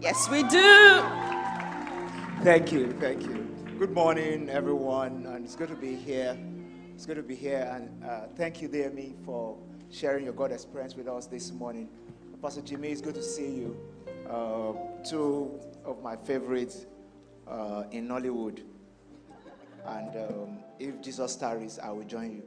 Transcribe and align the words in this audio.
Yes, 0.00 0.28
we 0.28 0.42
do. 0.42 1.02
Thank 2.42 2.72
you, 2.72 2.92
thank 3.00 3.22
you. 3.22 3.48
Good 3.78 3.92
morning, 3.92 4.48
everyone, 4.48 5.26
and 5.26 5.44
it's 5.44 5.54
good 5.54 5.68
to 5.68 5.74
be 5.76 5.94
here. 5.94 6.36
It's 6.94 7.06
good 7.06 7.16
to 7.16 7.22
be 7.22 7.34
here, 7.34 7.70
and 7.74 8.04
uh, 8.04 8.26
thank 8.36 8.60
you, 8.60 8.68
Demi, 8.68 9.14
for 9.24 9.56
sharing 9.90 10.24
your 10.24 10.34
God 10.34 10.52
experience 10.52 10.96
with 10.96 11.08
us 11.08 11.26
this 11.26 11.52
morning. 11.52 11.88
Pastor 12.42 12.62
Jimmy, 12.62 12.88
it's 12.88 13.00
good 13.00 13.14
to 13.14 13.22
see 13.22 13.48
you. 13.48 13.76
Uh, 14.28 14.72
two 15.08 15.60
of 15.84 16.02
my 16.02 16.16
favorites 16.16 16.86
uh, 17.46 17.84
in 17.92 18.08
Nollywood, 18.08 18.62
and 19.86 20.16
um, 20.16 20.58
if 20.78 21.00
Jesus 21.00 21.36
tarries, 21.36 21.78
I 21.78 21.90
will 21.90 22.04
join 22.04 22.32
you. 22.36 22.42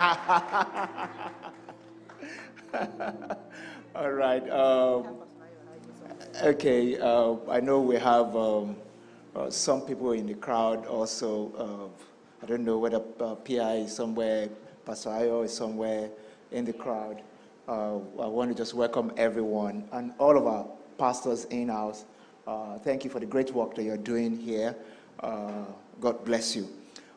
All 3.94 4.10
right. 4.10 4.48
Um, 4.50 5.18
Okay, 6.42 6.98
uh, 6.98 7.36
I 7.48 7.60
know 7.60 7.80
we 7.80 7.94
have 7.94 8.34
um, 8.34 8.74
uh, 9.36 9.48
some 9.50 9.82
people 9.82 10.10
in 10.12 10.26
the 10.26 10.34
crowd 10.34 10.84
also. 10.84 11.52
Uh, 11.56 11.88
I 12.42 12.46
don't 12.46 12.64
know 12.64 12.76
whether 12.78 13.00
uh, 13.20 13.36
PI 13.36 13.74
is 13.86 13.94
somewhere, 13.94 14.48
Pastor 14.84 15.10
Ayo 15.10 15.44
is 15.44 15.54
somewhere 15.54 16.10
in 16.50 16.64
the 16.64 16.72
crowd. 16.72 17.22
Uh, 17.68 17.98
I 18.18 18.26
want 18.26 18.50
to 18.50 18.54
just 18.54 18.74
welcome 18.74 19.12
everyone 19.16 19.88
and 19.92 20.12
all 20.18 20.36
of 20.36 20.46
our 20.48 20.66
pastors 20.98 21.44
in 21.46 21.68
house. 21.68 22.04
Uh, 22.48 22.78
thank 22.78 23.04
you 23.04 23.10
for 23.10 23.20
the 23.20 23.26
great 23.26 23.52
work 23.52 23.76
that 23.76 23.84
you're 23.84 23.96
doing 23.96 24.36
here. 24.36 24.74
God 26.04 26.24
bless 26.24 26.54
you. 26.54 26.68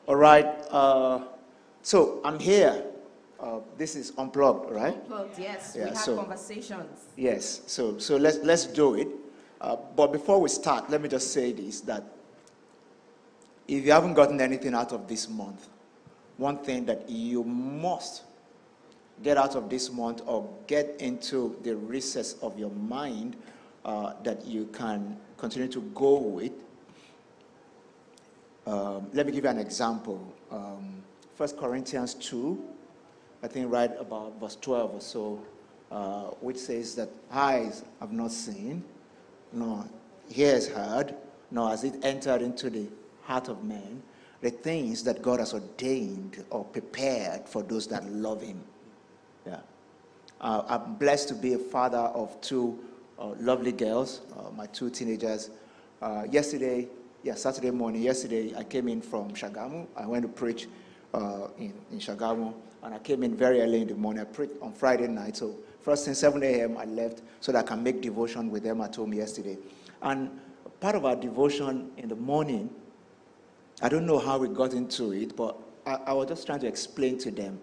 All 0.08 0.16
right, 0.16 0.48
so 1.84 2.22
I'm 2.23 2.40
here 2.40 2.84
uh, 3.40 3.59
this 3.78 3.95
is 3.95 4.14
unplugged, 4.17 4.72
right? 4.72 4.95
Unplugged, 4.95 5.38
yes. 5.38 5.73
Yeah, 5.75 5.84
we 5.84 5.89
have 5.89 5.98
so, 6.00 6.16
conversations. 6.16 7.06
Yes. 7.16 7.62
So, 7.67 7.97
so 8.00 8.17
let's 8.17 8.38
let's 8.39 8.66
do 8.66 8.95
it. 8.95 9.08
Uh, 9.62 9.75
but 9.95 10.12
before 10.12 10.42
we 10.42 10.50
start, 10.50 10.89
let 10.89 11.02
me 11.02 11.09
just 11.09 11.31
say 11.31 11.52
this: 11.52 11.81
that 11.81 12.03
if 13.67 13.86
you 13.86 13.92
haven't 13.92 14.16
gotten 14.16 14.42
anything 14.42 14.73
out 14.73 14.92
of 14.92 15.08
this 15.08 15.30
month, 15.30 15.67
one 16.38 16.58
thing 16.58 16.86
that 16.86 17.09
you 17.09 17.44
must 17.44 18.23
get 19.23 19.38
out 19.38 19.56
of 19.56 19.69
this 19.69 19.92
month 19.92 20.22
or 20.25 20.47
get 20.67 20.95
into 21.00 21.58
the 21.64 21.75
recess 21.75 22.34
of 22.42 22.58
your 22.58 22.72
mind 22.72 23.36
uh, 23.86 24.14
that 24.23 24.45
you 24.45 24.66
can 24.67 25.17
continue 25.38 25.67
to 25.67 25.81
go 25.94 26.17
with. 26.17 26.52
Um, 28.68 29.08
let 29.14 29.26
me 29.26 29.32
give 29.32 29.46
you 29.46 29.50
an 29.50 29.60
example. 29.60 30.22
Um, 30.52 31.02
1 31.38 31.50
Corinthians 31.58 32.14
2 32.16 32.76
I 33.44 33.48
think 33.48 33.72
right 33.72 33.92
about 34.00 34.40
verse 34.40 34.58
12 34.59 34.96
or 34.96 35.02
so, 35.02 35.40
uh, 35.92 36.24
which 36.42 36.58
says 36.58 36.96
that 36.96 37.09
eyes 37.32 37.84
have 38.00 38.12
not 38.12 38.32
seen, 38.32 38.84
nor 39.54 39.86
ears 40.36 40.68
heard, 40.68 41.16
nor 41.52 41.70
has 41.70 41.84
it 41.84 41.96
entered 42.04 42.42
into 42.42 42.70
the 42.70 42.88
heart 43.24 43.48
of 43.48 43.64
man 43.64 44.02
the 44.42 44.50
things 44.50 45.04
that 45.04 45.22
God 45.22 45.40
has 45.40 45.54
ordained 45.54 46.44
or 46.50 46.64
prepared 46.64 47.48
for 47.48 47.64
those 47.64 47.88
that 47.88 48.06
love 48.06 48.42
Him. 48.42 48.62
Yeah. 49.46 49.59
Uh, 50.40 50.64
I'm 50.68 50.96
blessed 50.96 51.30
to 51.30 51.34
be 51.34 51.54
a 51.54 51.58
father 51.58 51.98
of 51.98 52.40
two 52.42 52.78
uh, 53.18 53.30
lovely 53.40 53.72
girls, 53.72 54.22
uh, 54.38 54.52
my 54.52 54.68
two 54.68 54.90
teenagers. 54.92 55.50
Uh, 56.02 56.26
yesterday, 56.30 56.88
yeah, 57.23 57.36
Saturday 57.36 57.72
morning, 57.72 58.02
yesterday, 58.02 58.54
I 58.56 58.64
came 58.64 58.88
in 58.88 59.02
from 59.02 59.32
Shagamu. 59.32 59.88
I 59.96 60.06
went 60.06 60.23
to 60.23 60.30
preach 60.30 60.68
uh, 61.14 61.48
in, 61.58 61.74
in 61.92 62.00
Shagamu. 62.00 62.54
And 62.84 62.94
I 62.94 63.00
came 63.00 63.24
in 63.24 63.36
very 63.36 63.62
early 63.62 63.82
in 63.82 63.88
the 63.88 63.96
morning. 63.96 64.22
I 64.22 64.26
preached 64.26 64.54
on 64.62 64.72
Friday 64.72 65.08
night. 65.08 65.38
So 65.38 65.56
first 65.82 66.06
thing, 66.06 66.14
7 66.14 66.42
a.m., 66.44 66.78
I 66.78 66.86
left 66.86 67.22
so 67.42 67.52
that 67.52 67.66
I 67.66 67.68
can 67.68 67.84
make 67.84 68.02
devotion 68.02 68.52
with 68.52 68.64
them 68.64 68.81
at 68.81 68.96
home 68.96 69.14
yesterday. 69.14 69.58
And 70.02 70.30
part 70.80 70.96
of 70.96 71.06
our 71.06 71.16
devotion 71.16 71.91
in 71.97 72.08
the 72.08 72.16
morning, 72.16 72.69
I 73.81 73.90
don't 73.90 74.06
know 74.06 74.20
how 74.20 74.38
we 74.38 74.47
got 74.47 74.74
into 74.74 75.12
it, 75.12 75.36
but 75.36 75.58
I, 75.86 75.96
I 76.08 76.14
was 76.14 76.28
just 76.28 76.46
trying 76.46 76.59
to 76.59 76.68
explain 76.68 77.18
to 77.20 77.31
them 77.31 77.59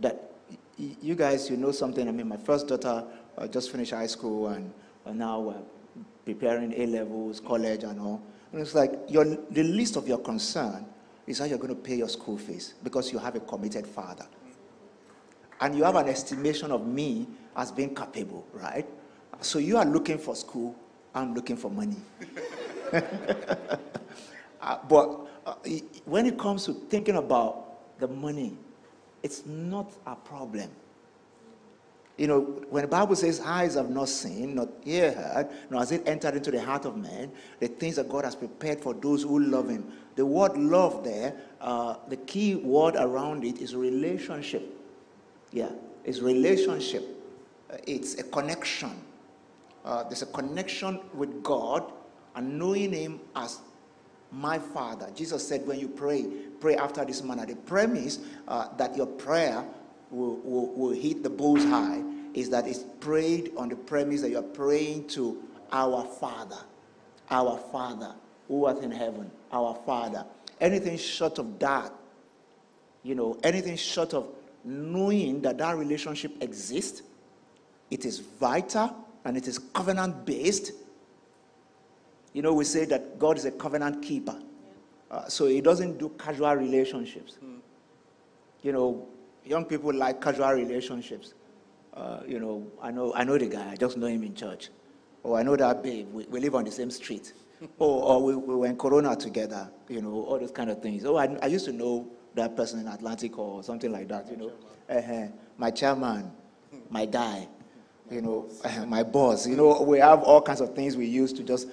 that 0.00 0.32
you 0.78 1.14
guys, 1.14 1.50
you 1.50 1.56
know 1.56 1.72
something. 1.72 2.06
I 2.06 2.12
mean, 2.12 2.28
my 2.28 2.36
first 2.36 2.68
daughter 2.68 3.04
uh, 3.36 3.46
just 3.48 3.70
finished 3.72 3.92
high 3.92 4.06
school 4.06 4.48
and 4.48 4.72
now 5.14 5.40
we're 5.40 5.62
preparing 6.24 6.72
A 6.74 6.86
levels, 6.86 7.40
college, 7.40 7.84
and 7.84 8.00
all. 8.00 8.22
And 8.52 8.60
it's 8.60 8.74
like 8.74 8.92
your, 9.08 9.24
the 9.24 9.62
least 9.62 9.96
of 9.96 10.06
your 10.08 10.18
concern 10.18 10.86
is 11.26 11.38
how 11.38 11.44
you're 11.46 11.58
going 11.58 11.74
to 11.74 11.80
pay 11.80 11.96
your 11.96 12.08
school 12.08 12.38
fees 12.38 12.74
because 12.82 13.12
you 13.12 13.18
have 13.18 13.34
a 13.34 13.40
committed 13.40 13.86
father. 13.86 14.26
And 15.60 15.76
you 15.76 15.84
have 15.84 15.96
an 15.96 16.08
estimation 16.08 16.70
of 16.70 16.86
me 16.86 17.26
as 17.56 17.72
being 17.72 17.94
capable, 17.94 18.46
right? 18.52 18.86
So 19.40 19.58
you 19.58 19.76
are 19.78 19.84
looking 19.84 20.18
for 20.18 20.36
school, 20.36 20.76
I'm 21.14 21.34
looking 21.34 21.56
for 21.56 21.70
money. 21.70 21.96
uh, 22.92 24.78
but 24.88 25.26
uh, 25.46 25.54
when 26.04 26.26
it 26.26 26.38
comes 26.38 26.66
to 26.66 26.74
thinking 26.74 27.16
about 27.16 27.98
the 27.98 28.08
money, 28.08 28.56
it's 29.22 29.46
not 29.46 29.92
a 30.06 30.14
problem. 30.14 30.70
You 32.16 32.26
know, 32.28 32.40
when 32.70 32.82
the 32.82 32.88
Bible 32.88 33.14
says, 33.14 33.40
eyes 33.40 33.74
have 33.74 33.90
not 33.90 34.08
seen, 34.08 34.54
not 34.54 34.68
ear 34.84 35.12
heard, 35.12 35.48
nor 35.68 35.80
has 35.80 35.92
it 35.92 36.02
entered 36.08 36.34
into 36.34 36.50
the 36.50 36.62
heart 36.62 36.86
of 36.86 36.96
man, 36.96 37.30
the 37.60 37.68
things 37.68 37.96
that 37.96 38.08
God 38.08 38.24
has 38.24 38.34
prepared 38.34 38.80
for 38.80 38.94
those 38.94 39.22
who 39.22 39.38
love 39.38 39.68
him. 39.68 39.92
The 40.14 40.24
word 40.24 40.56
love 40.56 41.04
there, 41.04 41.34
uh, 41.60 41.96
the 42.08 42.16
key 42.16 42.54
word 42.54 42.96
around 42.96 43.44
it 43.44 43.58
is 43.58 43.74
relationship. 43.74 44.62
Yeah, 45.52 45.70
it's 46.04 46.20
relationship. 46.20 47.04
Uh, 47.70 47.76
it's 47.86 48.14
a 48.18 48.22
connection. 48.22 48.92
Uh, 49.84 50.04
there's 50.04 50.22
a 50.22 50.26
connection 50.26 51.00
with 51.14 51.42
God 51.42 51.92
and 52.34 52.58
knowing 52.58 52.92
him 52.92 53.20
as 53.34 53.60
my 54.32 54.58
father. 54.58 55.10
Jesus 55.14 55.46
said, 55.46 55.66
when 55.66 55.78
you 55.78 55.88
pray, 55.88 56.26
pray 56.60 56.76
after 56.76 57.04
this 57.04 57.22
manner. 57.22 57.46
The 57.46 57.56
premise 57.56 58.20
uh, 58.48 58.68
that 58.76 58.96
your 58.96 59.06
prayer 59.06 59.64
will, 60.10 60.36
will, 60.36 60.72
will 60.74 60.90
hit 60.90 61.22
the 61.22 61.30
bullseye 61.30 62.02
is 62.34 62.50
that 62.50 62.66
it's 62.66 62.84
prayed 63.00 63.52
on 63.56 63.68
the 63.68 63.76
premise 63.76 64.20
that 64.20 64.30
you're 64.30 64.42
praying 64.42 65.08
to 65.08 65.42
our 65.72 66.04
Father. 66.04 66.58
Our 67.30 67.58
Father 67.72 68.14
who 68.48 68.66
art 68.66 68.82
in 68.82 68.90
heaven, 68.90 69.30
our 69.52 69.74
Father. 69.86 70.24
Anything 70.60 70.96
short 70.96 71.38
of 71.38 71.58
that, 71.58 71.92
you 73.02 73.14
know, 73.14 73.38
anything 73.42 73.76
short 73.76 74.14
of 74.14 74.28
knowing 74.64 75.40
that 75.42 75.58
that 75.58 75.76
relationship 75.76 76.32
exists, 76.42 77.02
it 77.90 78.04
is 78.04 78.18
vital 78.18 78.94
and 79.24 79.36
it 79.36 79.46
is 79.46 79.58
covenant 79.58 80.24
based. 80.24 80.72
You 82.32 82.42
know, 82.42 82.52
we 82.52 82.64
say 82.64 82.84
that 82.86 83.18
God 83.18 83.38
is 83.38 83.44
a 83.44 83.50
covenant 83.50 84.02
keeper. 84.02 84.36
Uh, 85.10 85.28
so 85.28 85.46
he 85.46 85.60
doesn't 85.60 85.98
do 85.98 86.10
casual 86.18 86.54
relationships. 86.54 87.38
Mm. 87.44 87.58
You 88.62 88.72
know, 88.72 89.08
young 89.46 89.64
people 89.64 89.94
like 89.94 90.20
casual 90.20 90.52
relationships. 90.52 91.34
Uh, 91.94 92.20
you 92.26 92.38
know, 92.38 92.66
I 92.82 92.90
know, 92.90 93.14
I 93.14 93.24
know 93.24 93.38
the 93.38 93.46
guy. 93.46 93.70
I 93.70 93.76
just 93.76 93.96
know 93.96 94.06
him 94.06 94.22
in 94.22 94.34
church. 94.34 94.68
Or 95.22 95.38
I 95.38 95.42
know 95.42 95.56
that 95.56 95.82
babe. 95.82 96.08
We, 96.12 96.26
we 96.26 96.40
live 96.40 96.54
on 96.54 96.64
the 96.64 96.70
same 96.70 96.90
street. 96.90 97.32
or, 97.78 98.02
or 98.02 98.22
we, 98.22 98.36
we 98.36 98.54
were 98.54 98.66
in 98.66 98.76
Corona 98.76 99.16
together. 99.16 99.70
You 99.88 100.02
know, 100.02 100.24
all 100.24 100.38
those 100.38 100.50
kind 100.50 100.70
of 100.70 100.82
things. 100.82 101.04
Oh, 101.04 101.16
I, 101.16 101.36
I 101.42 101.46
used 101.46 101.64
to 101.66 101.72
know 101.72 102.08
that 102.34 102.54
person 102.54 102.80
in 102.80 102.88
Atlantic 102.88 103.38
or 103.38 103.62
something 103.62 103.90
like 103.90 104.08
that. 104.08 104.30
You 104.30 104.36
know, 104.36 104.52
uh-huh. 104.90 105.28
my 105.56 105.70
chairman, 105.70 106.30
my 106.90 107.06
guy. 107.06 107.48
You 108.10 108.22
know, 108.22 108.48
uh, 108.62 108.86
my 108.86 109.02
boss. 109.02 109.48
You 109.48 109.56
know, 109.56 109.82
we 109.82 109.98
have 109.98 110.22
all 110.22 110.40
kinds 110.40 110.60
of 110.60 110.76
things 110.76 110.96
we 110.96 111.06
use 111.06 111.32
to 111.32 111.42
just 111.42 111.68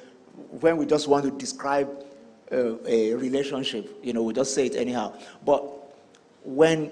when 0.50 0.78
we 0.78 0.86
just 0.88 1.08
want 1.08 1.26
to 1.26 1.32
describe 1.32 2.06
uh, 2.52 2.78
a 2.88 3.14
relationship. 3.14 4.00
You 4.02 4.14
know, 4.14 4.24
we 4.24 4.34
just 4.34 4.56
say 4.56 4.66
it 4.66 4.76
anyhow. 4.76 5.14
But 5.46 5.64
when 6.44 6.92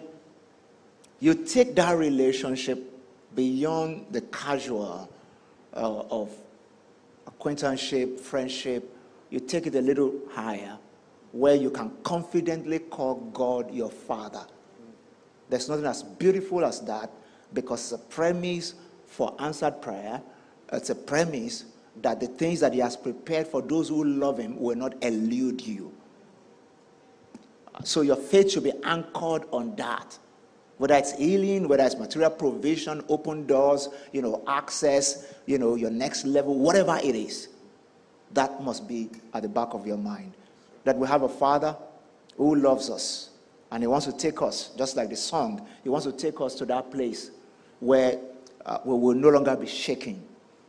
you 1.21 1.35
take 1.35 1.75
that 1.75 1.97
relationship 1.97 2.83
beyond 3.35 4.07
the 4.09 4.21
casual 4.21 5.07
uh, 5.73 5.99
of 6.09 6.31
acquaintanceship, 7.27 8.19
friendship, 8.19 8.93
you 9.29 9.39
take 9.39 9.67
it 9.67 9.75
a 9.75 9.81
little 9.81 10.13
higher 10.31 10.77
where 11.31 11.55
you 11.55 11.69
can 11.69 11.91
confidently 12.03 12.79
call 12.79 13.15
God 13.33 13.71
your 13.71 13.89
Father. 13.89 14.45
There's 15.47 15.69
nothing 15.69 15.85
as 15.85 16.01
beautiful 16.03 16.65
as 16.65 16.81
that 16.81 17.11
because 17.53 17.93
it's 17.93 18.01
a 18.01 18.05
premise 18.05 18.73
for 19.05 19.35
answered 19.39 19.79
prayer. 19.81 20.21
It's 20.73 20.89
a 20.89 20.95
premise 20.95 21.65
that 22.01 22.19
the 22.19 22.27
things 22.27 22.61
that 22.61 22.73
He 22.73 22.79
has 22.79 22.97
prepared 22.97 23.47
for 23.47 23.61
those 23.61 23.89
who 23.89 24.03
love 24.03 24.39
Him 24.39 24.59
will 24.59 24.75
not 24.75 24.95
elude 25.03 25.61
you. 25.61 25.93
So 27.83 28.01
your 28.01 28.15
faith 28.15 28.51
should 28.51 28.63
be 28.63 28.73
anchored 28.83 29.43
on 29.51 29.75
that 29.75 30.17
whether 30.81 30.95
it's 30.95 31.11
healing, 31.13 31.67
whether 31.67 31.83
it's 31.83 31.95
material 31.95 32.31
provision, 32.31 33.03
open 33.07 33.45
doors, 33.45 33.89
you 34.11 34.21
know, 34.21 34.43
access, 34.47 35.31
you 35.45 35.59
know, 35.59 35.75
your 35.75 35.91
next 35.91 36.25
level, 36.25 36.57
whatever 36.57 36.97
it 37.03 37.15
is, 37.15 37.49
that 38.31 38.63
must 38.63 38.87
be 38.87 39.09
at 39.35 39.43
the 39.43 39.47
back 39.49 39.75
of 39.75 39.85
your 39.85 39.97
mind. 39.97 40.33
That 40.83 40.97
we 40.97 41.07
have 41.07 41.21
a 41.21 41.29
Father 41.29 41.77
who 42.35 42.55
loves 42.55 42.89
us 42.89 43.29
And 43.71 43.81
He 43.81 43.87
wants 43.87 44.05
to 44.05 44.11
take 44.11 44.41
us, 44.41 44.71
just 44.77 44.97
like 44.97 45.09
the 45.09 45.15
song, 45.15 45.65
He 45.83 45.89
wants 45.89 46.05
to 46.05 46.11
take 46.11 46.39
us 46.41 46.55
to 46.55 46.65
that 46.65 46.91
place 46.91 47.31
where 47.79 48.19
uh, 48.65 48.79
we 48.83 48.95
will 48.95 49.15
no 49.15 49.29
longer 49.29 49.55
be 49.55 49.65
shaking. 49.65 50.21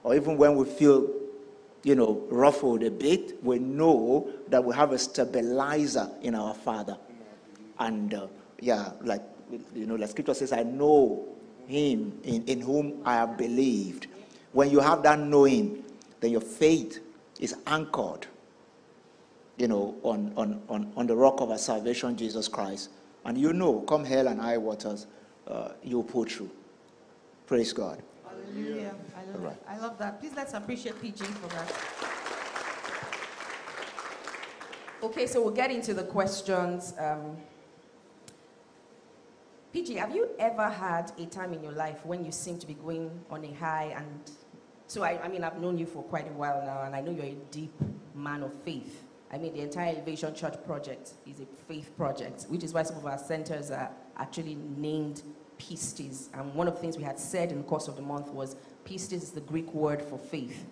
Or 0.04 0.14
even 0.14 0.36
when 0.36 0.54
we 0.54 0.64
feel, 0.64 1.10
you 1.82 1.96
know, 1.96 2.24
ruffled 2.30 2.84
a 2.84 2.90
bit, 2.90 3.42
we 3.42 3.58
know 3.58 4.30
that 4.48 4.62
we 4.62 4.74
have 4.74 4.92
a 4.92 4.98
stabilizer 4.98 6.08
in 6.22 6.34
our 6.34 6.54
Father. 6.54 6.96
And 7.78 8.14
uh, 8.14 8.26
yeah, 8.60 8.92
like, 9.02 9.22
you 9.74 9.86
know, 9.86 9.96
the 9.96 10.06
Scripture 10.08 10.34
says, 10.34 10.52
I 10.52 10.62
know 10.62 11.26
Him 11.66 12.18
in, 12.24 12.44
in 12.44 12.60
whom 12.60 13.02
I 13.04 13.14
have 13.14 13.36
believed. 13.36 14.06
When 14.52 14.70
you 14.70 14.80
have 14.80 15.02
that 15.04 15.18
knowing, 15.18 15.82
then 16.20 16.30
your 16.30 16.40
faith 16.40 17.00
is 17.40 17.54
anchored 17.66 18.26
you 19.56 19.68
know, 19.68 19.94
on, 20.02 20.32
on, 20.36 20.60
on, 20.68 20.92
on 20.96 21.06
the 21.06 21.14
rock 21.14 21.40
of 21.40 21.50
our 21.50 21.58
salvation, 21.58 22.16
Jesus 22.16 22.48
Christ. 22.48 22.90
And 23.24 23.38
you 23.38 23.52
know, 23.52 23.80
come 23.82 24.04
hell 24.04 24.26
and 24.26 24.40
high 24.40 24.58
waters, 24.58 25.06
uh, 25.46 25.72
you'll 25.82 26.02
pull 26.02 26.24
through. 26.24 26.50
Praise 27.46 27.72
God. 27.72 28.02
Hallelujah. 28.26 28.94
I 29.16 29.30
love, 29.30 29.42
right. 29.42 29.56
I 29.68 29.78
love 29.78 29.98
that. 29.98 30.20
Please 30.20 30.32
let's 30.34 30.54
appreciate 30.54 31.00
PG 31.00 31.24
for 31.24 31.46
that. 31.48 31.72
Okay, 35.02 35.26
so 35.26 35.42
we'll 35.42 35.54
get 35.54 35.70
into 35.70 35.94
the 35.94 36.04
questions. 36.04 36.94
Um, 36.98 37.36
PG, 39.72 39.94
have 39.94 40.14
you 40.14 40.28
ever 40.38 40.68
had 40.68 41.12
a 41.18 41.24
time 41.24 41.54
in 41.54 41.62
your 41.62 41.72
life 41.72 42.04
when 42.04 42.22
you 42.26 42.30
seem 42.30 42.58
to 42.58 42.66
be 42.66 42.74
going 42.74 43.10
on 43.30 43.42
a 43.42 43.52
high? 43.54 43.94
And 43.96 44.30
so, 44.86 45.02
I, 45.02 45.18
I 45.22 45.28
mean, 45.28 45.42
I've 45.42 45.58
known 45.58 45.78
you 45.78 45.86
for 45.86 46.02
quite 46.02 46.28
a 46.28 46.32
while 46.32 46.62
now, 46.66 46.82
and 46.82 46.94
I 46.94 47.00
know 47.00 47.10
you're 47.10 47.24
a 47.24 47.36
deep 47.50 47.72
man 48.14 48.42
of 48.42 48.52
faith. 48.64 49.04
I 49.32 49.38
mean, 49.38 49.54
the 49.54 49.60
entire 49.60 49.94
Elevation 49.94 50.34
Church 50.34 50.62
project 50.66 51.12
is 51.26 51.40
a 51.40 51.46
faith 51.66 51.96
project, 51.96 52.44
which 52.50 52.62
is 52.62 52.74
why 52.74 52.82
some 52.82 52.98
of 52.98 53.06
our 53.06 53.16
centers 53.16 53.70
are 53.70 53.90
actually 54.18 54.56
named 54.56 55.22
pistis. 55.58 56.28
And 56.34 56.54
one 56.54 56.68
of 56.68 56.74
the 56.74 56.80
things 56.80 56.98
we 56.98 57.04
had 57.04 57.18
said 57.18 57.50
in 57.50 57.56
the 57.56 57.64
course 57.64 57.88
of 57.88 57.96
the 57.96 58.02
month 58.02 58.28
was 58.28 58.56
pistis 58.84 59.22
is 59.22 59.30
the 59.30 59.40
Greek 59.40 59.72
word 59.72 60.02
for 60.02 60.18
faith. 60.18 60.66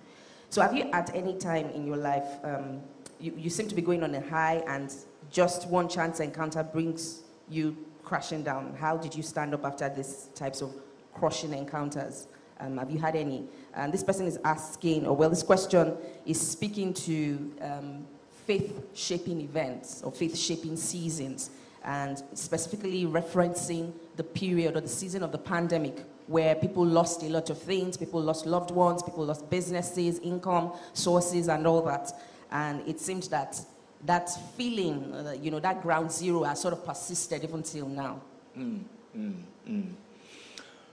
So 0.50 0.60
have 0.60 0.76
you 0.76 0.90
at 0.92 1.14
any 1.14 1.38
time 1.38 1.70
in 1.70 1.86
your 1.86 1.96
life, 1.96 2.28
um, 2.44 2.82
you, 3.18 3.32
you 3.34 3.48
seem 3.48 3.66
to 3.68 3.74
be 3.74 3.80
going 3.80 4.02
on 4.02 4.14
a 4.14 4.20
high 4.20 4.62
and 4.66 4.94
just 5.30 5.68
one 5.68 5.88
chance 5.88 6.20
encounter 6.20 6.62
brings 6.62 7.22
you 7.48 7.78
crashing 8.10 8.42
down? 8.42 8.74
How 8.74 8.96
did 8.96 9.14
you 9.14 9.22
stand 9.22 9.54
up 9.54 9.64
after 9.64 9.88
these 9.88 10.30
types 10.34 10.62
of 10.62 10.74
crushing 11.14 11.54
encounters? 11.54 12.26
Um, 12.58 12.76
have 12.76 12.90
you 12.90 12.98
had 12.98 13.14
any? 13.14 13.44
And 13.72 13.94
this 13.94 14.02
person 14.02 14.26
is 14.26 14.36
asking, 14.44 15.06
or 15.06 15.14
well, 15.14 15.30
this 15.30 15.44
question 15.44 15.94
is 16.26 16.38
speaking 16.40 16.92
to 17.08 17.54
um, 17.62 18.04
faith 18.48 18.82
shaping 18.94 19.40
events 19.40 20.02
or 20.02 20.10
faith 20.10 20.36
shaping 20.36 20.76
seasons, 20.76 21.50
and 21.84 22.20
specifically 22.34 23.06
referencing 23.06 23.92
the 24.16 24.24
period 24.24 24.76
or 24.76 24.80
the 24.80 24.88
season 24.88 25.22
of 25.22 25.30
the 25.30 25.38
pandemic 25.38 26.02
where 26.26 26.56
people 26.56 26.84
lost 26.84 27.22
a 27.22 27.28
lot 27.28 27.48
of 27.48 27.58
things, 27.62 27.96
people 27.96 28.20
lost 28.20 28.44
loved 28.44 28.72
ones, 28.72 29.04
people 29.04 29.24
lost 29.24 29.48
businesses, 29.48 30.18
income 30.18 30.72
sources, 30.94 31.48
and 31.48 31.64
all 31.64 31.82
that. 31.82 32.12
And 32.50 32.86
it 32.88 32.98
seems 32.98 33.28
that 33.28 33.60
that 34.04 34.30
feeling, 34.56 35.12
uh, 35.12 35.34
you 35.40 35.50
know, 35.50 35.60
that 35.60 35.82
ground 35.82 36.10
zero 36.10 36.44
has 36.44 36.60
sort 36.60 36.72
of 36.74 36.84
persisted 36.84 37.44
even 37.44 37.62
till 37.62 37.88
now. 37.88 38.20
Mm, 38.56 38.80
mm, 39.16 39.34
mm. 39.68 39.92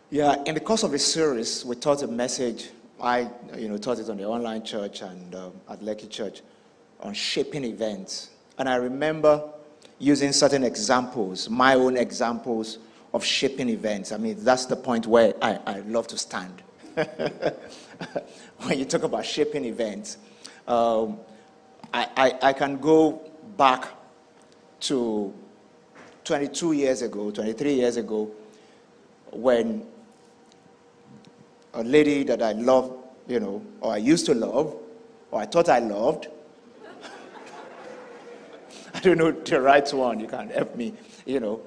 Yeah, 0.10 0.36
in 0.46 0.54
the 0.54 0.62
course 0.62 0.84
of 0.84 0.92
the 0.92 1.00
series, 1.00 1.66
we 1.66 1.76
taught 1.76 2.02
a 2.04 2.08
message. 2.08 2.70
I, 3.00 3.30
you 3.58 3.70
know, 3.70 3.78
taught 3.78 4.00
it 4.00 4.10
on 4.10 4.18
the 4.18 4.26
online 4.26 4.64
church 4.64 5.02
and 5.02 5.36
um, 5.36 5.52
at 5.70 5.82
Lekki 5.82 6.10
Church 6.10 6.42
on 7.02 7.14
shaping 7.14 7.64
events. 7.64 8.32
And 8.58 8.68
I 8.68 8.76
remember 8.76 9.44
using 10.00 10.32
certain 10.32 10.64
examples, 10.64 11.50
my 11.50 11.76
own 11.76 11.98
examples 11.98 12.80
of 13.14 13.24
shaping 13.24 13.70
events. 13.70 14.12
I 14.12 14.18
mean, 14.18 14.38
that's 14.40 14.66
the 14.66 14.76
point 14.76 15.08
where 15.08 15.34
I, 15.42 15.60
I 15.66 15.80
love 15.82 16.08
to 16.08 16.18
stand. 16.18 16.64
when 16.96 18.80
you 18.80 18.86
talk 18.86 19.04
about 19.04 19.26
shaping 19.26 19.66
events, 19.66 20.18
um, 20.68 21.20
I, 21.94 22.08
I, 22.16 22.50
I 22.50 22.54
can 22.54 22.78
go 22.78 23.22
back 23.58 23.88
to 24.82 25.34
22 26.24 26.74
years 26.74 27.02
ago, 27.02 27.32
23 27.32 27.74
years 27.74 27.98
ago, 27.98 28.30
when 29.32 29.86
a 31.74 31.84
lady 31.84 32.24
that 32.24 32.42
I 32.42 32.54
love, 32.54 32.96
you 33.28 33.40
know, 33.40 33.62
or 33.82 33.94
I 33.94 33.98
used 33.98 34.26
to 34.28 34.34
love, 34.34 34.76
or 35.32 35.42
I 35.42 35.46
thought 35.46 35.70
I 35.70 35.80
loved, 35.80 36.28
I 38.94 39.00
don't 39.00 39.18
know 39.18 39.32
the 39.32 39.62
right 39.62 39.94
one. 39.94 40.20
You 40.20 40.28
can't 40.28 40.52
help 40.52 40.76
me, 40.76 40.94
you 41.26 41.40
know. 41.40 41.62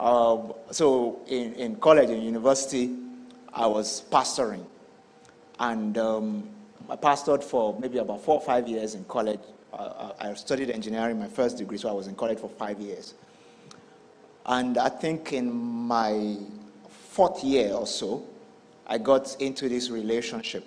Um, 0.00 0.54
so 0.70 1.20
in, 1.28 1.54
in 1.54 1.76
college 1.76 2.10
and 2.10 2.24
university, 2.24 2.96
I 3.52 3.66
was 3.66 4.02
pastoring. 4.10 4.64
And 5.60 5.96
um, 5.98 6.48
I 6.92 6.96
pastored 6.96 7.42
for 7.42 7.78
maybe 7.80 7.98
about 7.98 8.20
four 8.20 8.34
or 8.34 8.40
five 8.40 8.68
years 8.68 8.94
in 8.94 9.04
college. 9.04 9.40
Uh, 9.72 10.12
I 10.20 10.34
studied 10.34 10.70
engineering, 10.70 11.18
my 11.18 11.28
first 11.28 11.56
degree, 11.56 11.78
so 11.78 11.88
I 11.88 11.92
was 11.92 12.06
in 12.06 12.14
college 12.14 12.38
for 12.38 12.50
five 12.50 12.78
years. 12.78 13.14
And 14.44 14.76
I 14.76 14.88
think 14.88 15.32
in 15.32 15.52
my 15.52 16.36
fourth 16.88 17.42
year 17.42 17.72
or 17.72 17.86
so, 17.86 18.26
I 18.86 18.98
got 18.98 19.40
into 19.40 19.68
this 19.68 19.88
relationship 19.88 20.66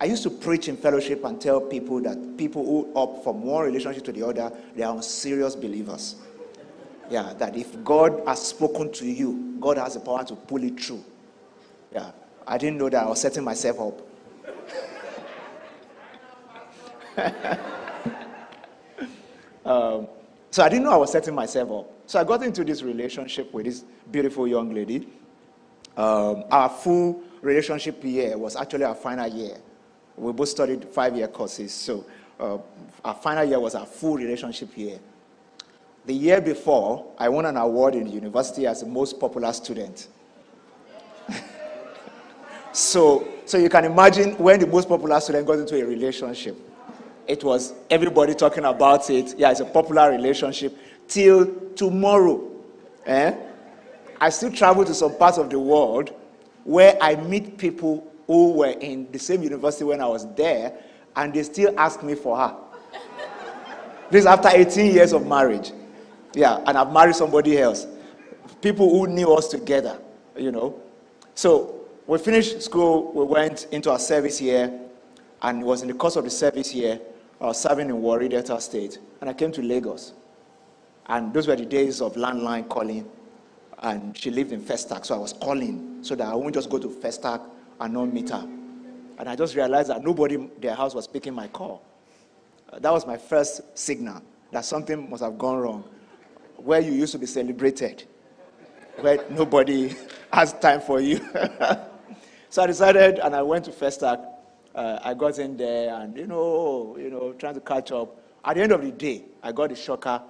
I 0.00 0.06
used 0.06 0.22
to 0.22 0.30
preach 0.30 0.66
in 0.68 0.78
fellowship 0.78 1.24
and 1.24 1.38
tell 1.38 1.60
people 1.60 2.00
that 2.00 2.38
people 2.38 2.64
who 2.64 2.90
opt 2.96 3.22
from 3.22 3.42
one 3.42 3.66
relationship 3.66 4.02
to 4.04 4.12
the 4.12 4.26
other, 4.26 4.50
they 4.74 4.82
are 4.82 5.02
serious 5.02 5.54
believers. 5.54 6.16
Yeah, 7.10 7.34
that 7.34 7.54
if 7.54 7.84
God 7.84 8.22
has 8.26 8.46
spoken 8.46 8.90
to 8.92 9.06
you, 9.06 9.56
God 9.60 9.76
has 9.76 9.94
the 9.94 10.00
power 10.00 10.24
to 10.24 10.34
pull 10.34 10.64
it 10.64 10.80
through. 10.80 11.04
Yeah, 11.92 12.12
I 12.46 12.56
didn't 12.56 12.78
know 12.78 12.88
that 12.88 13.02
I 13.02 13.06
was 13.08 13.20
setting 13.20 13.44
myself 13.44 13.78
up. 13.78 14.09
um, 19.64 20.06
so 20.50 20.64
I 20.64 20.68
didn't 20.68 20.84
know 20.84 20.92
I 20.92 20.96
was 20.96 21.12
setting 21.12 21.34
myself 21.34 21.70
up. 21.70 21.90
So 22.06 22.20
I 22.20 22.24
got 22.24 22.42
into 22.42 22.64
this 22.64 22.82
relationship 22.82 23.52
with 23.52 23.66
this 23.66 23.84
beautiful 24.10 24.48
young 24.48 24.74
lady. 24.74 25.08
Um, 25.96 26.44
our 26.50 26.68
full 26.68 27.22
relationship 27.40 28.02
year 28.04 28.36
was 28.36 28.56
actually 28.56 28.84
our 28.84 28.94
final 28.94 29.28
year. 29.28 29.56
We 30.16 30.32
both 30.32 30.48
studied 30.48 30.84
five 30.86 31.16
year 31.16 31.28
courses, 31.28 31.72
so 31.72 32.04
uh, 32.38 32.58
our 33.04 33.14
final 33.14 33.44
year 33.44 33.60
was 33.60 33.74
our 33.74 33.86
full 33.86 34.16
relationship 34.16 34.76
year. 34.76 34.98
The 36.06 36.14
year 36.14 36.40
before, 36.40 37.12
I 37.18 37.28
won 37.28 37.46
an 37.46 37.56
award 37.56 37.94
in 37.94 38.06
university 38.06 38.66
as 38.66 38.80
the 38.80 38.86
most 38.86 39.20
popular 39.20 39.52
student. 39.52 40.08
so, 42.72 43.28
so 43.44 43.58
you 43.58 43.68
can 43.68 43.84
imagine 43.84 44.36
when 44.36 44.58
the 44.58 44.66
most 44.66 44.88
popular 44.88 45.20
student 45.20 45.46
got 45.46 45.58
into 45.58 45.80
a 45.80 45.84
relationship. 45.84 46.56
It 47.30 47.44
was 47.44 47.74
everybody 47.90 48.34
talking 48.34 48.64
about 48.64 49.08
it. 49.08 49.38
Yeah, 49.38 49.52
it's 49.52 49.60
a 49.60 49.64
popular 49.64 50.10
relationship. 50.10 50.76
Till 51.06 51.46
tomorrow. 51.76 52.50
Eh? 53.06 53.32
I 54.20 54.30
still 54.30 54.50
travel 54.50 54.84
to 54.84 54.92
some 54.92 55.16
parts 55.16 55.38
of 55.38 55.48
the 55.48 55.58
world 55.60 56.12
where 56.64 56.98
I 57.00 57.14
meet 57.14 57.56
people 57.56 58.12
who 58.26 58.54
were 58.54 58.70
in 58.80 59.10
the 59.12 59.18
same 59.20 59.44
university 59.44 59.84
when 59.84 60.00
I 60.00 60.08
was 60.08 60.26
there, 60.34 60.74
and 61.14 61.32
they 61.32 61.44
still 61.44 61.72
ask 61.78 62.02
me 62.02 62.16
for 62.16 62.36
her. 62.36 62.56
this 64.10 64.26
after 64.26 64.48
18 64.48 64.92
years 64.92 65.12
of 65.12 65.24
marriage. 65.24 65.70
Yeah, 66.34 66.60
and 66.66 66.76
I've 66.76 66.92
married 66.92 67.14
somebody 67.14 67.58
else. 67.58 67.86
People 68.60 68.90
who 68.90 69.06
knew 69.06 69.32
us 69.34 69.46
together, 69.46 70.00
you 70.36 70.50
know. 70.50 70.80
So 71.36 71.80
we 72.08 72.18
finished 72.18 72.60
school, 72.60 73.12
we 73.12 73.24
went 73.24 73.68
into 73.70 73.88
our 73.92 74.00
service 74.00 74.40
year, 74.40 74.80
and 75.42 75.62
it 75.62 75.64
was 75.64 75.82
in 75.82 75.88
the 75.88 75.94
course 75.94 76.16
of 76.16 76.24
the 76.24 76.30
service 76.30 76.74
year, 76.74 77.00
I 77.40 77.46
was 77.46 77.60
serving 77.60 77.88
in 77.88 78.02
Warri 78.02 78.28
Delta 78.28 78.60
State, 78.60 78.98
and 79.20 79.30
I 79.30 79.32
came 79.32 79.50
to 79.52 79.62
Lagos. 79.62 80.12
And 81.06 81.32
those 81.32 81.48
were 81.48 81.56
the 81.56 81.64
days 81.64 82.02
of 82.02 82.14
landline 82.14 82.68
calling, 82.68 83.10
and 83.78 84.16
she 84.16 84.30
lived 84.30 84.52
in 84.52 84.60
Festac, 84.60 85.06
so 85.06 85.14
I 85.14 85.18
was 85.18 85.32
calling 85.32 85.98
so 86.02 86.14
that 86.14 86.26
I 86.28 86.34
wouldn't 86.34 86.54
just 86.54 86.68
go 86.68 86.78
to 86.78 86.88
Festac 86.88 87.40
and 87.80 87.94
not 87.94 88.12
meet 88.12 88.28
her. 88.28 88.46
And 89.18 89.28
I 89.28 89.36
just 89.36 89.54
realized 89.56 89.88
that 89.88 90.04
nobody 90.04 90.36
their 90.60 90.74
house 90.74 90.94
was 90.94 91.08
picking 91.08 91.34
my 91.34 91.48
call. 91.48 91.82
Uh, 92.70 92.78
that 92.78 92.92
was 92.92 93.06
my 93.06 93.16
first 93.16 93.62
signal 93.76 94.22
that 94.52 94.64
something 94.66 95.08
must 95.08 95.22
have 95.22 95.38
gone 95.38 95.58
wrong. 95.58 95.84
Where 96.56 96.80
you 96.80 96.92
used 96.92 97.12
to 97.12 97.18
be 97.18 97.26
celebrated, 97.26 98.04
where 99.00 99.24
nobody 99.30 99.94
has 100.32 100.52
time 100.52 100.82
for 100.82 101.00
you. 101.00 101.16
so 102.50 102.62
I 102.62 102.66
decided, 102.66 103.18
and 103.18 103.34
I 103.34 103.40
went 103.40 103.64
to 103.64 103.70
Festac. 103.70 104.29
Uh, 104.74 104.98
I 105.02 105.14
got 105.14 105.38
in 105.38 105.56
there, 105.56 105.94
and 105.94 106.16
you 106.16 106.26
know, 106.26 106.96
you 106.98 107.10
know, 107.10 107.32
trying 107.32 107.54
to 107.54 107.60
catch 107.60 107.92
up. 107.92 108.16
At 108.44 108.56
the 108.56 108.62
end 108.62 108.72
of 108.72 108.82
the 108.82 108.92
day, 108.92 109.24
I 109.42 109.52
got 109.52 109.70
the 109.70 109.76
shocker 109.76 110.22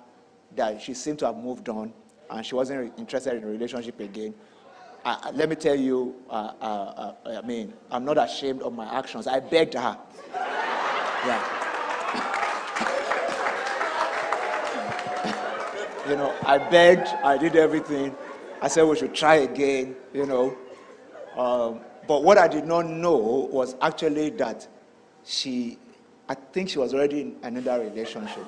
that 0.56 0.80
she 0.82 0.94
seemed 0.94 1.18
to 1.20 1.26
have 1.26 1.36
moved 1.36 1.68
on, 1.68 1.92
and 2.30 2.44
she 2.44 2.54
wasn't 2.54 2.98
interested 2.98 3.34
in 3.34 3.44
a 3.44 3.46
relationship 3.46 4.00
again 4.00 4.34
let 5.32 5.48
me 5.48 5.56
tell 5.56 5.74
you, 5.74 6.14
uh, 6.28 6.52
uh, 6.60 7.14
uh, 7.24 7.40
I 7.42 7.46
mean, 7.46 7.72
I'm 7.90 8.04
not 8.04 8.18
ashamed 8.18 8.62
of 8.62 8.74
my 8.74 8.86
actions. 8.98 9.26
I 9.26 9.40
begged 9.40 9.74
her. 9.74 9.98
Yeah. 11.26 11.56
You 16.08 16.16
know, 16.16 16.34
I 16.42 16.58
begged, 16.58 17.06
I 17.22 17.36
did 17.38 17.54
everything. 17.54 18.16
I 18.60 18.66
said 18.66 18.82
we 18.82 18.96
should 18.96 19.14
try 19.14 19.36
again, 19.36 19.94
you 20.12 20.26
know. 20.26 20.56
Um, 21.36 21.82
but 22.06 22.22
what 22.24 22.38
I 22.38 22.48
did 22.48 22.66
not 22.66 22.86
know 22.86 23.16
was 23.52 23.76
actually 23.80 24.30
that 24.30 24.66
she, 25.24 25.78
I 26.28 26.34
think 26.34 26.68
she 26.70 26.78
was 26.78 26.94
already 26.94 27.20
in 27.20 27.36
another 27.42 27.80
relationship. 27.84 28.44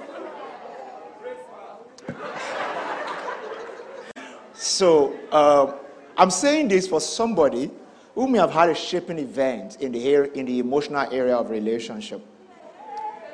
so 4.55 5.15
um, 5.31 5.75
I'm 6.17 6.31
saying 6.31 6.69
this 6.69 6.87
for 6.89 7.01
somebody 7.01 7.71
who 8.15 8.29
may 8.29 8.39
have 8.39 8.51
had 8.53 8.69
a 8.69 8.75
shaping 8.75 9.19
event 9.19 9.79
in 9.81 9.93
the, 9.93 10.39
in 10.39 10.47
the 10.47 10.59
emotional 10.59 11.07
area 11.13 11.37
of 11.37 11.51
relationship. 11.51 12.21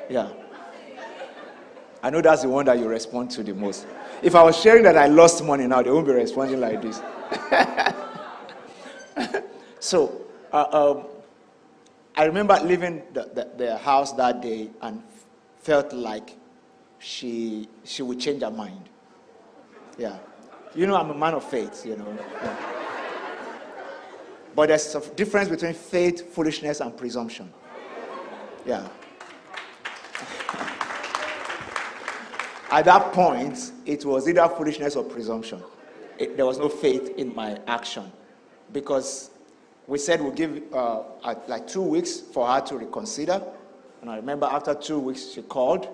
Yeah. 0.09 0.29
I 2.01 2.09
know 2.09 2.21
that's 2.21 2.43
the 2.43 2.49
one 2.49 2.65
that 2.65 2.79
you 2.79 2.87
respond 2.87 3.29
to 3.31 3.43
the 3.43 3.53
most. 3.53 3.85
If 4.21 4.35
I 4.35 4.43
was 4.43 4.57
sharing 4.57 4.83
that 4.83 4.97
I 4.97 5.07
lost 5.07 5.43
money 5.43 5.67
now, 5.67 5.81
they 5.81 5.91
won't 5.91 6.07
be 6.07 6.13
responding 6.13 6.59
like 6.59 6.81
this. 6.81 7.01
so, 9.89 10.21
uh, 10.53 10.67
um, 10.71 11.07
I 12.15 12.25
remember 12.25 12.59
leaving 12.61 13.01
the, 13.11 13.23
the, 13.33 13.49
the, 13.57 13.77
house 13.79 14.13
that 14.13 14.39
day 14.39 14.69
and 14.83 15.01
felt 15.57 15.93
like 15.93 16.37
she, 16.99 17.67
she 17.83 18.03
would 18.03 18.19
change 18.19 18.43
her 18.43 18.51
mind. 18.51 18.87
Yeah. 19.97 20.19
You 20.75 20.85
know, 20.85 20.95
I'm 20.95 21.09
a 21.09 21.15
man 21.15 21.33
of 21.33 21.43
faith, 21.43 21.87
you 21.87 21.95
know. 21.95 22.15
Yeah. 22.43 22.55
But 24.55 24.67
there's 24.67 24.93
a 24.93 25.01
difference 25.15 25.49
between 25.49 25.73
faith, 25.73 26.35
foolishness, 26.35 26.81
and 26.81 26.95
presumption. 26.95 27.51
Yeah. 28.67 28.87
At 32.69 32.85
that 32.85 33.11
point, 33.11 33.71
it 33.87 34.05
was 34.05 34.29
either 34.29 34.47
foolishness 34.49 34.95
or 34.95 35.03
presumption. 35.03 35.63
It, 36.19 36.37
there 36.37 36.45
was 36.45 36.59
no 36.59 36.69
faith 36.69 37.09
in 37.17 37.33
my 37.33 37.57
action 37.65 38.11
because 38.71 39.31
we 39.89 39.97
said 39.97 40.21
we'll 40.21 40.31
give 40.31 40.61
uh, 40.71 41.01
like 41.47 41.67
two 41.67 41.81
weeks 41.81 42.19
for 42.19 42.47
her 42.47 42.61
to 42.61 42.77
reconsider. 42.77 43.41
And 44.01 44.09
I 44.09 44.17
remember 44.17 44.45
after 44.45 44.75
two 44.75 44.99
weeks, 44.99 45.31
she 45.31 45.41
called 45.41 45.89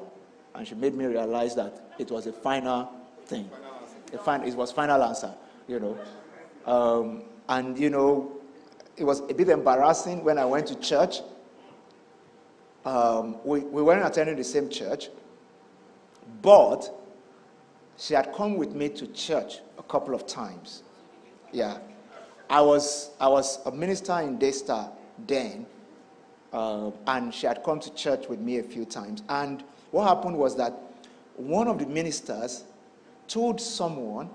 and 0.54 0.68
she 0.68 0.75
made 0.75 0.94
me 0.94 1.06
realize 1.06 1.56
that 1.56 1.94
it 1.98 2.12
was 2.12 2.28
a 2.28 2.34
final 2.34 2.92
thing. 3.25 3.50
A 4.14 4.18
fin- 4.18 4.44
it 4.44 4.54
was 4.54 4.74
final 4.74 5.02
answer, 5.02 5.34
you 5.68 5.80
know. 5.80 5.98
Um, 6.66 7.24
and, 7.48 7.80
you 7.80 7.90
know, 7.90 8.34
it 8.98 9.06
was 9.06 9.22
a 9.22 9.34
bit 9.34 9.48
embarrassing 9.48 10.25
when 10.25 10.38
I 10.38 10.46
went 10.46 10.68
to 10.68 10.75
church. 10.75 11.22
Um, 12.84 13.38
we, 13.46 13.62
we 13.62 13.82
weren't 13.82 14.06
attending 14.06 14.36
the 14.36 14.44
same 14.44 14.70
church. 14.70 15.10
But 16.42 16.94
she 17.98 18.14
had 18.14 18.34
come 18.34 18.58
with 18.58 18.75
me 18.75 18.90
to 18.90 19.08
church 19.08 19.60
a 19.78 19.84
couple 19.84 20.14
of 20.14 20.28
times. 20.28 20.84
Yeah. 21.54 21.78
I 22.50 22.62
was, 22.62 23.12
I 23.20 23.28
was 23.28 23.60
a 23.66 23.72
minister 23.72 24.20
in 24.20 24.38
Daystar 24.38 24.90
then, 25.28 25.66
uh, 26.54 26.92
and 27.08 27.34
she 27.34 27.48
had 27.48 27.64
come 27.64 27.80
to 27.80 27.94
church 27.96 28.28
with 28.30 28.40
me 28.40 28.60
a 28.60 28.64
few 28.64 28.86
times. 28.86 29.24
And 29.30 29.64
what 29.92 30.08
happened 30.08 30.38
was 30.38 30.56
that 30.58 30.74
one 31.36 31.68
of 31.68 31.80
the 31.80 31.86
ministers 31.86 32.64
told 33.28 33.60
someone 33.60 34.30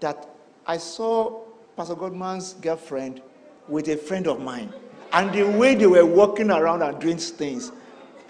that 0.00 0.28
I 0.66 0.78
saw 0.78 1.42
Pastor 1.76 1.94
Godman's 1.94 2.54
girlfriend 2.54 3.20
with 3.68 3.88
a 3.88 3.96
friend 3.96 4.26
of 4.26 4.40
mine. 4.40 4.72
And 5.12 5.32
the 5.32 5.44
way 5.44 5.74
they 5.74 5.86
were 5.86 6.04
walking 6.04 6.50
around 6.50 6.82
and 6.82 6.98
doing 7.00 7.18
things, 7.18 7.70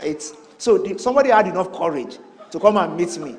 it's 0.01 0.35
so 0.59 0.79
the, 0.79 0.99
somebody 0.99 1.31
had 1.31 1.47
enough 1.47 1.73
courage 1.73 2.19
to 2.51 2.61
come 2.61 2.77
and 2.77 2.97
meet 2.97 3.17
me. 3.19 3.37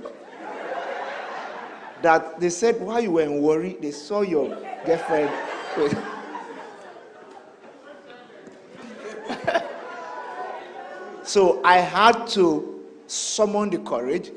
That 2.02 2.40
they 2.40 2.50
said, 2.50 2.80
while 2.82 3.02
you 3.02 3.12
were 3.12 3.22
in 3.22 3.42
Warri, 3.42 3.78
they 3.82 3.92
saw 3.92 4.22
your 4.22 4.50
girlfriend. 4.86 5.32
so 11.24 11.62
I 11.66 11.80
had 11.80 12.28
to 12.28 12.86
summon 13.08 13.70
the 13.70 13.80
courage 13.80 14.32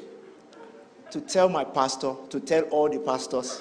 to 1.12 1.20
tell 1.20 1.48
my 1.48 1.62
pastor, 1.64 2.14
to 2.30 2.40
tell 2.40 2.62
all 2.64 2.88
the 2.88 2.98
pastors 2.98 3.60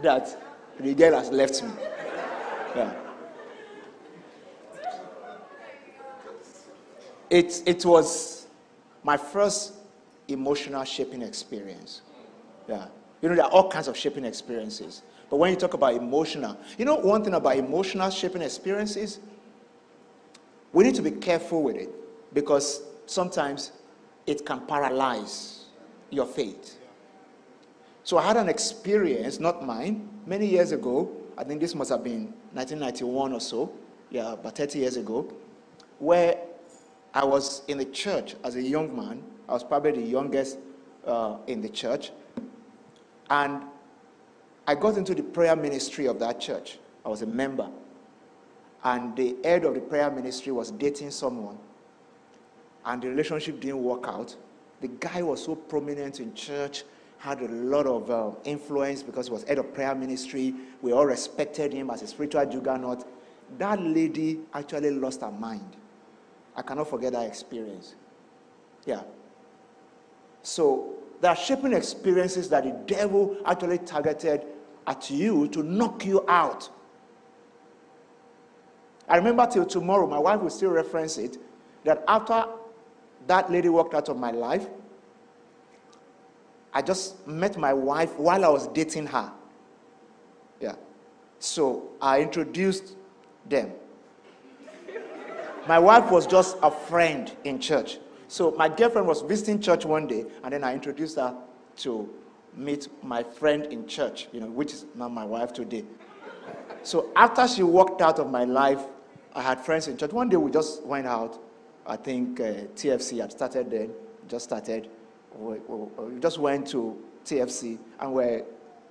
that 0.00 0.36
the 0.78 0.94
girl 0.94 1.18
has 1.18 1.30
left 1.30 1.62
me. 1.62 1.70
Yeah. 2.76 2.92
It, 7.28 7.62
it 7.66 7.84
was 7.84 8.46
my 9.02 9.16
first 9.16 9.74
emotional 10.28 10.84
shaping 10.84 11.22
experience. 11.22 12.02
Yeah. 12.68 12.86
You 13.20 13.28
know, 13.28 13.34
there 13.36 13.44
are 13.44 13.50
all 13.50 13.70
kinds 13.70 13.88
of 13.88 13.96
shaping 13.96 14.24
experiences. 14.24 15.02
But 15.32 15.38
when 15.38 15.50
you 15.50 15.56
talk 15.56 15.72
about 15.72 15.94
emotional, 15.94 16.58
you 16.76 16.84
know, 16.84 16.96
one 16.96 17.24
thing 17.24 17.32
about 17.32 17.56
emotional 17.56 18.10
shaping 18.10 18.42
experiences, 18.42 19.18
we 20.74 20.84
need 20.84 20.94
to 20.96 21.00
be 21.00 21.10
careful 21.10 21.62
with 21.62 21.76
it 21.76 21.88
because 22.34 22.82
sometimes 23.06 23.72
it 24.26 24.44
can 24.44 24.60
paralyze 24.66 25.68
your 26.10 26.26
faith. 26.26 26.78
So 28.04 28.18
I 28.18 28.24
had 28.24 28.36
an 28.36 28.50
experience, 28.50 29.40
not 29.40 29.64
mine, 29.64 30.06
many 30.26 30.44
years 30.44 30.70
ago. 30.70 31.10
I 31.38 31.44
think 31.44 31.62
this 31.62 31.74
must 31.74 31.88
have 31.88 32.04
been 32.04 32.24
1991 32.52 33.32
or 33.32 33.40
so, 33.40 33.72
yeah, 34.10 34.34
about 34.34 34.54
30 34.54 34.80
years 34.80 34.98
ago, 34.98 35.32
where 35.98 36.42
I 37.14 37.24
was 37.24 37.62
in 37.68 37.78
the 37.78 37.86
church 37.86 38.34
as 38.44 38.56
a 38.56 38.62
young 38.62 38.94
man. 38.94 39.22
I 39.48 39.54
was 39.54 39.64
probably 39.64 39.92
the 39.92 40.02
youngest 40.02 40.58
uh, 41.06 41.38
in 41.46 41.62
the 41.62 41.70
church. 41.70 42.10
And 43.30 43.62
I 44.72 44.74
got 44.74 44.96
into 44.96 45.14
the 45.14 45.22
prayer 45.22 45.54
ministry 45.54 46.06
of 46.06 46.18
that 46.20 46.40
church. 46.40 46.78
I 47.04 47.10
was 47.10 47.20
a 47.20 47.26
member. 47.26 47.68
And 48.82 49.14
the 49.14 49.36
head 49.44 49.66
of 49.66 49.74
the 49.74 49.82
prayer 49.82 50.10
ministry 50.10 50.50
was 50.50 50.70
dating 50.70 51.10
someone. 51.10 51.58
And 52.86 53.02
the 53.02 53.10
relationship 53.10 53.60
didn't 53.60 53.82
work 53.82 54.06
out. 54.08 54.34
The 54.80 54.88
guy 54.88 55.20
was 55.20 55.44
so 55.44 55.56
prominent 55.56 56.20
in 56.20 56.32
church, 56.32 56.84
had 57.18 57.42
a 57.42 57.48
lot 57.48 57.86
of 57.86 58.10
uh, 58.10 58.30
influence 58.44 59.02
because 59.02 59.26
he 59.26 59.32
was 59.34 59.42
head 59.44 59.58
of 59.58 59.74
prayer 59.74 59.94
ministry. 59.94 60.54
We 60.80 60.92
all 60.92 61.04
respected 61.04 61.74
him 61.74 61.90
as 61.90 62.00
a 62.00 62.06
spiritual 62.06 62.46
juggernaut. 62.46 63.06
That 63.58 63.78
lady 63.78 64.40
actually 64.54 64.92
lost 64.92 65.20
her 65.20 65.30
mind. 65.30 65.76
I 66.56 66.62
cannot 66.62 66.88
forget 66.88 67.12
that 67.12 67.26
experience. 67.26 67.94
Yeah. 68.86 69.02
So 70.40 70.94
there 71.20 71.30
are 71.30 71.36
shaping 71.36 71.74
experiences 71.74 72.48
that 72.48 72.64
the 72.64 72.70
devil 72.86 73.36
actually 73.44 73.76
targeted 73.76 74.46
at 74.86 75.10
you 75.10 75.48
to 75.48 75.62
knock 75.62 76.04
you 76.04 76.24
out. 76.28 76.68
I 79.08 79.16
remember 79.16 79.46
till 79.46 79.66
tomorrow, 79.66 80.06
my 80.06 80.18
wife 80.18 80.40
will 80.40 80.50
still 80.50 80.70
reference 80.70 81.18
it, 81.18 81.38
that 81.84 82.02
after 82.08 82.44
that 83.26 83.50
lady 83.50 83.68
walked 83.68 83.94
out 83.94 84.08
of 84.08 84.16
my 84.18 84.30
life, 84.30 84.66
I 86.72 86.82
just 86.82 87.26
met 87.26 87.58
my 87.58 87.72
wife 87.72 88.16
while 88.18 88.44
I 88.44 88.48
was 88.48 88.68
dating 88.68 89.06
her. 89.08 89.30
Yeah. 90.60 90.76
So 91.38 91.90
I 92.00 92.22
introduced 92.22 92.96
them. 93.48 93.72
My 95.68 95.78
wife 95.78 96.10
was 96.10 96.26
just 96.26 96.56
a 96.62 96.70
friend 96.70 97.30
in 97.44 97.60
church. 97.60 97.98
So 98.28 98.52
my 98.52 98.68
girlfriend 98.68 99.06
was 99.06 99.20
visiting 99.22 99.60
church 99.60 99.84
one 99.84 100.06
day, 100.06 100.24
and 100.42 100.52
then 100.52 100.64
I 100.64 100.72
introduced 100.72 101.16
her 101.16 101.36
to 101.78 102.08
meet 102.54 102.88
my 103.02 103.22
friend 103.22 103.66
in 103.66 103.86
church, 103.86 104.28
you 104.32 104.40
know, 104.40 104.46
which 104.46 104.72
is 104.72 104.86
now 104.94 105.08
my 105.08 105.24
wife 105.24 105.52
today. 105.52 105.84
So 106.82 107.10
after 107.16 107.46
she 107.48 107.62
walked 107.62 108.02
out 108.02 108.18
of 108.18 108.30
my 108.30 108.44
life, 108.44 108.80
I 109.34 109.42
had 109.42 109.60
friends 109.60 109.88
in 109.88 109.96
church. 109.96 110.12
One 110.12 110.28
day 110.28 110.36
we 110.36 110.50
just 110.50 110.82
went 110.84 111.06
out. 111.06 111.40
I 111.86 111.96
think 111.96 112.40
uh, 112.40 112.44
TFC 112.76 113.20
had 113.20 113.32
started 113.32 113.70
then, 113.70 113.92
just 114.28 114.44
started. 114.44 114.88
We, 115.36 115.58
we, 115.66 116.04
we 116.04 116.20
just 116.20 116.38
went 116.38 116.66
to 116.68 116.98
TFC 117.24 117.78
and 118.00 118.12
we're 118.12 118.44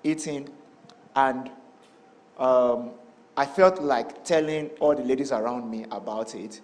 eating, 0.03 0.49
and 1.15 1.51
um, 2.37 2.91
I 3.37 3.45
felt 3.45 3.81
like 3.81 4.23
telling 4.25 4.69
all 4.79 4.95
the 4.95 5.03
ladies 5.03 5.31
around 5.31 5.69
me 5.69 5.85
about 5.91 6.33
it. 6.35 6.61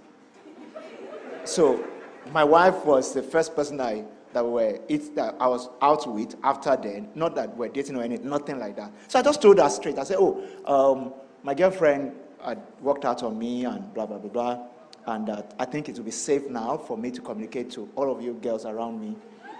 So 1.43 1.85
my 2.31 2.43
wife 2.43 2.83
was 2.85 3.13
the 3.13 3.21
first 3.23 3.55
person 3.55 3.79
I 3.79 4.03
that 4.37 4.45
were 4.45 4.77
it 4.87 5.15
that 5.15 5.35
I 5.39 5.47
was 5.47 5.67
out 5.81 6.05
with 6.13 6.35
after 6.43 6.75
then. 6.77 7.09
Not 7.15 7.33
that 7.35 7.57
we're 7.57 7.69
dating 7.69 7.95
or 7.95 8.03
anything, 8.03 8.29
nothing 8.29 8.59
like 8.59 8.75
that. 8.75 8.91
So 9.07 9.17
I 9.17 9.23
just 9.23 9.41
told 9.41 9.57
her 9.57 9.67
straight. 9.69 9.97
I 9.97 10.03
said, 10.03 10.17
"Oh, 10.19 10.43
um, 10.67 11.13
my 11.41 11.55
girlfriend 11.55 12.11
had 12.45 12.61
worked 12.79 13.03
out 13.03 13.23
on 13.23 13.39
me 13.39 13.65
and 13.65 13.91
blah 13.95 14.05
blah 14.05 14.19
blah 14.19 14.29
blah, 14.29 14.67
and 15.07 15.43
I 15.57 15.65
think 15.65 15.89
it 15.89 15.97
will 15.97 16.05
be 16.05 16.11
safe 16.11 16.47
now 16.49 16.77
for 16.77 16.95
me 16.97 17.09
to 17.09 17.19
communicate 17.21 17.71
to 17.71 17.89
all 17.95 18.11
of 18.11 18.21
you 18.21 18.33
girls 18.33 18.65
around 18.65 19.01
me 19.01 19.15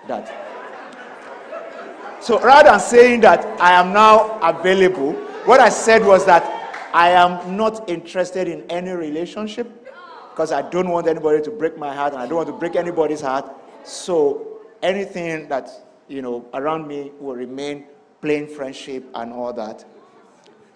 that." 0.07 0.31
So 2.21 2.39
rather 2.39 2.69
than 2.69 2.79
saying 2.79 3.21
that 3.21 3.45
I 3.59 3.73
am 3.73 3.93
now 3.93 4.39
available, 4.41 5.13
what 5.45 5.59
I 5.59 5.69
said 5.69 6.05
was 6.05 6.23
that 6.25 6.43
I 6.93 7.09
am 7.09 7.57
not 7.57 7.89
interested 7.89 8.47
in 8.47 8.61
any 8.69 8.91
relationship 8.91 9.67
because 10.29 10.51
I 10.51 10.61
don't 10.69 10.89
want 10.89 11.07
anybody 11.07 11.41
to 11.41 11.49
break 11.49 11.79
my 11.79 11.95
heart 11.95 12.13
and 12.13 12.21
I 12.21 12.27
don't 12.27 12.37
want 12.37 12.47
to 12.47 12.53
break 12.53 12.75
anybody's 12.75 13.21
heart. 13.21 13.49
So 13.83 14.56
anything 14.81 15.47
that 15.49 15.69
you 16.07 16.21
know, 16.21 16.45
around 16.53 16.87
me 16.87 17.11
will 17.19 17.35
remain 17.35 17.85
plain 18.21 18.47
friendship 18.47 19.05
and 19.13 19.33
all 19.33 19.53
that. 19.53 19.85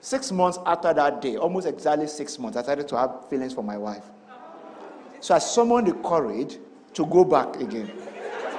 Six 0.01 0.31
months 0.31 0.57
after 0.65 0.93
that 0.93 1.21
day, 1.21 1.37
almost 1.37 1.67
exactly 1.67 2.07
six 2.07 2.37
months, 2.39 2.57
I 2.57 2.63
started 2.63 2.87
to 2.89 2.97
have 2.97 3.29
feelings 3.29 3.53
for 3.53 3.63
my 3.63 3.77
wife. 3.77 4.03
So 5.19 5.35
I 5.35 5.39
summoned 5.39 5.87
the 5.87 5.93
courage 5.93 6.57
to 6.93 7.05
go 7.05 7.23
back 7.23 7.57
again 7.57 7.91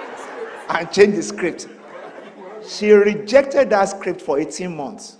and 0.68 0.90
change 0.92 1.16
the 1.16 1.22
script. 1.22 1.68
She 2.66 2.92
rejected 2.92 3.70
that 3.70 3.86
script 3.86 4.22
for 4.22 4.38
18 4.38 4.74
months. 4.74 5.16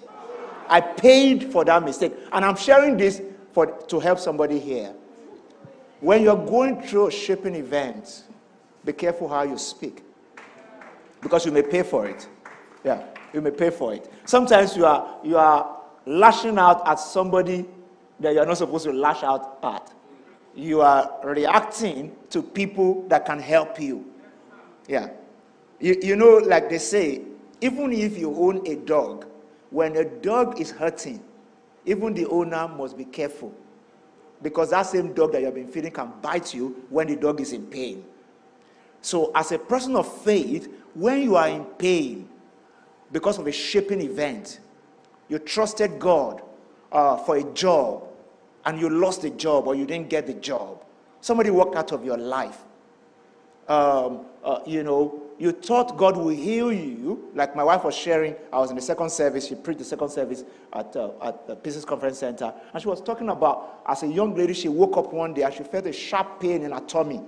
I 0.68 0.80
paid 0.80 1.52
for 1.52 1.64
that 1.64 1.82
mistake. 1.82 2.14
And 2.30 2.44
I'm 2.44 2.56
sharing 2.56 2.96
this 2.96 3.20
for, 3.52 3.66
to 3.66 3.98
help 3.98 4.20
somebody 4.20 4.60
here. 4.60 4.94
When 6.00 6.22
you're 6.22 6.36
going 6.46 6.82
through 6.82 7.08
a 7.08 7.10
shaping 7.10 7.56
event, 7.56 8.24
be 8.84 8.92
careful 8.92 9.28
how 9.28 9.42
you 9.42 9.58
speak. 9.58 10.02
Because 11.22 11.46
you 11.46 11.52
may 11.52 11.62
pay 11.62 11.82
for 11.82 12.06
it. 12.06 12.28
Yeah, 12.84 13.04
you 13.32 13.40
may 13.40 13.52
pay 13.52 13.70
for 13.70 13.94
it. 13.94 14.12
Sometimes 14.26 14.76
you 14.76 14.84
are, 14.84 15.18
you 15.24 15.38
are 15.38 15.78
lashing 16.04 16.58
out 16.58 16.86
at 16.86 16.98
somebody 16.98 17.64
that 18.20 18.34
you're 18.34 18.44
not 18.44 18.58
supposed 18.58 18.84
to 18.84 18.92
lash 18.92 19.22
out 19.22 19.58
at. 19.62 19.92
You 20.54 20.82
are 20.82 21.18
reacting 21.24 22.14
to 22.30 22.42
people 22.42 23.06
that 23.08 23.24
can 23.24 23.38
help 23.38 23.80
you. 23.80 24.04
Yeah. 24.86 25.08
You, 25.80 25.96
you 26.02 26.16
know, 26.16 26.36
like 26.36 26.68
they 26.68 26.78
say, 26.78 27.22
even 27.60 27.92
if 27.92 28.18
you 28.18 28.34
own 28.36 28.66
a 28.66 28.76
dog, 28.76 29.26
when 29.70 29.96
a 29.96 30.04
dog 30.04 30.60
is 30.60 30.70
hurting, 30.70 31.22
even 31.86 32.14
the 32.14 32.26
owner 32.26 32.68
must 32.68 32.96
be 32.96 33.04
careful. 33.04 33.54
Because 34.42 34.70
that 34.70 34.82
same 34.82 35.12
dog 35.14 35.32
that 35.32 35.38
you 35.40 35.46
have 35.46 35.54
been 35.54 35.68
feeding 35.68 35.92
can 35.92 36.12
bite 36.20 36.52
you 36.52 36.84
when 36.90 37.06
the 37.06 37.16
dog 37.16 37.40
is 37.40 37.52
in 37.52 37.66
pain. 37.66 38.04
So, 39.00 39.32
as 39.34 39.50
a 39.52 39.58
person 39.58 39.96
of 39.96 40.22
faith, 40.22 40.68
when 40.94 41.22
you 41.22 41.36
are 41.36 41.48
in 41.48 41.64
pain 41.64 42.28
because 43.10 43.38
of 43.38 43.46
a 43.46 43.52
shaping 43.52 44.00
event, 44.00 44.60
you 45.28 45.38
trusted 45.38 45.98
God 45.98 46.42
uh, 46.90 47.16
for 47.16 47.36
a 47.36 47.44
job 47.52 48.04
and 48.64 48.80
you 48.80 48.88
lost 48.88 49.22
the 49.22 49.30
job 49.30 49.66
or 49.66 49.74
you 49.74 49.86
didn't 49.86 50.08
get 50.08 50.26
the 50.26 50.34
job. 50.34 50.84
Somebody 51.20 51.50
walked 51.50 51.76
out 51.76 51.92
of 51.92 52.04
your 52.04 52.16
life. 52.16 52.58
Um, 53.68 54.26
uh, 54.44 54.60
you 54.66 54.82
know, 54.82 55.22
you 55.38 55.52
thought 55.52 55.96
God 55.96 56.16
will 56.16 56.28
heal 56.28 56.72
you. 56.72 57.30
Like 57.34 57.56
my 57.56 57.64
wife 57.64 57.84
was 57.84 57.94
sharing, 57.94 58.34
I 58.52 58.58
was 58.58 58.70
in 58.70 58.76
the 58.76 58.82
second 58.82 59.10
service. 59.10 59.48
She 59.48 59.54
preached 59.54 59.78
the 59.78 59.84
second 59.84 60.10
service 60.10 60.44
at, 60.72 60.94
uh, 60.96 61.10
at 61.22 61.46
the 61.46 61.56
Business 61.56 61.84
Conference 61.84 62.18
Center. 62.18 62.52
And 62.72 62.82
she 62.82 62.88
was 62.88 63.00
talking 63.00 63.28
about, 63.28 63.82
as 63.86 64.02
a 64.02 64.06
young 64.06 64.34
lady, 64.34 64.52
she 64.52 64.68
woke 64.68 64.96
up 64.96 65.12
one 65.12 65.32
day 65.32 65.42
and 65.42 65.54
she 65.54 65.62
felt 65.62 65.86
a 65.86 65.92
sharp 65.92 66.40
pain 66.40 66.62
in 66.62 66.72
her 66.72 66.80
tummy. 66.80 67.22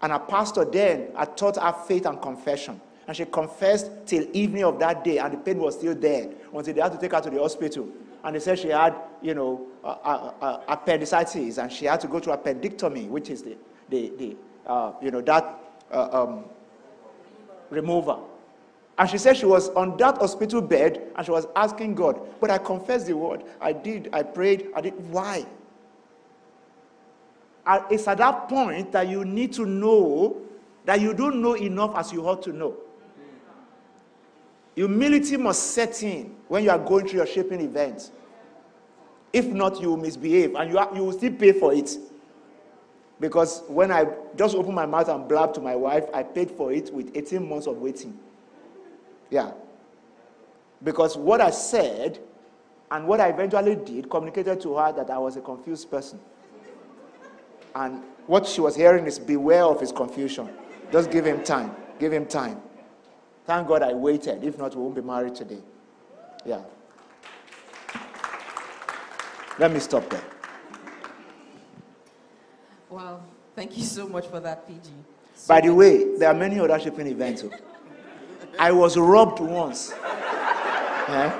And 0.00 0.12
her 0.12 0.18
pastor 0.18 0.64
then 0.64 1.08
had 1.16 1.36
taught 1.36 1.56
her 1.56 1.72
faith 1.86 2.06
and 2.06 2.20
confession. 2.20 2.80
And 3.06 3.16
she 3.16 3.24
confessed 3.24 3.90
till 4.06 4.26
evening 4.32 4.64
of 4.64 4.78
that 4.80 5.02
day, 5.02 5.18
and 5.18 5.32
the 5.32 5.38
pain 5.38 5.58
was 5.58 5.76
still 5.76 5.94
there 5.94 6.30
until 6.54 6.74
they 6.74 6.80
had 6.80 6.92
to 6.92 6.98
take 6.98 7.12
her 7.12 7.20
to 7.20 7.30
the 7.30 7.38
hospital. 7.40 7.88
And 8.22 8.36
they 8.36 8.40
said 8.40 8.58
she 8.58 8.68
had, 8.68 8.94
you 9.22 9.34
know, 9.34 9.66
uh, 9.82 9.96
uh, 10.04 10.32
uh, 10.40 10.60
appendicitis, 10.68 11.58
and 11.58 11.72
she 11.72 11.86
had 11.86 12.00
to 12.00 12.06
go 12.06 12.20
to 12.20 12.30
appendectomy, 12.30 13.08
which 13.08 13.30
is 13.30 13.42
the, 13.42 13.56
the, 13.88 14.12
the 14.18 14.36
uh, 14.66 14.92
you 15.00 15.10
know, 15.10 15.22
that 15.22 15.58
uh, 15.90 16.08
um, 16.12 16.44
remover. 17.70 18.18
And 18.98 19.08
she 19.08 19.16
said 19.16 19.36
she 19.36 19.46
was 19.46 19.68
on 19.70 19.96
that 19.98 20.18
hospital 20.18 20.60
bed 20.60 21.12
and 21.16 21.24
she 21.24 21.30
was 21.30 21.46
asking 21.54 21.94
God, 21.94 22.20
but 22.40 22.50
I 22.50 22.58
confessed 22.58 23.06
the 23.06 23.16
word. 23.16 23.44
I 23.60 23.72
did, 23.72 24.10
I 24.12 24.24
prayed, 24.24 24.68
I 24.74 24.80
did. 24.80 24.94
Why? 25.10 25.46
It's 27.90 28.08
at 28.08 28.18
that 28.18 28.48
point 28.48 28.92
that 28.92 29.08
you 29.08 29.24
need 29.24 29.52
to 29.54 29.66
know 29.66 30.40
that 30.84 31.00
you 31.00 31.12
don't 31.12 31.42
know 31.42 31.54
enough 31.54 31.94
as 31.96 32.12
you 32.12 32.26
ought 32.26 32.42
to 32.44 32.52
know. 32.52 32.76
Humility 34.74 35.36
must 35.36 35.72
set 35.72 36.02
in 36.02 36.34
when 36.46 36.64
you 36.64 36.70
are 36.70 36.78
going 36.78 37.06
through 37.06 37.18
your 37.18 37.26
shaping 37.26 37.60
events. 37.60 38.10
If 39.32 39.46
not, 39.46 39.80
you 39.80 39.90
will 39.90 39.96
misbehave 39.98 40.54
and 40.54 40.70
you, 40.70 40.78
are, 40.78 40.88
you 40.94 41.04
will 41.04 41.12
still 41.12 41.32
pay 41.32 41.52
for 41.52 41.74
it. 41.74 41.98
Because 43.20 43.62
when 43.66 43.90
I 43.90 44.06
just 44.36 44.54
opened 44.54 44.76
my 44.76 44.86
mouth 44.86 45.08
and 45.08 45.28
blabbed 45.28 45.56
to 45.56 45.60
my 45.60 45.74
wife, 45.74 46.04
I 46.14 46.22
paid 46.22 46.50
for 46.52 46.72
it 46.72 46.92
with 46.94 47.10
18 47.14 47.46
months 47.46 47.66
of 47.66 47.78
waiting. 47.78 48.16
Yeah. 49.30 49.52
Because 50.82 51.16
what 51.16 51.40
I 51.40 51.50
said 51.50 52.20
and 52.90 53.06
what 53.06 53.20
I 53.20 53.28
eventually 53.28 53.76
did 53.76 54.08
communicated 54.08 54.60
to 54.62 54.76
her 54.76 54.92
that 54.92 55.10
I 55.10 55.18
was 55.18 55.36
a 55.36 55.40
confused 55.40 55.90
person. 55.90 56.20
And 57.74 58.02
what 58.26 58.46
she 58.46 58.60
was 58.60 58.76
hearing 58.76 59.06
is 59.06 59.18
beware 59.18 59.64
of 59.64 59.80
his 59.80 59.92
confusion. 59.92 60.48
Just 60.92 61.10
give 61.10 61.24
him 61.24 61.42
time. 61.42 61.74
Give 61.98 62.12
him 62.12 62.26
time. 62.26 62.60
Thank 63.44 63.68
God 63.68 63.82
I 63.82 63.94
waited. 63.94 64.44
If 64.44 64.58
not, 64.58 64.74
we 64.74 64.82
won't 64.82 64.94
be 64.94 65.00
married 65.00 65.34
today. 65.34 65.60
Yeah. 66.44 66.60
Let 69.58 69.72
me 69.72 69.80
stop 69.80 70.08
there. 70.10 70.22
Wow. 72.90 73.22
Thank 73.56 73.76
you 73.76 73.84
so 73.84 74.08
much 74.08 74.26
for 74.28 74.40
that, 74.40 74.66
PG. 74.68 74.90
So 75.34 75.48
By 75.48 75.60
the 75.60 75.74
way, 75.74 76.16
there 76.16 76.28
are 76.28 76.34
many 76.34 76.60
other 76.60 76.78
shaping 76.78 77.06
events. 77.06 77.44
I 78.58 78.72
was 78.72 78.96
robbed 78.96 79.40
once. 79.40 79.92
Eh? 81.08 81.32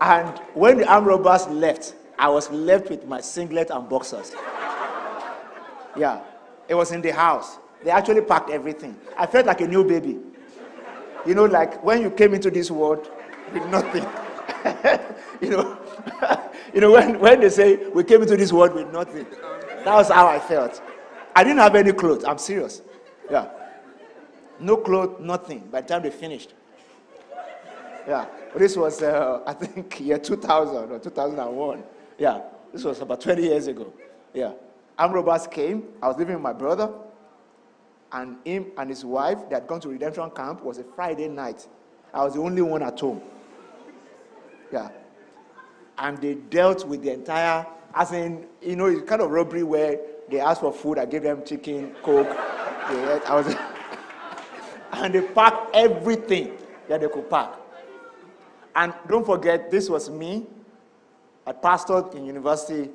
And 0.00 0.38
when 0.54 0.78
the 0.78 0.86
armed 0.86 1.06
robbers 1.06 1.46
left, 1.48 1.94
I 2.18 2.28
was 2.28 2.50
left 2.50 2.90
with 2.90 3.06
my 3.06 3.20
singlet 3.20 3.70
and 3.70 3.88
boxers. 3.88 4.32
Yeah. 5.96 6.20
It 6.68 6.74
was 6.74 6.92
in 6.92 7.00
the 7.02 7.12
house. 7.12 7.58
They 7.82 7.90
actually 7.90 8.20
packed 8.22 8.50
everything. 8.50 8.96
I 9.18 9.26
felt 9.26 9.46
like 9.46 9.60
a 9.60 9.66
new 9.66 9.84
baby. 9.84 10.18
You 11.26 11.34
know, 11.34 11.44
like 11.44 11.82
when 11.82 12.02
you 12.02 12.10
came 12.10 12.34
into 12.34 12.50
this 12.50 12.70
world 12.70 13.10
with 13.52 13.66
nothing. 13.66 14.06
you 15.40 15.50
know, 15.50 15.78
you 16.74 16.80
know 16.80 16.90
when, 16.92 17.18
when 17.18 17.40
they 17.40 17.48
say 17.50 17.88
we 17.88 18.04
came 18.04 18.22
into 18.22 18.36
this 18.36 18.52
world 18.52 18.74
with 18.74 18.92
nothing, 18.92 19.26
that 19.84 19.94
was 19.94 20.08
how 20.10 20.26
I 20.26 20.38
felt. 20.38 20.80
I 21.34 21.42
didn't 21.42 21.58
have 21.58 21.74
any 21.74 21.92
clothes. 21.92 22.24
I'm 22.24 22.38
serious. 22.38 22.82
Yeah. 23.30 23.48
No 24.58 24.76
clothes, 24.76 25.16
nothing. 25.20 25.60
By 25.70 25.80
the 25.80 25.88
time 25.88 26.02
they 26.02 26.10
finished. 26.10 26.54
Yeah. 28.06 28.26
This 28.56 28.76
was, 28.76 29.02
uh, 29.02 29.40
I 29.46 29.52
think, 29.54 30.00
year 30.00 30.18
2000 30.18 30.90
or 30.90 30.98
2001. 30.98 31.82
Yeah. 32.18 32.42
This 32.72 32.84
was 32.84 33.00
about 33.00 33.20
20 33.20 33.42
years 33.42 33.66
ago. 33.66 33.92
Yeah. 34.34 34.52
Amrobas 35.00 35.50
came. 35.50 35.84
I 36.02 36.08
was 36.08 36.18
living 36.18 36.34
with 36.34 36.42
my 36.42 36.52
brother 36.52 36.92
and 38.12 38.36
him 38.44 38.66
and 38.76 38.90
his 38.90 39.04
wife, 39.04 39.38
they 39.48 39.54
had 39.54 39.66
gone 39.66 39.80
to 39.80 39.88
redemption 39.88 40.30
camp. 40.30 40.60
It 40.60 40.64
was 40.64 40.78
a 40.78 40.84
Friday 40.84 41.28
night. 41.28 41.66
I 42.12 42.24
was 42.24 42.34
the 42.34 42.40
only 42.40 42.62
one 42.62 42.82
at 42.82 42.98
home. 42.98 43.22
Yeah. 44.72 44.88
And 45.98 46.18
they 46.18 46.34
dealt 46.34 46.86
with 46.86 47.02
the 47.02 47.12
entire, 47.12 47.66
as 47.94 48.12
in, 48.12 48.46
you 48.62 48.76
know, 48.76 48.86
it's 48.86 49.08
kind 49.08 49.20
of 49.22 49.30
robbery 49.30 49.62
where 49.62 49.98
they 50.28 50.40
asked 50.40 50.60
for 50.60 50.72
food. 50.72 50.98
I 50.98 51.04
gave 51.06 51.22
them 51.22 51.44
chicken, 51.44 51.94
coke. 52.02 52.28
I 52.28 53.34
was, 53.34 53.54
and 54.92 55.14
they 55.14 55.20
packed 55.20 55.74
everything 55.74 56.56
that 56.88 57.00
they 57.00 57.08
could 57.08 57.28
pack. 57.30 57.50
And 58.74 58.94
don't 59.08 59.26
forget, 59.26 59.70
this 59.70 59.88
was 59.88 60.10
me. 60.10 60.46
I 61.46 61.52
pastored 61.52 62.14
in 62.14 62.24
university, 62.24 62.90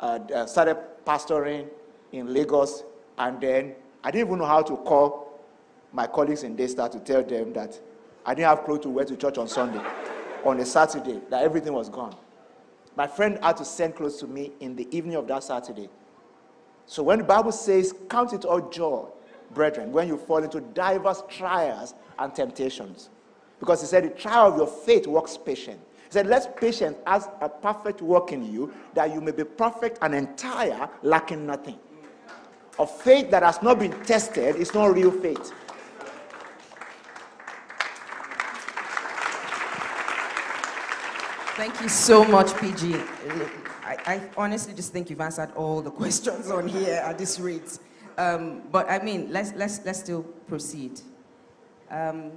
uh, 0.00 0.18
uh, 0.34 0.46
started 0.46 0.78
pastoring 1.08 1.66
in 2.12 2.34
Lagos, 2.34 2.84
and 3.16 3.40
then 3.40 3.74
I 4.04 4.10
didn't 4.10 4.28
even 4.28 4.38
know 4.40 4.44
how 4.44 4.60
to 4.62 4.76
call 4.76 5.40
my 5.90 6.06
colleagues 6.06 6.42
in 6.42 6.54
Daystar 6.54 6.90
to 6.90 7.00
tell 7.00 7.22
them 7.22 7.54
that 7.54 7.80
I 8.26 8.34
didn't 8.34 8.48
have 8.48 8.64
clothes 8.64 8.82
to 8.82 8.90
wear 8.90 9.06
to 9.06 9.16
church 9.16 9.38
on 9.38 9.48
Sunday, 9.48 9.80
on 10.44 10.60
a 10.60 10.66
Saturday, 10.66 11.20
that 11.30 11.42
everything 11.42 11.72
was 11.72 11.88
gone. 11.88 12.14
My 12.94 13.06
friend 13.06 13.38
had 13.42 13.56
to 13.56 13.64
send 13.64 13.94
clothes 13.96 14.18
to 14.18 14.26
me 14.26 14.52
in 14.60 14.76
the 14.76 14.86
evening 14.94 15.16
of 15.16 15.26
that 15.28 15.44
Saturday. 15.44 15.88
So 16.84 17.02
when 17.02 17.18
the 17.18 17.24
Bible 17.24 17.52
says, 17.52 17.94
Count 18.10 18.34
it 18.34 18.44
all 18.44 18.68
joy, 18.68 19.06
brethren, 19.54 19.92
when 19.92 20.08
you 20.08 20.18
fall 20.18 20.42
into 20.44 20.60
diverse 20.60 21.22
trials 21.30 21.94
and 22.18 22.34
temptations. 22.34 23.08
Because 23.60 23.80
he 23.80 23.86
said, 23.86 24.04
The 24.04 24.10
trial 24.10 24.52
of 24.52 24.58
your 24.58 24.66
faith 24.66 25.06
works 25.06 25.38
patient. 25.38 25.80
He 26.08 26.12
said, 26.12 26.26
Let 26.26 26.56
patience 26.56 26.96
as 27.06 27.28
a 27.42 27.50
perfect 27.50 28.00
work 28.00 28.32
in 28.32 28.50
you, 28.50 28.72
that 28.94 29.12
you 29.12 29.20
may 29.20 29.30
be 29.30 29.44
perfect 29.44 29.98
and 30.00 30.14
entire, 30.14 30.88
lacking 31.02 31.46
nothing. 31.46 31.78
A 32.78 32.86
faith 32.86 33.30
that 33.30 33.42
has 33.42 33.60
not 33.60 33.78
been 33.78 33.92
tested 34.04 34.56
is 34.56 34.72
not 34.72 34.94
real 34.94 35.10
faith. 35.10 35.52
Thank 41.56 41.78
you 41.82 41.88
so 41.90 42.24
much, 42.24 42.56
PG. 42.56 42.94
I, 43.84 43.96
I 44.06 44.22
honestly 44.34 44.72
just 44.72 44.92
think 44.92 45.10
you've 45.10 45.20
answered 45.20 45.50
all 45.56 45.82
the 45.82 45.90
questions 46.00 46.50
on 46.50 46.68
here 46.68 47.02
at 47.04 47.18
this 47.18 47.38
rate. 47.38 47.78
Um, 48.16 48.62
but 48.72 48.88
I 48.90 49.00
mean, 49.00 49.30
let's, 49.30 49.52
let's, 49.56 49.84
let's 49.84 49.98
still 49.98 50.22
proceed. 50.22 51.02
Um, 51.90 52.32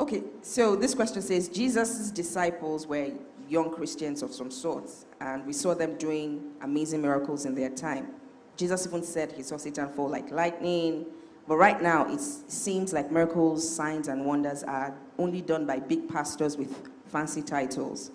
okay, 0.00 0.22
so 0.42 0.76
this 0.76 0.94
question 0.94 1.22
says 1.22 1.48
Jesus' 1.48 2.10
disciples 2.10 2.86
were 2.86 3.10
young 3.48 3.72
Christians 3.72 4.22
of 4.22 4.32
some 4.32 4.50
sort, 4.50 4.90
and 5.20 5.46
we 5.46 5.52
saw 5.52 5.74
them 5.74 5.96
doing 5.96 6.52
amazing 6.60 7.02
miracles 7.02 7.46
in 7.46 7.54
their 7.54 7.70
time. 7.70 8.08
Jesus 8.56 8.86
even 8.86 9.02
said 9.02 9.32
he 9.32 9.42
saw 9.42 9.56
Satan 9.56 9.88
fall 9.88 10.08
like 10.08 10.30
lightning, 10.30 11.06
But 11.48 11.56
right 11.56 11.80
now, 11.80 12.06
it 12.12 12.20
seems 12.20 12.92
like 12.92 13.10
miracles, 13.10 13.68
signs, 13.68 14.08
and 14.08 14.26
wonders 14.26 14.62
are 14.64 14.94
only 15.18 15.40
done 15.40 15.64
by 15.64 15.78
big 15.78 16.06
pastors 16.06 16.58
with 16.58 16.76
fancy 17.06 17.40
titles. 17.40 18.10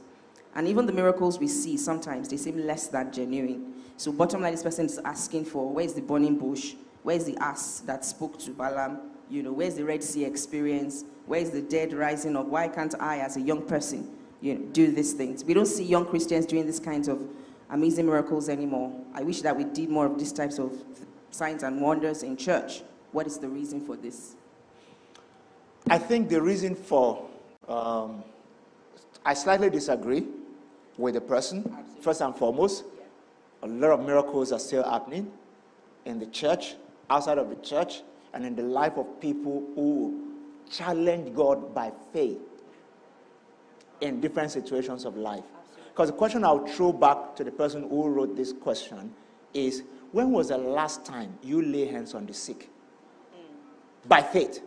And 0.53 0.67
even 0.67 0.85
the 0.85 0.93
miracles 0.93 1.39
we 1.39 1.47
see, 1.47 1.75
sometimes 1.75 2.29
they 2.29 2.37
seem 2.37 2.67
less 2.67 2.87
than 2.87 3.11
genuine. 3.11 3.73
So, 3.97 4.11
bottom 4.11 4.43
line, 4.43 4.51
this 4.51 4.61
person 4.61 4.85
is 4.85 4.99
asking 5.03 5.45
for 5.45 5.67
where's 5.67 5.95
the 5.95 6.01
burning 6.01 6.37
bush? 6.37 6.75
Where's 7.01 7.25
the 7.25 7.35
ass 7.37 7.79
that 7.87 8.05
spoke 8.05 8.37
to 8.41 8.51
Balaam? 8.51 8.99
You 9.33 9.41
know, 9.41 9.51
where's 9.51 9.73
the 9.73 9.83
Red 9.83 10.03
Sea 10.03 10.25
experience? 10.25 11.05
Where's 11.25 11.49
the 11.49 11.63
dead 11.63 11.91
rising 11.91 12.37
up? 12.37 12.45
Why 12.45 12.67
can't 12.67 12.93
I, 12.99 13.17
as 13.17 13.35
a 13.35 13.41
young 13.41 13.63
person, 13.63 14.15
you 14.41 14.53
know, 14.53 14.61
do 14.73 14.91
these 14.91 15.13
things? 15.13 15.43
We 15.43 15.55
don't 15.55 15.65
see 15.65 15.83
young 15.83 16.05
Christians 16.05 16.45
doing 16.45 16.67
these 16.67 16.79
kinds 16.79 17.07
of 17.07 17.19
amazing 17.71 18.05
miracles 18.05 18.47
anymore. 18.47 18.93
I 19.11 19.23
wish 19.23 19.41
that 19.41 19.57
we 19.57 19.63
did 19.63 19.89
more 19.89 20.05
of 20.05 20.19
these 20.19 20.31
types 20.31 20.59
of 20.59 20.71
signs 21.31 21.63
and 21.63 21.81
wonders 21.81 22.21
in 22.21 22.37
church. 22.37 22.83
What 23.11 23.25
is 23.25 23.39
the 23.39 23.47
reason 23.47 23.81
for 23.83 23.95
this? 23.95 24.35
I 25.89 25.97
think 25.97 26.29
the 26.29 26.39
reason 26.39 26.75
for, 26.75 27.27
um, 27.67 28.23
I 29.25 29.33
slightly 29.33 29.71
disagree 29.71 30.27
with 30.95 31.15
the 31.15 31.21
person. 31.21 31.61
Absolutely. 31.65 32.03
First 32.03 32.21
and 32.21 32.35
foremost, 32.35 32.83
yeah. 32.95 33.05
a 33.63 33.67
lot 33.67 33.99
of 33.99 34.05
miracles 34.05 34.51
are 34.51 34.59
still 34.59 34.87
happening 34.87 35.31
in 36.05 36.19
the 36.19 36.27
church, 36.27 36.75
outside 37.09 37.39
of 37.39 37.49
the 37.49 37.55
church, 37.55 38.03
and 38.33 38.45
in 38.45 38.55
the 38.55 38.63
life 38.63 38.97
of 38.97 39.19
people 39.19 39.63
who 39.75 40.33
challenge 40.69 41.33
God 41.35 41.73
by 41.73 41.91
faith 42.11 42.39
in 44.01 44.19
different 44.19 44.51
situations 44.51 45.05
of 45.05 45.15
life. 45.17 45.43
Because 45.89 46.09
the 46.09 46.15
question 46.15 46.43
I'll 46.43 46.65
throw 46.65 46.91
back 46.91 47.35
to 47.35 47.43
the 47.43 47.51
person 47.51 47.87
who 47.87 48.07
wrote 48.09 48.35
this 48.35 48.51
question 48.51 49.13
is 49.53 49.83
when 50.11 50.31
was 50.31 50.49
the 50.49 50.57
last 50.57 51.05
time 51.05 51.37
you 51.43 51.61
lay 51.61 51.85
hands 51.85 52.13
on 52.15 52.25
the 52.25 52.33
sick? 52.33 52.69
Mm. 53.35 54.07
By 54.07 54.21
faith. 54.21 54.61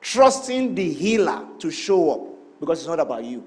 Trusting 0.00 0.74
the 0.74 0.92
healer 0.92 1.46
to 1.58 1.70
show 1.70 2.12
up 2.12 2.60
because 2.60 2.78
it's 2.80 2.88
not 2.88 3.00
about 3.00 3.24
you. 3.24 3.44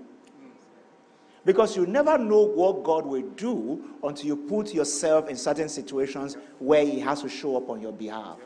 Because 1.43 1.75
you 1.75 1.87
never 1.87 2.17
know 2.17 2.41
what 2.41 2.83
God 2.83 3.05
will 3.05 3.27
do 3.35 3.83
until 4.03 4.27
you 4.27 4.35
put 4.35 4.73
yourself 4.73 5.27
in 5.27 5.35
certain 5.35 5.69
situations 5.69 6.37
where 6.59 6.85
He 6.85 6.99
has 6.99 7.21
to 7.21 7.29
show 7.29 7.57
up 7.57 7.69
on 7.69 7.81
your 7.81 7.91
behalf. 7.91 8.37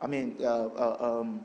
I 0.00 0.06
mean, 0.06 0.36
uh, 0.40 0.66
uh, 0.66 1.20
um, 1.20 1.44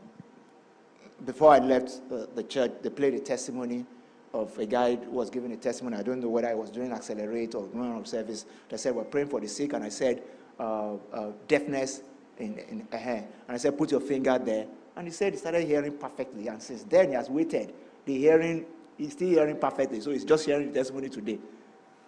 before 1.26 1.52
I 1.52 1.60
left 1.60 2.02
uh, 2.12 2.26
the 2.34 2.44
church, 2.44 2.72
they 2.82 2.90
played 2.90 3.14
a 3.14 3.20
testimony 3.20 3.86
of 4.34 4.58
a 4.58 4.66
guy 4.66 4.96
who 4.96 5.12
was 5.12 5.30
giving 5.30 5.52
a 5.52 5.58
testimony. 5.58 5.98
I 5.98 6.04
don't 6.04 6.22
know 6.22 6.30
whether 6.30 6.48
I 6.48 6.54
was 6.54 6.70
doing 6.70 6.92
accelerate 6.92 7.56
or 7.56 7.68
going 7.68 7.92
on 7.92 8.06
service. 8.06 8.46
They 8.70 8.78
said, 8.78 8.96
We're 8.96 9.04
praying 9.04 9.28
for 9.28 9.40
the 9.40 9.48
sick. 9.48 9.74
And 9.74 9.84
I 9.84 9.90
said, 9.90 10.24
uh, 10.60 10.96
uh, 11.14 11.32
Deafness 11.48 12.02
in, 12.40 12.58
in 12.58 12.88
a 12.92 12.98
hand. 12.98 13.28
And 13.48 13.56
I 13.56 13.58
said, 13.58 13.78
Put 13.78 13.92
your 13.92 14.02
finger 14.02 14.40
there. 14.40 14.68
And 14.96 15.08
he 15.08 15.14
said 15.14 15.34
he 15.34 15.40
started 15.40 15.66
hearing 15.66 15.98
perfectly. 15.98 16.48
And 16.48 16.62
since 16.62 16.84
then, 16.84 17.10
he 17.10 17.14
has 17.16 17.30
waited. 17.30 17.74
The 18.06 18.18
hearing, 18.18 18.66
he's 18.98 19.14
still 19.14 19.30
hearing 19.30 19.58
perfectly. 19.58 20.00
So 20.02 20.12
he's 20.12 20.26
just 20.26 20.46
hearing 20.46 20.68
the 20.68 20.74
testimony 20.74 21.10
today. 21.10 21.40